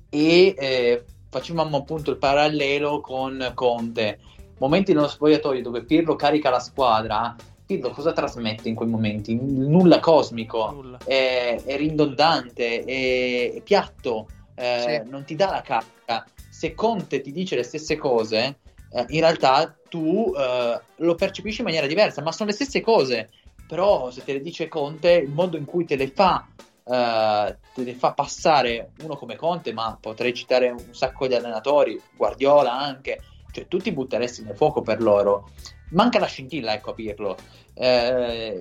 e 0.10 0.56
eh, 0.58 1.04
facevamo 1.30 1.78
appunto 1.78 2.12
il 2.12 2.18
parallelo 2.18 3.00
con 3.02 3.52
Conte. 3.54 4.20
Momenti 4.58 4.94
nello 4.94 5.08
spogliatoio 5.08 5.62
dove 5.62 5.84
Pirlo 5.84 6.16
carica 6.16 6.50
la 6.50 6.60
squadra, 6.60 7.36
Pirlo 7.70 7.92
cosa 7.92 8.14
trasmette 8.14 8.68
in 8.68 8.74
quei 8.74 8.90
momenti? 8.90 9.36
Nulla 9.40 10.00
cosmico, 10.00 10.72
Nulla. 10.72 10.98
È, 11.06 11.62
è, 11.64 11.78
ridondante, 11.78 12.84
è, 12.84 13.54
è 13.54 13.62
piatto, 13.62 14.28
eh, 14.56 15.04
sì. 15.04 15.12
non 15.12 15.24
ti 15.24 15.36
dà 15.36 15.52
la 15.52 15.62
carica. 15.62 16.26
Se 16.50 16.74
Conte 16.74 17.22
ti 17.22 17.32
dice 17.32 17.56
le 17.56 17.62
stesse 17.62 17.96
cose, 17.96 18.58
eh, 18.92 19.06
in 19.10 19.20
realtà 19.20 19.72
tu 19.88 20.34
eh, 20.36 20.82
lo 20.96 21.14
percepisci 21.14 21.60
in 21.60 21.68
maniera 21.68 21.86
diversa, 21.86 22.24
ma 22.24 22.32
sono 22.32 22.50
le 22.50 22.56
stesse 22.56 22.82
cose. 22.82 23.30
Però 23.68 24.10
se 24.10 24.24
te 24.24 24.34
le 24.34 24.42
dice 24.42 24.68
Conte, 24.68 25.12
il 25.12 25.30
modo 25.30 25.56
in 25.56 25.66
cui 25.66 25.86
te 25.86 25.96
le 25.96 26.08
fa, 26.08 26.48
eh, 26.84 27.58
te 27.76 27.84
le 27.84 27.94
fa 27.94 28.14
passare 28.14 28.94
uno 29.04 29.16
come 29.16 29.36
Conte, 29.36 29.74
ma 29.74 29.96
potrei 30.02 30.34
citare 30.34 30.72
un 30.72 30.96
sacco 30.96 31.28
di 31.28 31.36
allenatori, 31.36 32.02
Guardiola 32.18 32.74
anche, 32.74 33.22
cioè 33.52 33.68
tu 33.68 33.78
ti 33.78 33.92
butteresti 33.92 34.42
nel 34.42 34.56
fuoco 34.56 34.82
per 34.82 35.04
loro 35.04 35.50
manca 35.90 36.20
la 36.20 36.26
scintilla, 36.26 36.74
ecco, 36.74 36.92
a 36.92 36.94
Pirlo. 36.94 37.38
Eh, 37.74 38.58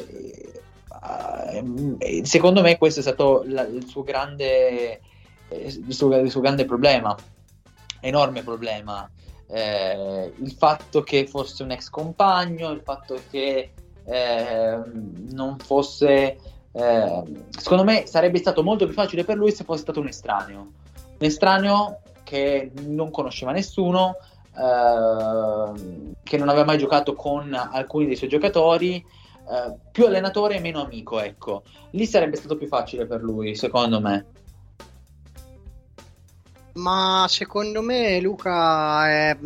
eh, 1.99 2.25
secondo 2.25 2.61
me 2.61 2.79
questo 2.79 3.01
è 3.01 3.03
stato 3.03 3.43
la, 3.47 3.63
il, 3.63 3.87
suo 3.87 4.03
grande, 4.03 5.01
il, 5.51 5.95
suo, 5.95 6.17
il 6.17 6.31
suo 6.31 6.41
grande 6.41 6.65
problema, 6.65 7.17
enorme 8.01 8.43
problema. 8.43 9.09
Eh, 9.51 10.33
il 10.37 10.53
fatto 10.53 11.03
che 11.03 11.27
fosse 11.27 11.63
un 11.63 11.71
ex 11.71 11.89
compagno, 11.89 12.71
il 12.71 12.83
fatto 12.83 13.19
che 13.31 13.73
eh, 14.05 14.81
non 15.33 15.59
fosse... 15.59 16.39
Eh, 16.71 17.23
secondo 17.51 17.85
me 17.85 18.07
sarebbe 18.07 18.39
stato 18.39 18.63
molto 18.63 18.85
più 18.85 18.95
facile 18.95 19.25
per 19.25 19.37
lui 19.37 19.53
se 19.53 19.65
fosse 19.65 19.83
stato 19.83 20.01
un 20.01 20.09
estraneo. 20.09 20.61
Un 20.61 21.27
estraneo 21.27 22.01
che 22.25 22.71
non 22.87 23.11
conosceva 23.11 23.53
nessuno, 23.53 24.17
eh, 24.59 26.13
che 26.23 26.37
non 26.37 26.49
aveva 26.49 26.65
mai 26.65 26.79
giocato 26.79 27.15
con 27.15 27.55
alcuni 27.55 28.07
dei 28.07 28.17
suoi 28.17 28.29
giocatori, 28.29 28.97
eh, 28.97 29.75
più 29.93 30.07
allenatore 30.07 30.57
e 30.57 30.61
meno 30.61 30.83
amico, 30.83 31.21
ecco. 31.21 31.63
Lì 31.91 32.07
sarebbe 32.07 32.37
stato 32.37 32.57
più 32.57 32.67
facile 32.67 33.07
per 33.07 33.23
lui, 33.23 33.55
secondo 33.55 34.01
me. 34.01 34.27
Ma 36.75 37.27
secondo 37.29 37.83
me 37.83 38.21
Luca 38.21 39.09
è, 39.09 39.39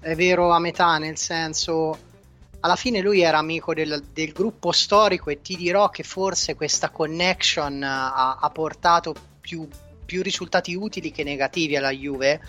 è 0.00 0.14
vero 0.14 0.50
a 0.50 0.58
metà, 0.58 0.98
nel 0.98 1.16
senso 1.16 2.12
alla 2.60 2.76
fine 2.76 3.00
lui 3.00 3.20
era 3.20 3.38
amico 3.38 3.74
del, 3.74 4.02
del, 4.12 4.32
gruppo 4.32 4.72
storico 4.72 5.28
e 5.28 5.42
ti 5.42 5.54
dirò 5.54 5.90
che 5.90 6.02
forse 6.02 6.54
questa 6.54 6.88
connection 6.88 7.82
ha, 7.82 8.36
ha 8.36 8.50
portato 8.50 9.14
più, 9.38 9.68
più, 10.14 10.22
risultati 10.22 10.74
utili 10.76 11.10
che 11.10 11.24
negativi 11.24 11.74
alla 11.76 11.90
Juve. 11.90 12.40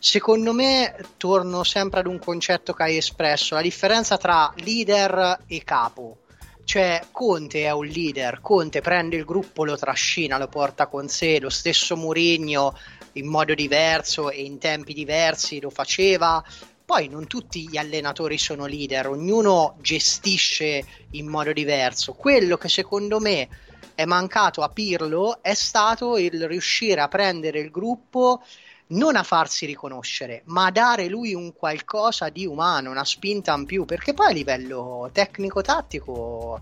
Secondo 0.00 0.52
me 0.52 0.96
torno 1.16 1.62
sempre 1.62 2.00
ad 2.00 2.06
un 2.06 2.18
concetto 2.18 2.72
che 2.72 2.82
hai 2.82 2.96
espresso, 2.96 3.54
la 3.54 3.62
differenza 3.62 4.16
tra 4.16 4.52
leader 4.56 5.44
e 5.46 5.62
capo. 5.62 6.16
Cioè, 6.64 7.04
Conte 7.12 7.64
è 7.64 7.70
un 7.70 7.86
leader, 7.86 8.40
Conte 8.40 8.80
prende 8.80 9.16
il 9.16 9.24
gruppo, 9.24 9.64
lo 9.64 9.76
trascina, 9.76 10.38
lo 10.38 10.48
porta 10.48 10.86
con 10.86 11.08
sé, 11.08 11.38
lo 11.38 11.50
stesso 11.50 11.96
Mourinho 11.96 12.76
in 13.12 13.26
modo 13.26 13.54
diverso 13.54 14.30
e 14.30 14.42
in 14.42 14.58
tempi 14.58 14.92
diversi 14.92 15.60
lo 15.60 15.70
faceva. 15.70 16.42
Poi 16.84 17.08
non 17.08 17.26
tutti 17.28 17.68
gli 17.68 17.76
allenatori 17.76 18.38
sono 18.38 18.66
leader, 18.66 19.08
ognuno 19.08 19.76
gestisce 19.80 20.84
in 21.12 21.26
modo 21.26 21.52
diverso. 21.52 22.14
Quello 22.14 22.56
che 22.56 22.68
secondo 22.68 23.20
me 23.20 23.48
è 23.94 24.04
mancato 24.04 24.62
a 24.62 24.68
Pirlo 24.68 25.42
è 25.42 25.54
stato 25.54 26.16
il 26.16 26.46
riuscire 26.46 27.00
a 27.00 27.08
prendere 27.08 27.60
il 27.60 27.70
gruppo 27.70 28.42
non 28.88 29.16
a 29.16 29.22
farsi 29.22 29.64
riconoscere, 29.66 30.42
ma 30.46 30.66
a 30.66 30.70
dare 30.70 31.08
lui 31.08 31.34
un 31.34 31.52
qualcosa 31.54 32.28
di 32.28 32.46
umano, 32.46 32.90
una 32.90 33.04
spinta 33.04 33.54
in 33.54 33.64
più, 33.64 33.84
perché 33.84 34.12
poi 34.12 34.26
a 34.26 34.32
livello 34.32 35.08
tecnico-tattico 35.12 36.60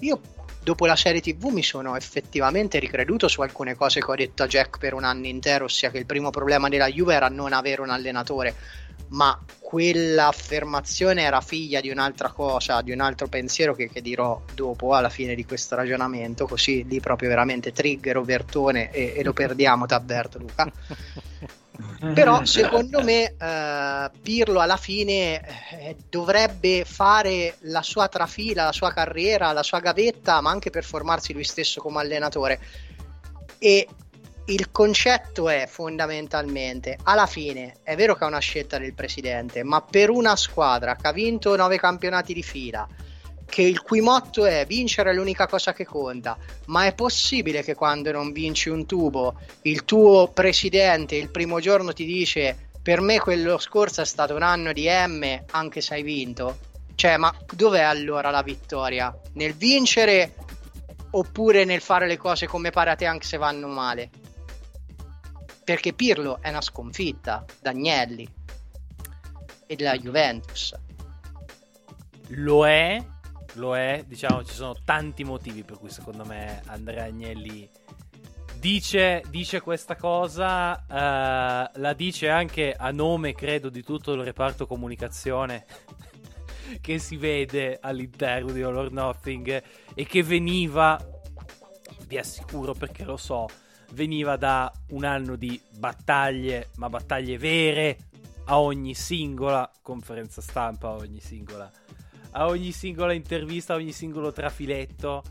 io 0.00 0.20
dopo 0.62 0.86
la 0.86 0.96
serie 0.96 1.20
TV 1.20 1.46
mi 1.46 1.62
sono 1.62 1.94
effettivamente 1.94 2.80
ricreduto 2.80 3.28
su 3.28 3.40
alcune 3.40 3.76
cose 3.76 4.00
che 4.00 4.10
ho 4.10 4.14
detto 4.16 4.42
a 4.42 4.48
Jack 4.48 4.78
per 4.78 4.94
un 4.94 5.04
anno 5.04 5.26
intero, 5.26 5.66
ossia 5.66 5.90
che 5.90 5.98
il 5.98 6.06
primo 6.06 6.30
problema 6.30 6.68
della 6.68 6.88
Juve 6.88 7.14
era 7.14 7.28
non 7.28 7.52
avere 7.52 7.82
un 7.82 7.90
allenatore, 7.90 8.56
ma 9.08 9.38
quell'affermazione 9.58 11.22
era 11.22 11.40
figlia 11.40 11.80
di 11.80 11.90
un'altra 11.90 12.30
cosa, 12.30 12.82
di 12.82 12.92
un 12.92 13.00
altro 13.00 13.26
pensiero 13.26 13.74
che, 13.74 13.90
che 13.90 14.00
dirò 14.00 14.40
dopo 14.54 14.94
alla 14.94 15.08
fine 15.08 15.34
di 15.34 15.44
questo 15.44 15.74
ragionamento, 15.74 16.46
così 16.46 16.84
lì 16.86 17.00
proprio 17.00 17.28
veramente 17.28 17.72
trigger 17.72 18.20
Bertone 18.20 18.90
e, 18.90 19.14
e 19.16 19.24
lo 19.24 19.32
perdiamo, 19.32 19.86
t'avverto 19.86 20.38
Luca. 20.38 20.70
Però 22.14 22.44
secondo 22.44 23.02
me 23.02 23.34
eh, 23.38 24.10
Pirlo 24.22 24.60
alla 24.60 24.78
fine 24.78 25.42
eh, 25.70 25.96
dovrebbe 26.08 26.84
fare 26.86 27.56
la 27.60 27.82
sua 27.82 28.08
trafila, 28.08 28.64
la 28.64 28.72
sua 28.72 28.92
carriera, 28.92 29.52
la 29.52 29.62
sua 29.62 29.80
gavetta, 29.80 30.40
ma 30.40 30.50
anche 30.50 30.70
per 30.70 30.84
formarsi 30.84 31.32
lui 31.32 31.44
stesso 31.44 31.80
come 31.80 32.00
allenatore. 32.00 32.60
E 33.58 33.88
il 34.48 34.70
concetto 34.70 35.48
è 35.48 35.66
fondamentalmente, 35.68 36.98
alla 37.02 37.26
fine 37.26 37.78
è 37.82 37.96
vero 37.96 38.14
che 38.14 38.24
è 38.24 38.28
una 38.28 38.38
scelta 38.38 38.78
del 38.78 38.94
presidente, 38.94 39.64
ma 39.64 39.80
per 39.82 40.10
una 40.10 40.36
squadra 40.36 40.94
che 40.94 41.08
ha 41.08 41.12
vinto 41.12 41.56
nove 41.56 41.78
campionati 41.78 42.32
di 42.32 42.44
fila, 42.44 42.86
che 43.44 43.62
il 43.62 43.82
cui 43.82 44.00
motto 44.00 44.44
è 44.44 44.64
vincere 44.64 45.10
è 45.10 45.14
l'unica 45.14 45.48
cosa 45.48 45.72
che 45.72 45.84
conta, 45.84 46.38
ma 46.66 46.86
è 46.86 46.94
possibile 46.94 47.64
che 47.64 47.74
quando 47.74 48.12
non 48.12 48.30
vinci 48.30 48.68
un 48.68 48.86
tubo 48.86 49.34
il 49.62 49.84
tuo 49.84 50.28
presidente 50.28 51.16
il 51.16 51.30
primo 51.30 51.58
giorno 51.58 51.92
ti 51.92 52.04
dice 52.04 52.68
per 52.80 53.00
me 53.00 53.18
quello 53.18 53.58
scorso 53.58 54.00
è 54.00 54.04
stato 54.04 54.36
un 54.36 54.42
anno 54.42 54.72
di 54.72 54.86
M 54.88 55.42
anche 55.50 55.80
se 55.80 55.94
hai 55.94 56.02
vinto? 56.04 56.58
Cioè, 56.94 57.16
ma 57.16 57.34
dov'è 57.52 57.82
allora 57.82 58.30
la 58.30 58.42
vittoria? 58.42 59.12
Nel 59.32 59.54
vincere 59.54 60.34
oppure 61.10 61.64
nel 61.64 61.80
fare 61.80 62.06
le 62.06 62.16
cose 62.16 62.46
come 62.46 62.70
pare 62.70 62.90
a 62.90 62.94
te 62.94 63.06
anche 63.06 63.26
se 63.26 63.38
vanno 63.38 63.66
male? 63.66 64.10
Perché 65.66 65.94
Pirlo 65.94 66.40
è 66.40 66.50
una 66.50 66.60
sconfitta 66.60 67.44
d'Agnelli 67.60 68.24
e 69.66 69.74
della 69.74 69.96
Juventus. 69.96 70.72
Lo 72.28 72.64
è, 72.64 73.04
lo 73.54 73.76
è, 73.76 74.04
diciamo 74.06 74.44
ci 74.44 74.54
sono 74.54 74.76
tanti 74.84 75.24
motivi 75.24 75.64
per 75.64 75.80
cui 75.80 75.90
secondo 75.90 76.24
me 76.24 76.62
Andrea 76.66 77.06
Agnelli 77.06 77.68
dice, 78.60 79.24
dice 79.28 79.60
questa 79.60 79.96
cosa, 79.96 80.84
uh, 80.88 81.80
la 81.80 81.94
dice 81.96 82.28
anche 82.28 82.72
a 82.72 82.92
nome 82.92 83.34
credo 83.34 83.68
di 83.68 83.82
tutto 83.82 84.12
il 84.12 84.22
reparto 84.22 84.68
comunicazione 84.68 85.66
che 86.80 87.00
si 87.00 87.16
vede 87.16 87.76
all'interno 87.80 88.52
di 88.52 88.62
All 88.62 88.76
or 88.76 88.92
Nothing 88.92 89.62
e 89.94 90.06
che 90.06 90.22
veniva, 90.22 90.96
vi 92.06 92.18
assicuro 92.18 92.72
perché 92.72 93.02
lo 93.02 93.16
so, 93.16 93.46
veniva 93.92 94.36
da 94.36 94.72
un 94.90 95.04
anno 95.04 95.36
di 95.36 95.60
battaglie, 95.70 96.68
ma 96.76 96.88
battaglie 96.88 97.38
vere 97.38 97.98
a 98.46 98.60
ogni 98.60 98.94
singola 98.94 99.70
conferenza 99.82 100.40
stampa, 100.40 100.88
a 100.88 100.94
ogni 100.94 101.20
singola 101.20 101.70
a 102.36 102.46
ogni 102.46 102.70
singola 102.70 103.12
intervista, 103.12 103.72
a 103.72 103.76
ogni 103.76 103.92
singolo 103.92 104.30
trafiletto. 104.30 105.22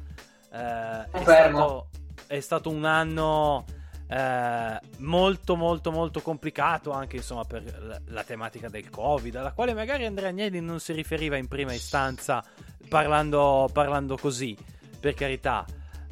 Eh, 0.52 1.10
è, 1.12 1.22
stato, 1.22 1.90
è, 2.28 2.40
stato, 2.40 2.70
un 2.72 2.84
anno 2.84 3.66
eh, 4.08 4.80
molto 5.00 5.56
molto 5.56 5.92
molto 5.92 6.22
complicato 6.22 6.92
anche 6.92 7.18
insomma 7.18 7.44
per 7.44 7.64
la, 7.82 8.00
la, 8.06 8.24
tematica 8.24 8.70
del 8.70 8.90
covid 8.90 9.36
alla 9.36 9.52
quale 9.52 9.74
magari 9.74 10.06
Andrea 10.06 10.30
Agnelli 10.30 10.62
non 10.62 10.80
si 10.80 10.94
riferiva 10.94 11.36
in 11.36 11.48
prima 11.48 11.74
istanza 11.74 12.44
parlando, 12.88 13.68
parlando 13.74 14.16
così 14.16 14.56
per 15.00 15.14
carità 15.14 15.66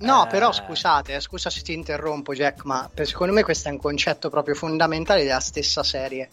No, 0.04 0.26
eh... 0.26 0.28
però 0.28 0.52
scusate, 0.52 1.16
eh, 1.16 1.20
scusa 1.20 1.50
se 1.50 1.62
ti 1.62 1.74
interrompo 1.74 2.34
Jack, 2.34 2.64
ma 2.66 2.90
secondo 3.04 3.34
me 3.34 3.44
questo 3.44 3.70
è 3.70 3.72
un 3.72 3.80
concetto 3.80 4.30
proprio 4.30 4.56
fondamentale 4.56 5.24
della 5.24 5.40
stessa 5.40 5.84
serie. 5.84 6.30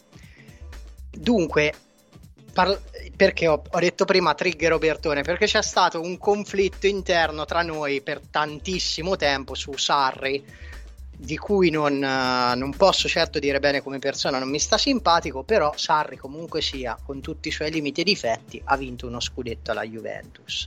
Dunque, 1.10 1.74
Parla- 2.52 2.80
perché 3.16 3.46
ho, 3.46 3.62
ho, 3.68 3.78
detto 3.78 4.04
prima 4.04 4.34
trigger 4.34 4.72
Obertone? 4.72 5.22
Perché 5.22 5.46
c'è 5.46 5.62
stato 5.62 6.00
un 6.00 6.18
conflitto 6.18 6.86
interno 6.86 7.44
tra 7.44 7.62
noi 7.62 8.00
per 8.00 8.20
tantissimo 8.28 9.16
tempo 9.16 9.54
su 9.54 9.76
Sarri, 9.76 10.44
di 11.20 11.36
cui 11.36 11.68
non, 11.68 11.94
uh, 11.96 12.56
non, 12.58 12.74
posso 12.74 13.06
certo 13.06 13.38
dire 13.38 13.60
bene 13.60 13.82
come 13.82 13.98
persona, 13.98 14.38
non 14.38 14.48
mi 14.48 14.58
sta 14.58 14.78
simpatico, 14.78 15.42
però 15.42 15.72
Sarri 15.76 16.16
comunque 16.16 16.62
sia, 16.62 16.98
con 17.04 17.20
tutti 17.20 17.48
i 17.48 17.50
suoi 17.50 17.70
limiti 17.70 18.00
e 18.00 18.04
difetti, 18.04 18.60
ha 18.64 18.76
vinto 18.78 19.06
uno 19.06 19.20
scudetto 19.20 19.70
alla 19.70 19.84
Juventus. 19.84 20.66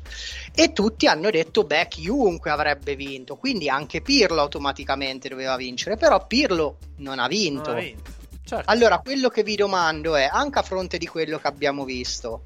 E 0.53 0.71
tutti 0.71 1.07
hanno 1.07 1.31
detto, 1.31 1.63
beh, 1.63 1.87
chiunque 1.87 2.51
avrebbe 2.51 2.95
vinto, 2.95 3.35
quindi 3.35 3.67
anche 3.67 4.01
Pirlo 4.01 4.41
automaticamente 4.41 5.27
doveva 5.27 5.55
vincere, 5.55 5.97
però 5.97 6.25
Pirlo 6.27 6.77
non 6.97 7.17
ha 7.17 7.27
vinto. 7.27 7.69
Non 7.71 7.79
ha 7.79 7.81
vinto 7.81 8.21
Certo. 8.45 8.69
Allora, 8.69 8.99
quello 8.99 9.29
che 9.29 9.41
vi 9.41 9.55
domando 9.55 10.15
è, 10.15 10.27
anche 10.29 10.59
a 10.59 10.63
fronte 10.63 10.97
di 10.97 11.07
quello 11.07 11.39
che 11.39 11.47
abbiamo 11.47 11.85
visto, 11.85 12.43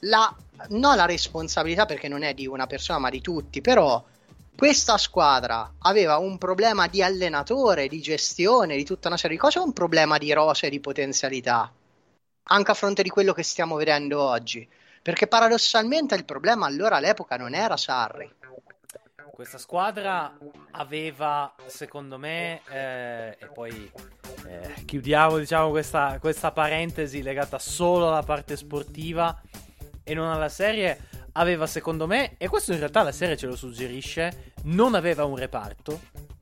la, 0.00 0.32
non 0.68 0.96
la 0.96 1.04
responsabilità 1.04 1.84
perché 1.84 2.06
non 2.06 2.22
è 2.22 2.32
di 2.32 2.46
una 2.46 2.68
persona 2.68 3.00
ma 3.00 3.10
di 3.10 3.20
tutti, 3.20 3.60
però 3.60 4.02
questa 4.56 4.96
squadra 4.96 5.74
aveva 5.80 6.16
un 6.16 6.38
problema 6.38 6.88
di 6.88 7.02
allenatore, 7.02 7.88
di 7.88 8.00
gestione, 8.00 8.76
di 8.76 8.84
tutta 8.84 9.08
una 9.08 9.16
serie 9.16 9.36
di 9.36 9.42
cose, 9.42 9.58
un 9.58 9.72
problema 9.72 10.16
di 10.18 10.32
rose 10.32 10.66
e 10.66 10.70
di 10.70 10.80
potenzialità, 10.80 11.70
anche 12.44 12.70
a 12.70 12.74
fronte 12.74 13.02
di 13.02 13.10
quello 13.10 13.32
che 13.32 13.42
stiamo 13.42 13.76
vedendo 13.76 14.20
oggi. 14.20 14.66
Perché 15.02 15.26
paradossalmente 15.26 16.14
il 16.14 16.24
problema 16.24 16.66
allora 16.66 16.96
all'epoca 16.96 17.36
non 17.36 17.54
era 17.54 17.76
Sarri, 17.76 18.34
questa 19.36 19.58
squadra 19.58 20.34
aveva, 20.70 21.54
secondo 21.66 22.16
me, 22.16 22.62
eh, 22.70 23.36
e 23.38 23.46
poi 23.52 23.92
eh, 24.46 24.84
chiudiamo 24.86 25.36
diciamo, 25.36 25.68
questa, 25.68 26.16
questa 26.18 26.52
parentesi 26.52 27.20
legata 27.20 27.58
solo 27.58 28.08
alla 28.08 28.22
parte 28.22 28.56
sportiva 28.56 29.38
e 30.02 30.14
non 30.14 30.30
alla 30.30 30.48
serie, 30.48 30.98
aveva 31.36 31.66
secondo 31.66 32.06
me, 32.06 32.34
e 32.38 32.48
questo 32.48 32.72
in 32.72 32.78
realtà 32.78 33.02
la 33.02 33.12
serie 33.12 33.36
ce 33.36 33.46
lo 33.46 33.56
suggerisce, 33.56 34.52
non 34.64 34.94
aveva 34.94 35.24
un 35.24 35.36
reparto, 35.36 36.00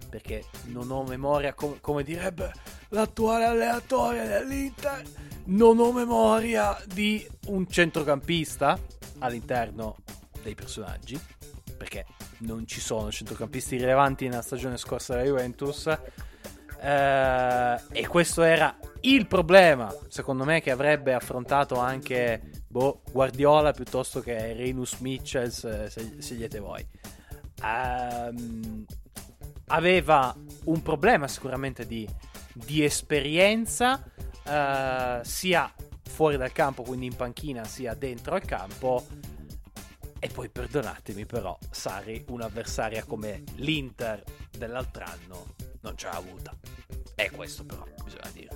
perché 0.08 0.44
non 0.66 0.90
ho 0.90 1.02
memoria, 1.02 1.52
com- 1.54 1.80
come 1.80 2.04
direbbe 2.04 2.52
l'attuale 2.90 3.44
allenatore 3.44 4.26
dell'Inter, 4.26 5.02
non 5.46 5.78
ho 5.80 5.92
memoria 5.92 6.80
di 6.86 7.26
un 7.46 7.68
centrocampista 7.68 8.78
all'interno 9.18 9.96
dei 10.42 10.54
personaggi, 10.54 11.20
perché 11.76 12.06
non 12.38 12.66
ci 12.66 12.80
sono 12.80 13.10
centrocampisti 13.10 13.76
rilevanti 13.76 14.28
nella 14.28 14.42
stagione 14.42 14.76
scorsa 14.76 15.14
della 15.14 15.26
Juventus. 15.26 15.86
Eh, 16.80 17.80
e 17.92 18.06
questo 18.06 18.42
era 18.42 18.76
il 19.00 19.26
problema, 19.26 19.92
secondo 20.08 20.44
me, 20.44 20.60
che 20.60 20.70
avrebbe 20.70 21.12
affrontato 21.14 21.78
anche 21.78 22.53
boh, 22.74 23.02
Guardiola 23.12 23.70
piuttosto 23.70 24.18
che 24.18 24.52
Renus 24.52 24.98
Mitchells, 24.98 25.62
eh, 25.62 26.18
scegliete 26.18 26.58
voi. 26.58 26.84
Um, 27.62 28.84
aveva 29.66 30.34
un 30.64 30.82
problema 30.82 31.28
sicuramente 31.28 31.86
di, 31.86 32.08
di 32.52 32.82
esperienza, 32.82 34.02
uh, 34.44 35.22
sia 35.22 35.72
fuori 36.02 36.36
dal 36.36 36.50
campo, 36.50 36.82
quindi 36.82 37.06
in 37.06 37.14
panchina, 37.14 37.62
sia 37.62 37.94
dentro 37.94 38.34
al 38.34 38.44
campo. 38.44 39.06
E 40.24 40.28
poi 40.28 40.48
perdonatemi, 40.48 41.26
però, 41.26 41.54
Sari, 41.70 42.24
un'avversaria 42.28 43.04
come 43.04 43.42
l'Inter 43.56 44.22
dell'altro 44.56 45.04
anno, 45.04 45.54
non 45.82 45.98
ce 45.98 46.06
l'ha 46.06 46.16
avuta. 46.16 46.56
E 47.14 47.30
questo, 47.30 47.62
però, 47.62 47.84
bisogna 48.02 48.30
dire. 48.32 48.48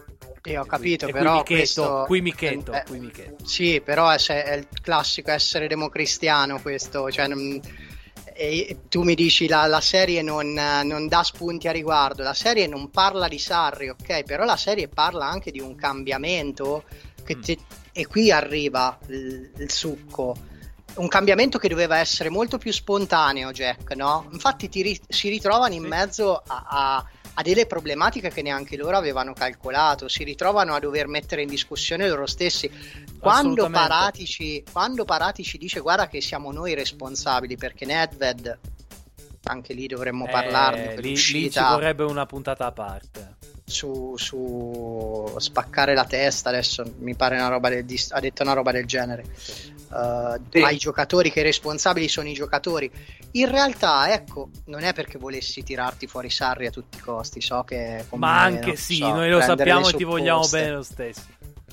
Io 0.44 0.62
ho 0.62 0.64
capito, 0.64 1.08
e 1.08 1.12
però. 1.12 1.42
Qui 1.42 1.56
Michetto, 1.56 1.82
questo... 1.82 2.04
qui 2.06 2.20
Michetto, 2.22 2.72
eh, 2.72 2.84
qui 2.86 2.98
Michetto. 3.00 3.46
Sì, 3.46 3.82
però 3.84 4.08
è, 4.08 4.16
è, 4.16 4.54
il 4.54 4.66
classico 4.80 5.30
essere 5.30 5.68
democristiano 5.68 6.58
questo. 6.62 7.10
Cioè, 7.10 7.28
e 8.32 8.78
tu 8.88 9.02
mi 9.02 9.14
dici 9.14 9.46
la, 9.46 9.66
la 9.66 9.82
serie 9.82 10.22
non, 10.22 10.54
non, 10.54 11.06
dà 11.06 11.22
spunti 11.22 11.68
a 11.68 11.72
riguardo. 11.72 12.22
La 12.22 12.32
serie 12.32 12.66
non 12.66 12.88
parla 12.90 13.28
di 13.28 13.38
Sarri, 13.38 13.90
ok? 13.90 14.22
Però 14.22 14.46
la 14.46 14.56
serie 14.56 14.88
parla 14.88 15.26
anche 15.26 15.50
di 15.50 15.60
un 15.60 15.74
cambiamento. 15.74 16.84
Mm. 17.30 17.40
Ti, 17.42 17.58
e 17.92 18.06
qui 18.06 18.30
arriva 18.32 18.98
il, 19.08 19.52
il 19.58 19.70
succo 19.70 20.56
un 20.94 21.08
cambiamento 21.08 21.58
che 21.58 21.68
doveva 21.68 21.98
essere 21.98 22.28
molto 22.28 22.58
più 22.58 22.72
spontaneo, 22.72 23.52
Jack, 23.52 23.94
no? 23.94 24.26
Infatti 24.32 24.68
ri- 24.82 25.00
si 25.08 25.28
ritrovano 25.28 25.74
in 25.74 25.84
mezzo 25.84 26.42
a, 26.46 26.66
a, 26.68 27.04
a, 27.34 27.42
delle 27.42 27.66
problematiche 27.66 28.30
che 28.30 28.42
neanche 28.42 28.76
loro 28.76 28.96
avevano 28.96 29.32
calcolato, 29.32 30.08
si 30.08 30.24
ritrovano 30.24 30.74
a 30.74 30.78
dover 30.80 31.06
mettere 31.06 31.42
in 31.42 31.48
discussione 31.48 32.08
loro 32.08 32.26
stessi. 32.26 32.70
Quando 33.18 33.68
Paratici, 33.70 34.64
quando 34.70 35.04
Paratici 35.04 35.58
dice 35.58 35.80
guarda 35.80 36.08
che 36.08 36.20
siamo 36.20 36.50
noi 36.50 36.74
responsabili 36.74 37.56
perché 37.56 37.84
Nedved, 37.84 38.58
anche 39.44 39.72
lì 39.72 39.86
dovremmo 39.86 40.26
eh, 40.26 40.30
parlarne 40.30 40.96
lì. 40.96 41.14
Lì 41.14 41.16
ci 41.50 41.60
vorrebbe 41.60 42.04
una 42.04 42.26
puntata 42.26 42.66
a 42.66 42.72
parte. 42.72 43.36
Su, 43.68 44.14
su, 44.16 45.34
spaccare 45.36 45.94
la 45.94 46.04
testa 46.04 46.48
adesso 46.48 46.82
mi 47.00 47.14
pare 47.14 47.36
una 47.36 47.48
roba 47.48 47.68
del, 47.68 47.84
ha 48.10 48.20
detto 48.20 48.42
una 48.42 48.54
roba 48.54 48.72
del 48.72 48.86
genere. 48.86 49.24
Uh, 49.88 50.38
sì. 50.50 50.58
ai 50.58 50.76
giocatori 50.76 51.32
che 51.32 51.40
i 51.40 51.44
responsabili 51.44 52.08
sono 52.08 52.28
i 52.28 52.32
giocatori. 52.32 52.90
In 53.32 53.50
realtà 53.50 54.12
ecco 54.12 54.50
non 54.66 54.82
è 54.82 54.92
perché 54.92 55.18
volessi 55.18 55.62
tirarti 55.62 56.06
fuori 56.06 56.30
Sarri 56.30 56.66
a 56.66 56.70
tutti 56.70 56.98
i 56.98 57.00
costi 57.00 57.40
so 57.40 57.62
che 57.64 58.04
ma 58.14 58.42
anche 58.42 58.76
sì 58.76 58.96
so, 58.96 59.14
noi 59.14 59.30
lo 59.30 59.40
sappiamo 59.40 59.88
e 59.88 59.92
ti 59.94 60.04
vogliamo 60.04 60.46
bene 60.48 60.72
lo 60.72 60.82
stesso. 60.82 61.22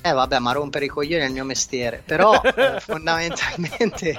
Eh 0.02 0.12
vabbè 0.12 0.40
ma 0.40 0.52
rompere 0.52 0.86
i 0.86 0.90
coglioni 0.90 1.24
è 1.24 1.28
il 1.28 1.34
mio 1.34 1.46
mestiere 1.46 2.04
però 2.06 2.40
eh, 2.44 2.80
fondamentalmente 2.80 4.18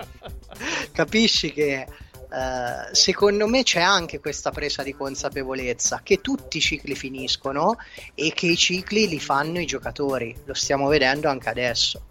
capisci 0.92 1.52
che 1.52 1.86
Uh, 2.28 2.92
secondo 2.92 3.46
me 3.46 3.62
c'è 3.62 3.80
anche 3.80 4.18
questa 4.18 4.50
presa 4.50 4.82
di 4.82 4.92
consapevolezza 4.92 6.00
che 6.02 6.20
tutti 6.20 6.56
i 6.56 6.60
cicli 6.60 6.96
finiscono 6.96 7.76
e 8.14 8.32
che 8.34 8.46
i 8.46 8.56
cicli 8.56 9.08
li 9.08 9.20
fanno 9.20 9.60
i 9.60 9.66
giocatori. 9.66 10.34
Lo 10.44 10.54
stiamo 10.54 10.88
vedendo 10.88 11.28
anche 11.28 11.48
adesso. 11.48 12.04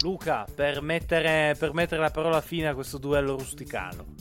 Luca, 0.00 0.46
per 0.54 0.82
mettere, 0.82 1.56
per 1.58 1.72
mettere 1.72 2.00
la 2.00 2.10
parola 2.10 2.40
fine 2.40 2.68
a 2.68 2.74
questo 2.74 2.98
duello 2.98 3.36
rusticano. 3.36 4.14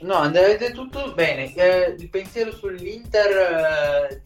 No, 0.00 0.14
andrete 0.14 0.72
tutto 0.72 1.12
bene. 1.12 1.54
Eh, 1.54 1.94
il 1.98 2.08
pensiero 2.08 2.52
sull'Inter 2.54 4.10
eh, 4.10 4.22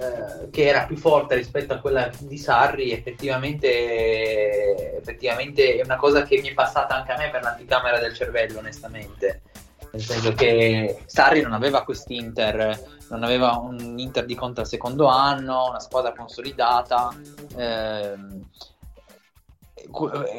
eh, 0.00 0.48
che 0.50 0.68
era 0.68 0.86
più 0.86 0.96
forte 0.96 1.34
rispetto 1.34 1.74
a 1.74 1.80
quella 1.80 2.08
di 2.20 2.38
Sarri, 2.38 2.92
effettivamente, 2.92 4.96
effettivamente 4.96 5.74
è 5.74 5.82
una 5.82 5.96
cosa 5.96 6.22
che 6.22 6.40
mi 6.40 6.50
è 6.50 6.54
passata 6.54 6.94
anche 6.94 7.12
a 7.12 7.16
me 7.16 7.30
per 7.30 7.42
l'anticamera 7.42 7.98
del 7.98 8.14
cervello, 8.14 8.60
onestamente. 8.60 9.42
Nel 9.90 10.02
senso 10.02 10.32
che 10.34 11.02
Sarri 11.06 11.40
non 11.40 11.52
aveva 11.52 11.82
quest'Inter, 11.82 12.98
non 13.10 13.24
aveva 13.24 13.56
un 13.56 13.98
Inter 13.98 14.24
di 14.24 14.36
conto 14.36 14.60
al 14.60 14.68
secondo 14.68 15.06
anno, 15.06 15.68
una 15.68 15.80
squadra 15.80 16.12
consolidata. 16.12 17.12
Ehm, 17.56 18.48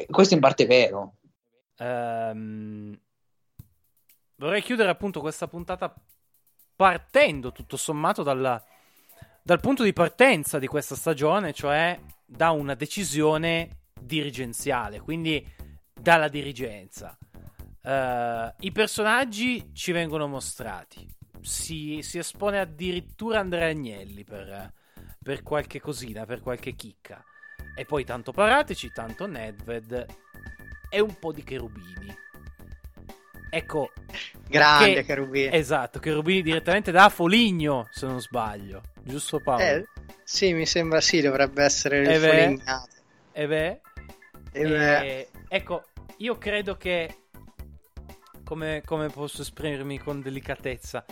questo 0.08 0.34
in 0.34 0.40
parte 0.40 0.62
è 0.62 0.66
vero. 0.66 1.16
Um, 1.78 2.98
vorrei 4.36 4.62
chiudere 4.62 4.88
appunto 4.88 5.20
questa 5.20 5.48
puntata 5.48 5.94
partendo 6.76 7.52
tutto 7.52 7.76
sommato 7.76 8.22
dalla, 8.22 8.62
dal 9.42 9.60
punto 9.60 9.82
di 9.82 9.92
partenza 9.92 10.58
di 10.58 10.66
questa 10.66 10.94
stagione, 10.94 11.52
cioè 11.52 11.98
da 12.24 12.50
una 12.50 12.74
decisione 12.74 13.80
dirigenziale, 14.00 15.00
quindi 15.00 15.44
dalla 15.92 16.28
dirigenza. 16.28 17.16
Uh, 17.82 18.52
I 18.60 18.72
personaggi 18.72 19.70
ci 19.72 19.92
vengono 19.92 20.26
mostrati, 20.26 21.06
si, 21.40 22.00
si 22.02 22.18
espone 22.18 22.60
addirittura 22.60 23.40
Andrea 23.40 23.68
Agnelli 23.68 24.24
per, 24.24 24.72
per, 25.22 25.42
qualche 25.42 25.80
cosina, 25.80 26.26
per 26.26 26.40
qualche 26.40 26.74
chicca. 26.74 27.22
E 27.74 27.84
poi 27.84 28.04
tanto 28.04 28.32
Paratici, 28.32 28.90
tanto 28.92 29.26
Nedved 29.26 30.06
e 30.90 31.00
un 31.00 31.18
po' 31.18 31.32
di 31.32 31.42
Cherubini. 31.42 32.14
Ecco. 33.50 33.92
Grande 34.48 34.94
che, 34.94 35.04
Cherubini. 35.04 35.54
Esatto, 35.54 35.98
Cherubini 35.98 36.42
direttamente 36.42 36.90
da 36.90 37.08
Foligno, 37.08 37.88
se 37.90 38.06
non 38.06 38.20
sbaglio. 38.20 38.82
Giusto 39.02 39.40
Paolo? 39.40 39.62
Eh, 39.62 39.86
sì, 40.22 40.52
mi 40.52 40.66
sembra 40.66 41.00
sì, 41.00 41.20
dovrebbe 41.20 41.64
essere 41.64 41.98
il 41.98 42.20
Folignato. 42.20 42.88
E 43.32 43.46
beh. 43.46 43.80
E 44.52 44.62
beh. 44.62 45.28
Ecco, 45.48 45.84
io 46.18 46.38
credo 46.38 46.76
che... 46.76 47.14
Come, 48.44 48.82
come 48.84 49.08
posso 49.08 49.42
esprimermi 49.42 49.98
con 49.98 50.20
delicatezza? 50.20 51.04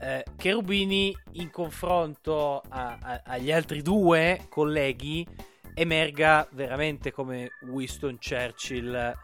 Eh, 0.00 0.24
Cherubini 0.34 1.14
in 1.32 1.50
confronto 1.50 2.62
a, 2.66 2.98
a, 2.98 3.22
agli 3.22 3.52
altri 3.52 3.82
due 3.82 4.46
colleghi 4.48 5.26
emerga 5.74 6.48
veramente 6.52 7.12
come 7.12 7.50
Winston 7.68 8.16
Churchill 8.18 9.14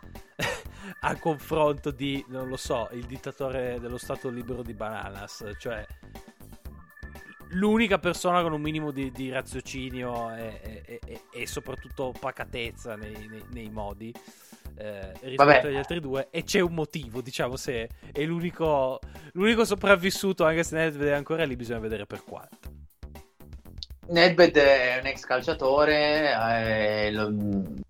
a 1.01 1.17
confronto 1.19 1.91
di, 1.91 2.25
non 2.29 2.49
lo 2.49 2.57
so, 2.57 2.89
il 2.93 3.05
dittatore 3.07 3.79
dello 3.81 3.99
Stato 3.99 4.29
libero 4.29 4.63
di 4.63 4.75
Bananas, 4.75 5.45
cioè 5.59 5.87
l'unica 7.51 7.99
persona 7.99 8.43
con 8.43 8.53
un 8.53 8.61
minimo 8.61 8.91
di, 8.91 9.11
di 9.11 9.31
raziocinio 9.31 10.35
e, 10.35 10.61
e, 10.85 11.01
e, 11.05 11.21
e, 11.33 11.47
soprattutto 11.47 12.13
pacatezza 12.19 12.97
nei, 12.97 13.29
nei, 13.29 13.45
nei 13.53 13.71
modi 13.71 14.13
eh, 14.79 15.13
rispetto 15.23 15.45
Vabbè. 15.45 15.67
agli 15.69 15.77
altri 15.77 16.01
due 16.01 16.29
e 16.31 16.43
c'è 16.43 16.61
un 16.61 16.75
motivo 16.75 17.21
diciamo 17.21 17.57
se 17.57 17.89
è 18.13 18.23
l'unico, 18.25 18.99
l'unico 19.33 19.65
sopravvissuto 19.65 20.45
anche 20.45 20.65
se 20.65 20.77
Nedved 20.77 21.09
è 21.09 21.13
ancora 21.13 21.45
lì 21.45 21.57
bisogna 21.57 21.79
vedere 21.79 22.07
per 22.07 22.25
quanto 22.25 22.75
Nedved 24.09 24.57
è 24.57 24.99
un 25.01 25.07
ex 25.07 25.25
calciatore 25.25 26.31
è 26.31 27.13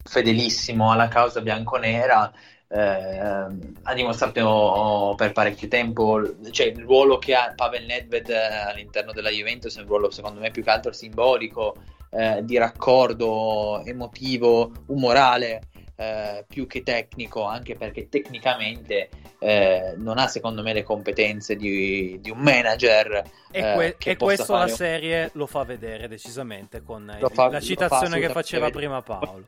fedelissimo 0.05 0.93
alla 0.93 1.09
causa 1.09 1.41
bianconera 1.41 2.33
eh, 2.69 3.19
ha 3.19 3.95
dimostrato 3.95 5.15
per 5.17 5.33
parecchio 5.33 5.69
tempo 5.69 6.21
cioè 6.51 6.67
il 6.67 6.81
ruolo 6.81 7.19
che 7.19 7.35
ha 7.35 7.53
Pavel 7.55 7.85
Nedved 7.85 8.29
all'interno 8.31 9.13
della 9.13 9.31
Juventus 9.31 9.77
è 9.77 9.81
un 9.81 9.87
ruolo 9.87 10.11
secondo 10.11 10.41
me 10.41 10.51
più 10.51 10.65
che 10.65 10.71
altro 10.71 10.93
simbolico 10.93 11.77
eh, 12.11 12.41
di 12.45 12.57
raccordo 12.57 13.83
emotivo, 13.85 14.73
umorale 14.87 15.63
eh, 15.97 16.45
più 16.47 16.67
che 16.67 16.83
tecnico 16.83 17.45
anche 17.45 17.75
perché 17.75 18.09
tecnicamente 18.09 19.09
eh, 19.39 19.95
non 19.97 20.19
ha 20.19 20.27
secondo 20.27 20.63
me 20.63 20.73
le 20.73 20.83
competenze 20.83 21.57
di, 21.57 22.19
di 22.21 22.31
un 22.31 22.39
manager 22.39 23.23
e, 23.51 23.73
que- 23.75 23.97
eh, 23.99 24.11
e 24.11 24.17
questo 24.17 24.57
la 24.57 24.69
serie 24.69 25.31
lo 25.35 25.47
fa 25.47 25.65
vedere 25.65 26.09
decisamente 26.09 26.83
con 26.83 27.17
fa, 27.33 27.49
la 27.49 27.61
citazione 27.61 28.21
fa 28.21 28.27
che 28.27 28.33
faceva 28.33 28.71
prima 28.71 29.03
Paolo 29.03 29.47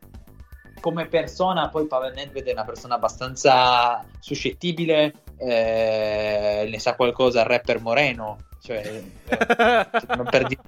come 0.80 1.06
persona, 1.06 1.68
poi 1.68 1.86
Pavel 1.86 2.14
Nedved 2.14 2.46
è 2.46 2.52
una 2.52 2.64
persona 2.64 2.94
abbastanza 2.94 4.04
suscettibile, 4.18 5.14
eh, 5.36 6.68
ne 6.70 6.78
sa 6.78 6.94
qualcosa 6.94 7.40
il 7.40 7.46
rapper 7.46 7.80
Moreno. 7.80 8.38
Cioè, 8.60 9.02
eh, 9.28 10.14
non 10.16 10.26
per 10.28 10.46
di... 10.46 10.58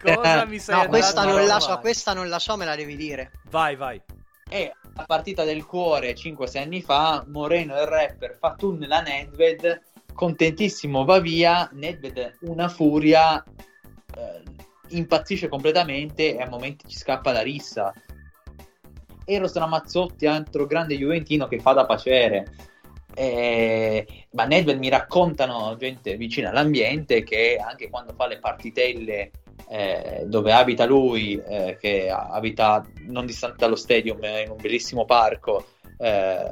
Cosa 0.00 0.44
mi 0.46 0.58
sai 0.58 0.82
no, 0.82 0.88
questa 0.88 1.24
non 1.24 1.44
la 1.46 1.60
so, 1.60 1.78
questa 1.78 2.14
non 2.14 2.28
la 2.28 2.38
so, 2.38 2.56
me 2.56 2.64
la 2.64 2.74
devi 2.74 2.96
dire. 2.96 3.32
Vai, 3.50 3.76
vai. 3.76 4.00
E 4.48 4.72
la 4.94 5.04
partita 5.04 5.44
del 5.44 5.64
cuore 5.64 6.14
5-6 6.14 6.58
anni 6.58 6.82
fa, 6.82 7.24
Moreno 7.28 7.78
il 7.78 7.86
rapper 7.86 8.36
fa 8.38 8.54
tunnel 8.54 8.90
a 8.90 9.00
Nedved, 9.00 9.80
contentissimo 10.12 11.04
va 11.04 11.20
via, 11.20 11.68
Nedved 11.72 12.38
una 12.40 12.68
furia, 12.68 13.42
eh, 14.16 14.42
impazzisce 14.88 15.48
completamente 15.48 16.36
e 16.36 16.42
a 16.42 16.48
momenti 16.48 16.88
ci 16.88 16.96
scappa 16.96 17.32
la 17.32 17.42
rissa 17.42 17.92
Eros 19.30 19.54
Ramazzotti, 19.54 20.26
altro 20.26 20.66
grande 20.66 20.96
Juventino 20.96 21.46
che 21.46 21.60
fa 21.60 21.72
da 21.72 21.86
pacere. 21.86 22.52
Eh, 23.14 24.06
ma 24.32 24.44
Nedved 24.44 24.78
mi 24.78 24.88
raccontano 24.88 25.76
gente 25.76 26.16
vicina 26.16 26.50
all'ambiente 26.50 27.24
che 27.24 27.60
anche 27.62 27.90
quando 27.90 28.12
fa 28.14 28.26
le 28.26 28.38
partitelle 28.38 29.30
eh, 29.68 30.24
dove 30.26 30.52
abita 30.52 30.84
lui, 30.84 31.40
eh, 31.40 31.76
che 31.80 32.10
abita 32.10 32.84
non 33.06 33.26
distante 33.26 33.56
dallo 33.58 33.76
stadium, 33.76 34.18
in 34.22 34.50
un 34.50 34.56
bellissimo 34.60 35.04
parco, 35.04 35.64
eh, 35.98 36.44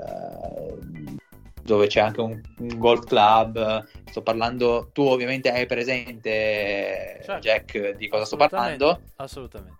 dove 1.62 1.86
c'è 1.88 2.00
anche 2.00 2.20
un, 2.20 2.40
un, 2.58 2.78
golf 2.78 3.04
club. 3.04 3.86
Sto 4.04 4.22
parlando, 4.22 4.90
tu 4.92 5.02
ovviamente 5.02 5.50
hai 5.50 5.66
presente, 5.66 7.20
certo. 7.24 7.40
Jack, 7.40 7.96
di 7.96 8.08
cosa 8.08 8.24
sto 8.24 8.36
parlando? 8.36 9.00
Assolutamente. 9.16 9.76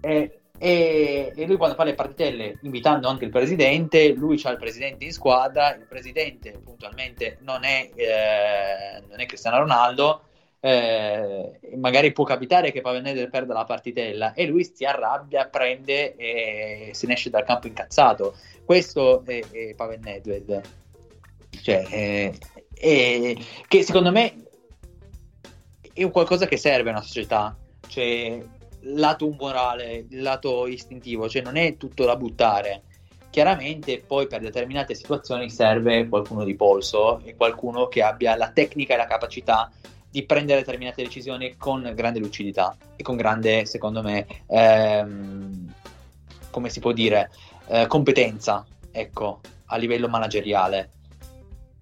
E, 0.00 0.40
e, 0.58 1.32
e, 1.34 1.46
lui 1.46 1.56
quando 1.56 1.76
fa 1.76 1.84
le 1.84 1.94
partitelle, 1.94 2.58
invitando 2.62 3.08
anche 3.08 3.24
il 3.24 3.30
presidente, 3.30 4.12
lui 4.12 4.40
ha 4.44 4.50
il 4.50 4.58
presidente 4.58 5.04
in 5.04 5.12
squadra, 5.12 5.74
il 5.74 5.86
presidente 5.88 6.60
puntualmente 6.62 7.38
non 7.42 7.64
è, 7.64 7.90
eh, 7.94 9.02
non 9.08 9.20
è 9.20 9.26
Cristiano 9.26 9.58
Ronaldo, 9.58 10.22
eh, 10.60 11.58
magari 11.76 12.12
può 12.12 12.24
capitare 12.24 12.72
che 12.72 12.82
Nedved 12.82 13.30
perda 13.30 13.54
la 13.54 13.64
partitella 13.64 14.32
e 14.32 14.46
lui 14.46 14.64
si 14.64 14.84
arrabbia, 14.84 15.46
prende 15.46 16.16
e 16.16 16.90
se 16.92 17.06
ne 17.06 17.12
esce 17.14 17.30
dal 17.30 17.44
campo 17.44 17.68
incazzato. 17.68 18.34
Questo 18.64 19.22
è, 19.24 19.40
è 19.50 19.74
Nedved. 20.00 20.60
Cioè, 21.62 21.86
è, 21.86 22.32
è, 22.74 23.36
che 23.66 23.82
secondo 23.82 24.10
me 24.10 24.34
è 25.92 26.02
un 26.02 26.10
qualcosa 26.10 26.46
che 26.46 26.56
serve 26.56 26.90
a 26.90 26.92
una 26.92 27.02
società. 27.02 27.56
Cioè, 27.86 28.42
lato 28.94 29.26
umorale, 29.26 30.06
lato 30.10 30.66
istintivo, 30.66 31.28
cioè 31.28 31.42
non 31.42 31.56
è 31.56 31.76
tutto 31.76 32.04
da 32.04 32.16
buttare. 32.16 32.82
Chiaramente 33.30 34.02
poi 34.06 34.26
per 34.26 34.40
determinate 34.40 34.94
situazioni 34.94 35.50
serve 35.50 36.08
qualcuno 36.08 36.44
di 36.44 36.54
polso 36.54 37.20
e 37.24 37.36
qualcuno 37.36 37.88
che 37.88 38.02
abbia 38.02 38.36
la 38.36 38.50
tecnica 38.50 38.94
e 38.94 38.96
la 38.96 39.06
capacità 39.06 39.70
di 40.10 40.24
prendere 40.24 40.60
determinate 40.60 41.02
decisioni 41.02 41.56
con 41.56 41.92
grande 41.94 42.18
lucidità 42.18 42.76
e 42.96 43.02
con 43.02 43.16
grande, 43.16 43.66
secondo 43.66 44.02
me, 44.02 44.26
ehm, 44.46 45.72
come 46.50 46.70
si 46.70 46.80
può 46.80 46.92
dire, 46.92 47.30
eh, 47.66 47.86
competenza, 47.86 48.64
ecco, 48.90 49.40
a 49.66 49.76
livello 49.76 50.08
manageriale. 50.08 50.90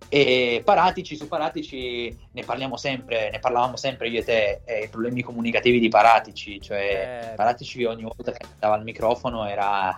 E 0.08 0.62
Paratici, 0.64 1.16
su 1.16 1.26
Paratici 1.26 2.16
ne 2.32 2.44
parliamo 2.44 2.76
sempre, 2.76 3.30
ne 3.30 3.38
parlavamo 3.38 3.76
sempre 3.76 4.08
io 4.08 4.20
e 4.20 4.24
te, 4.24 4.60
eh, 4.64 4.84
i 4.84 4.88
problemi 4.88 5.22
comunicativi 5.22 5.80
di 5.80 5.88
Paratici, 5.88 6.60
cioè 6.60 7.30
eh. 7.32 7.34
Paratici 7.34 7.84
ogni 7.84 8.02
volta 8.02 8.30
che 8.32 8.46
andava 8.52 8.74
al 8.74 8.84
microfono 8.84 9.46
era, 9.46 9.94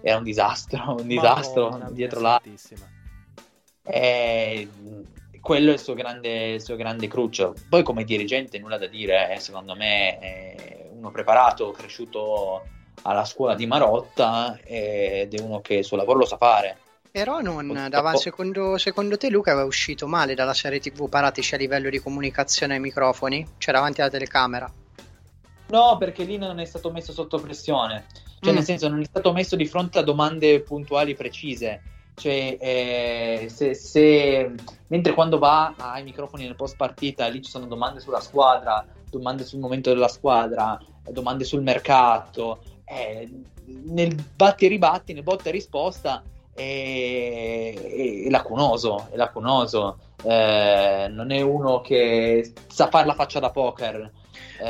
era 0.00 0.16
un 0.16 0.22
disastro, 0.22 0.96
un 0.98 1.06
disastro 1.06 1.70
Madonna, 1.70 1.90
dietro 1.90 2.20
là. 2.20 2.40
E, 3.84 4.68
quello 5.40 5.70
è 5.70 5.72
il 5.72 5.80
suo 5.80 5.94
grande, 5.94 6.52
il 6.52 6.62
suo 6.62 6.76
grande 6.76 7.08
cruccio. 7.08 7.54
Poi 7.68 7.82
come 7.82 8.04
dirigente 8.04 8.60
nulla 8.60 8.78
da 8.78 8.86
dire, 8.86 9.34
eh, 9.34 9.40
secondo 9.40 9.74
me 9.74 10.18
è 10.18 10.88
uno 10.92 11.10
preparato, 11.10 11.72
cresciuto 11.72 12.62
alla 13.02 13.24
scuola 13.24 13.56
di 13.56 13.66
Marotta 13.66 14.60
ed 14.62 15.34
è 15.34 15.40
uno 15.40 15.60
che 15.60 15.74
il 15.74 15.84
suo 15.84 15.96
lavoro 15.96 16.20
lo 16.20 16.26
sa 16.26 16.36
fare. 16.36 16.78
Però 17.12 17.40
non, 17.42 17.88
dava, 17.90 18.16
secondo, 18.16 18.78
secondo, 18.78 19.18
te 19.18 19.28
Luca 19.28 19.52
aveva 19.52 19.66
uscito 19.66 20.06
male 20.06 20.34
dalla 20.34 20.54
serie 20.54 20.80
TV 20.80 21.10
Paratici 21.10 21.54
a 21.54 21.58
livello 21.58 21.90
di 21.90 21.98
comunicazione 21.98 22.72
ai 22.72 22.80
microfoni? 22.80 23.46
Cioè 23.58 23.74
davanti 23.74 24.00
alla 24.00 24.08
telecamera? 24.08 24.72
No, 25.68 25.98
perché 25.98 26.24
lì 26.24 26.38
non 26.38 26.58
è 26.58 26.64
stato 26.64 26.90
messo 26.90 27.12
sotto 27.12 27.38
pressione. 27.38 28.06
Cioè, 28.40 28.52
mm. 28.52 28.54
nel 28.54 28.64
senso, 28.64 28.88
non 28.88 29.02
è 29.02 29.04
stato 29.04 29.30
messo 29.34 29.56
di 29.56 29.66
fronte 29.66 29.98
a 29.98 30.02
domande 30.02 30.62
puntuali 30.62 31.14
precise. 31.14 31.82
Cioè, 32.14 32.56
eh, 32.58 33.46
se, 33.50 33.74
se, 33.74 34.54
mentre 34.86 35.12
quando 35.12 35.38
va 35.38 35.74
ai 35.76 36.04
microfoni 36.04 36.44
nel 36.44 36.56
post 36.56 36.76
partita, 36.76 37.26
lì 37.26 37.42
ci 37.42 37.50
sono 37.50 37.66
domande 37.66 38.00
sulla 38.00 38.20
squadra, 38.20 38.86
domande 39.10 39.44
sul 39.44 39.60
momento 39.60 39.90
della 39.90 40.08
squadra, 40.08 40.80
domande 41.10 41.44
sul 41.44 41.60
mercato, 41.60 42.62
eh, 42.86 43.28
nel 43.66 44.14
batti 44.34 44.64
e 44.64 44.68
ribatti, 44.68 45.12
nel 45.12 45.22
botta 45.22 45.50
e 45.50 45.52
risposta, 45.52 46.22
è, 46.54 47.74
è, 47.74 48.30
lacunoso, 48.30 49.08
è 49.10 49.16
lacunoso. 49.16 49.98
Eh, 50.22 51.08
non 51.10 51.30
è 51.30 51.40
uno 51.40 51.80
che 51.80 52.52
sa 52.68 52.88
fare 52.88 53.06
la 53.06 53.14
faccia 53.14 53.40
da 53.40 53.50
poker. 53.50 54.10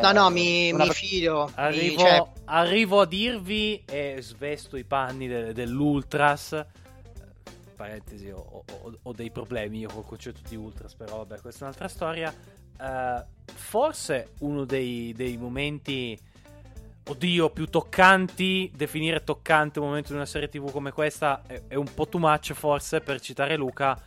no, 0.01 0.13
no, 0.13 0.31
mi, 0.31 0.73
una... 0.73 0.85
mi 0.85 0.91
fido. 0.91 1.51
Arrivo, 1.55 2.03
mi, 2.03 2.09
cioè... 2.09 2.27
arrivo, 2.47 3.01
a 3.01 3.07
dirvi 3.07 3.83
e 3.85 4.17
svesto 4.21 4.77
i 4.77 4.85
panni 4.85 5.29
de- 5.29 5.53
dell'Ultras 5.53 6.67
parentesi, 7.83 8.31
ho, 8.31 8.65
ho, 8.65 8.93
ho, 9.03 9.13
dei 9.13 9.31
problemi 9.33 9.81
io 9.81 9.89
col 9.89 10.05
concetto 10.05 10.41
di 10.49 10.55
Ultras, 10.55 10.95
però 10.95 11.17
vabbè, 11.19 11.41
questa 11.41 11.61
è 11.61 11.63
un'altra 11.65 11.89
storia. 11.89 12.33
Uh, 12.79 13.25
forse 13.53 14.33
uno 14.41 14.65
dei, 14.65 15.13
dei, 15.17 15.37
momenti, 15.37 16.19
oddio, 17.09 17.51
più 17.51 17.67
toccanti, 17.67 18.71
definire 18.75 19.25
toccante 19.25 19.79
un 19.79 19.87
momento 19.87 20.09
di 20.09 20.17
una 20.17 20.27
serie 20.27 20.49
TV 20.49 20.71
come 20.71 20.93
questa 20.93 21.43
è, 21.47 21.63
è 21.69 21.75
un 21.75 21.93
po' 21.93 22.09
too 22.09 22.21
much 22.21 22.53
forse 22.53 23.01
per 23.01 23.21
citare 23.21 23.57
Luca, 23.57 23.99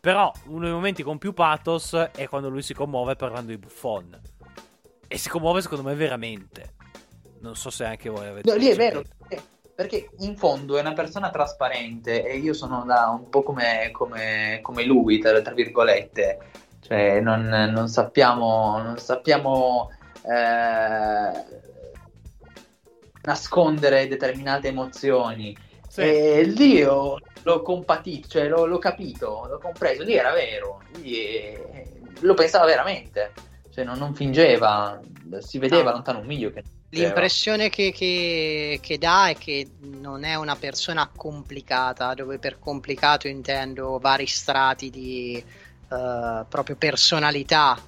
però 0.00 0.32
uno 0.46 0.64
dei 0.64 0.72
momenti 0.72 1.02
con 1.02 1.18
più 1.18 1.32
pathos 1.32 1.94
è 2.14 2.28
quando 2.28 2.48
lui 2.48 2.62
si 2.62 2.74
commuove 2.74 3.16
parlando 3.16 3.50
di 3.50 3.58
Buffon. 3.58 4.18
E 5.06 5.18
si 5.18 5.28
commuove 5.28 5.60
secondo 5.60 5.84
me 5.84 5.94
veramente. 5.94 6.74
Non 7.40 7.56
so 7.56 7.70
se 7.70 7.84
anche 7.84 8.08
voi 8.08 8.26
avete... 8.26 8.50
No, 8.50 8.56
lì 8.56 8.68
è 8.68 8.76
vero 8.76 9.02
perché 9.80 10.10
in 10.18 10.36
fondo 10.36 10.76
è 10.76 10.80
una 10.80 10.92
persona 10.92 11.30
trasparente 11.30 12.22
e 12.22 12.36
io 12.36 12.52
sono 12.52 12.84
da 12.84 13.08
un 13.18 13.30
po' 13.30 13.42
come, 13.42 13.88
come, 13.92 14.58
come 14.60 14.84
lui, 14.84 15.18
tra, 15.18 15.40
tra, 15.40 15.54
virgolette, 15.54 16.38
cioè 16.80 17.18
non, 17.20 17.46
non 17.46 17.88
sappiamo, 17.88 18.78
non 18.82 18.98
sappiamo 18.98 19.90
eh, 20.16 21.69
nascondere 23.22 24.08
determinate 24.08 24.68
emozioni. 24.68 25.56
Sì. 25.88 26.00
E 26.02 26.42
lì 26.44 26.74
io 26.74 27.18
l'ho 27.42 27.62
compatito, 27.62 28.28
cioè 28.28 28.48
l'ho, 28.48 28.66
l'ho, 28.66 28.78
capito, 28.78 29.46
l'ho 29.48 29.58
compreso, 29.58 30.04
lì 30.04 30.14
era 30.14 30.32
vero, 30.32 30.82
lì 30.94 31.16
è, 31.16 31.86
lo 32.20 32.34
pensava 32.34 32.64
veramente, 32.64 33.32
cioè 33.72 33.84
non, 33.84 33.98
non 33.98 34.14
fingeva, 34.14 35.00
si 35.40 35.58
vedeva 35.58 35.90
no. 35.90 35.96
lontano 35.96 36.20
un 36.20 36.26
miglio 36.26 36.52
che 36.52 36.62
L'impressione 36.92 37.68
che, 37.68 37.92
che, 37.92 38.80
che, 38.82 38.98
dà 38.98 39.28
è 39.28 39.36
che 39.36 39.70
non 39.78 40.24
è 40.24 40.34
una 40.34 40.56
persona 40.56 41.08
complicata, 41.14 42.14
dove 42.14 42.40
per 42.40 42.58
complicato 42.58 43.28
intendo 43.28 43.98
vari 43.98 44.26
strati 44.26 44.90
di 44.90 45.42
uh, 45.88 46.44
proprio 46.48 46.74
personalità, 46.74 47.80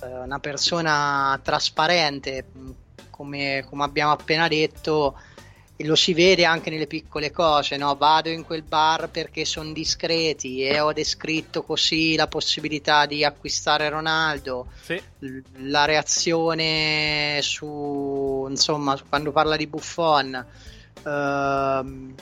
uh, 0.00 0.06
una 0.22 0.38
persona 0.38 1.40
trasparente, 1.42 2.44
come, 3.12 3.64
come 3.68 3.84
abbiamo 3.84 4.12
appena 4.12 4.48
detto, 4.48 5.16
e 5.76 5.84
lo 5.84 5.94
si 5.94 6.14
vede 6.14 6.44
anche 6.44 6.70
nelle 6.70 6.86
piccole 6.86 7.30
cose, 7.30 7.76
no? 7.76 7.94
Vado 7.96 8.30
in 8.30 8.44
quel 8.44 8.62
bar 8.62 9.10
perché 9.10 9.44
sono 9.44 9.72
discreti 9.72 10.62
e 10.62 10.80
ho 10.80 10.92
descritto 10.92 11.62
così 11.62 12.16
la 12.16 12.26
possibilità 12.26 13.04
di 13.04 13.24
acquistare 13.24 13.88
Ronaldo. 13.88 14.68
Sì. 14.80 15.00
La 15.58 15.84
reazione 15.84 17.38
su, 17.42 18.46
insomma, 18.48 18.98
quando 19.08 19.32
parla 19.32 19.56
di 19.56 19.66
Buffon, 19.66 20.46
ehm, 21.04 22.14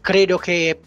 credo 0.00 0.38
che 0.38 0.80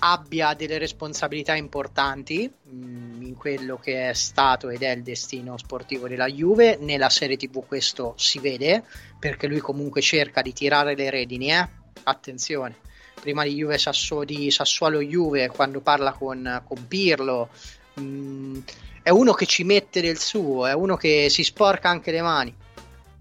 abbia 0.00 0.54
delle 0.54 0.78
responsabilità 0.78 1.54
importanti 1.54 2.50
mh, 2.50 2.74
mm, 2.74 3.22
in 3.22 3.34
quello 3.36 3.78
che 3.78 4.10
è 4.10 4.14
stato 4.14 4.68
ed 4.68 4.82
è 4.82 4.90
il 4.90 5.02
destino 5.02 5.56
sportivo 5.56 6.08
della 6.08 6.26
Juve. 6.26 6.76
Nella 6.80 7.08
serie 7.08 7.36
TV 7.36 7.64
questo 7.66 8.14
si 8.16 8.38
vede 8.38 8.84
perché 9.18 9.46
lui 9.46 9.60
comunque 9.60 10.00
cerca 10.00 10.42
di 10.42 10.52
tirare 10.52 10.94
le 10.94 11.10
redini, 11.10 11.52
eh? 11.52 11.68
attenzione. 12.04 12.76
Prima 13.20 13.44
di, 13.44 13.54
Juve 13.54 13.76
Sassuolo, 13.76 14.24
di 14.24 14.50
Sassuolo 14.50 15.00
Juve, 15.00 15.48
quando 15.48 15.80
parla 15.80 16.12
con, 16.12 16.62
con 16.64 16.86
Pirlo, 16.86 17.50
mh, 17.94 18.02
mm, 18.02 18.58
è 19.02 19.10
uno 19.10 19.32
che 19.32 19.46
ci 19.46 19.64
mette 19.64 20.00
del 20.00 20.18
suo, 20.18 20.66
è 20.66 20.72
uno 20.72 20.96
che 20.96 21.28
si 21.28 21.42
sporca 21.44 21.88
anche 21.88 22.10
le 22.10 22.22
mani. 22.22 22.54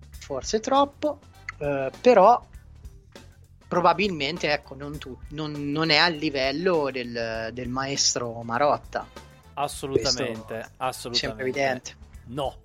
Forse 0.10 0.60
troppo, 0.60 1.20
eh, 1.58 1.92
però 2.00 2.42
probabilmente 3.70 4.52
ecco, 4.52 4.76
non, 4.76 4.98
tu, 4.98 5.18
non, 5.30 5.72
non, 5.72 5.92
è 5.92 5.96
al 5.96 6.16
livello 6.16 6.90
del, 6.92 7.52
del 7.54 7.70
maestro 7.70 8.42
Marotta. 8.42 9.08
Assolutamente, 9.54 10.72
assolutamente. 10.78 11.18
Sempre 11.18 11.44
evidente. 11.44 11.96
No, 12.26 12.56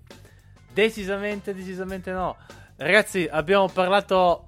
decisamente, 0.73 1.55
decisamente 1.55 2.11
no. 2.11 2.37
Ragazzi, 2.77 3.29
abbiamo 3.31 3.69
parlato 3.69 4.47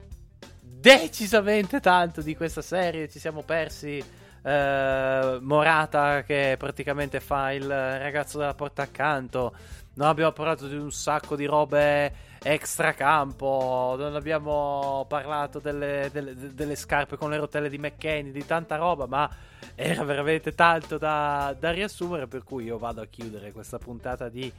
decisamente 0.60 1.78
tanto 1.78 2.22
di 2.22 2.34
questa 2.34 2.62
serie, 2.62 3.08
ci 3.08 3.18
siamo 3.18 3.42
persi. 3.42 4.02
Eh, 4.42 5.38
Morata 5.40 6.22
che 6.22 6.54
praticamente 6.56 7.20
fa 7.20 7.52
il 7.52 7.68
ragazzo 7.68 8.38
della 8.38 8.54
porta 8.54 8.82
accanto. 8.82 9.54
non 9.94 10.08
abbiamo 10.08 10.32
parlato 10.32 10.68
di 10.68 10.76
un 10.76 10.92
sacco 10.92 11.36
di 11.36 11.44
robe 11.44 12.35
extracampo, 12.52 13.96
non 13.98 14.14
abbiamo 14.14 15.04
parlato 15.08 15.58
delle, 15.58 16.08
delle, 16.12 16.54
delle, 16.54 16.76
scarpe 16.76 17.16
con 17.16 17.30
le 17.30 17.38
rotelle 17.38 17.68
di 17.68 17.78
McKenny, 17.78 18.30
di 18.30 18.46
tanta 18.46 18.76
roba, 18.76 19.06
ma 19.06 19.28
era 19.74 20.04
veramente 20.04 20.54
tanto 20.54 20.96
da, 20.96 21.54
da 21.58 21.70
riassumere, 21.72 22.28
per 22.28 22.44
cui 22.44 22.64
io 22.64 22.78
vado 22.78 23.00
a 23.00 23.06
chiudere 23.06 23.52
questa 23.52 23.78
puntata 23.78 24.28
di 24.28 24.52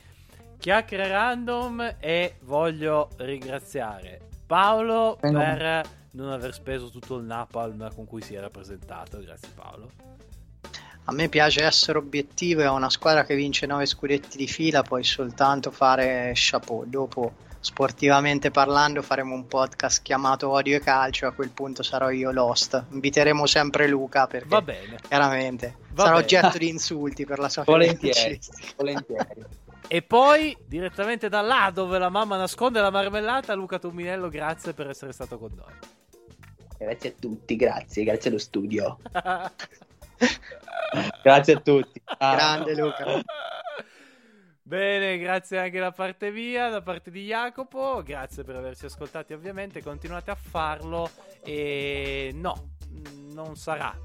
chiacchiere 0.58 1.08
random 1.08 1.96
e 2.00 2.36
voglio 2.42 3.10
ringraziare 3.18 4.22
Paolo 4.46 5.18
per 5.20 5.84
non 6.12 6.32
aver 6.32 6.54
speso 6.54 6.90
tutto 6.90 7.18
il 7.18 7.24
napalm 7.24 7.94
con 7.94 8.06
cui 8.06 8.22
si 8.22 8.34
era 8.34 8.50
presentato. 8.50 9.20
Grazie 9.20 9.50
Paolo. 9.54 9.92
A 11.10 11.14
me 11.14 11.30
piace 11.30 11.64
essere 11.64 12.00
obiettivo 12.00 12.62
e 12.62 12.66
a 12.66 12.72
una 12.72 12.90
squadra 12.90 13.24
che 13.24 13.36
vince 13.36 13.66
9 13.66 13.86
scudetti 13.86 14.36
di 14.36 14.48
fila 14.48 14.82
puoi 14.82 15.06
soltanto 15.06 15.72
fare 15.72 16.32
chapeau. 16.34 16.86
Dopo, 16.86 17.34
sportivamente 17.60 18.52
parlando, 18.52 19.02
faremo 19.02 19.34
un 19.34 19.48
podcast 19.48 20.02
chiamato 20.02 20.50
Odio 20.50 20.78
e 20.78 20.80
Calcio. 20.80 21.28
A 21.28 21.34
quel 21.34 21.52
punto 21.52 21.84
sarò 21.84 22.10
io 22.10 22.32
Lost. 22.32 22.86
Inviteremo 22.92 23.46
sempre 23.46 23.88
Luca 23.88 24.28
perché 24.28 24.48
Va 24.48 24.62
bene. 24.62 24.98
chiaramente 25.08 25.76
Va 25.92 26.04
sarà 26.06 26.16
bene. 26.16 26.24
oggetto 26.26 26.58
di 26.58 26.70
insulti 26.70 27.26
per 27.26 27.40
la 27.40 27.50
sua 27.50 27.64
Volentieri. 27.66 28.40
Volentieri. 28.76 29.46
E 29.90 30.02
poi, 30.02 30.56
direttamente 30.66 31.30
da 31.30 31.42
là 31.42 31.72
dove 31.74 31.98
la 31.98 32.10
mamma 32.10 32.36
nasconde 32.36 32.82
la 32.82 32.92
marmellata, 32.92 33.54
Luca 33.54 33.80
Tominello, 33.80 34.28
grazie 34.28 34.74
per 34.74 34.90
essere 34.90 35.14
stato 35.14 35.38
con 35.38 35.52
noi. 35.56 35.74
Grazie 36.78 37.10
a 37.10 37.14
tutti, 37.20 37.56
grazie, 37.56 38.04
grazie 38.04 38.30
allo 38.30 38.40
studio. 38.40 38.98
grazie 41.24 41.54
a 41.54 41.60
tutti. 41.60 42.02
Ah. 42.18 42.36
Grande 42.36 42.76
Luca. 42.76 43.06
Bene, 44.68 45.18
grazie 45.18 45.60
anche 45.60 45.80
da 45.80 45.94
parte 45.94 46.30
mia, 46.30 46.68
da 46.68 46.82
parte 46.82 47.10
di 47.10 47.24
Jacopo. 47.24 48.04
Grazie 48.04 48.44
per 48.44 48.58
averci 48.58 48.84
ascoltati, 48.84 49.32
ovviamente. 49.32 49.82
Continuate 49.82 50.30
a 50.30 50.36
farlo. 50.36 51.10
E 51.42 52.32
no, 52.34 52.72
non 53.32 53.56
sarà. 53.56 53.98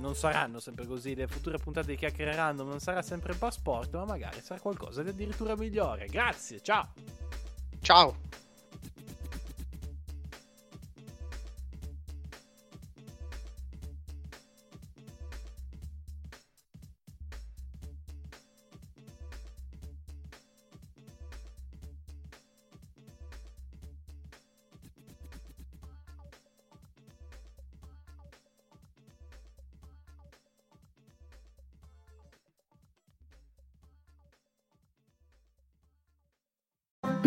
Non 0.00 0.16
saranno 0.16 0.58
sempre 0.58 0.84
così. 0.84 1.14
Le 1.14 1.28
future 1.28 1.58
puntate 1.58 1.92
di 1.92 1.96
chiacchiere 1.96 2.34
random 2.34 2.70
non 2.70 2.80
sarà 2.80 3.02
sempre 3.02 3.34
un 3.34 3.38
passaporto, 3.38 3.98
ma 3.98 4.04
magari 4.04 4.40
sarà 4.40 4.58
qualcosa 4.58 5.04
di 5.04 5.10
addirittura 5.10 5.54
migliore. 5.54 6.06
Grazie, 6.06 6.60
ciao. 6.60 6.92
Ciao. 7.80 8.16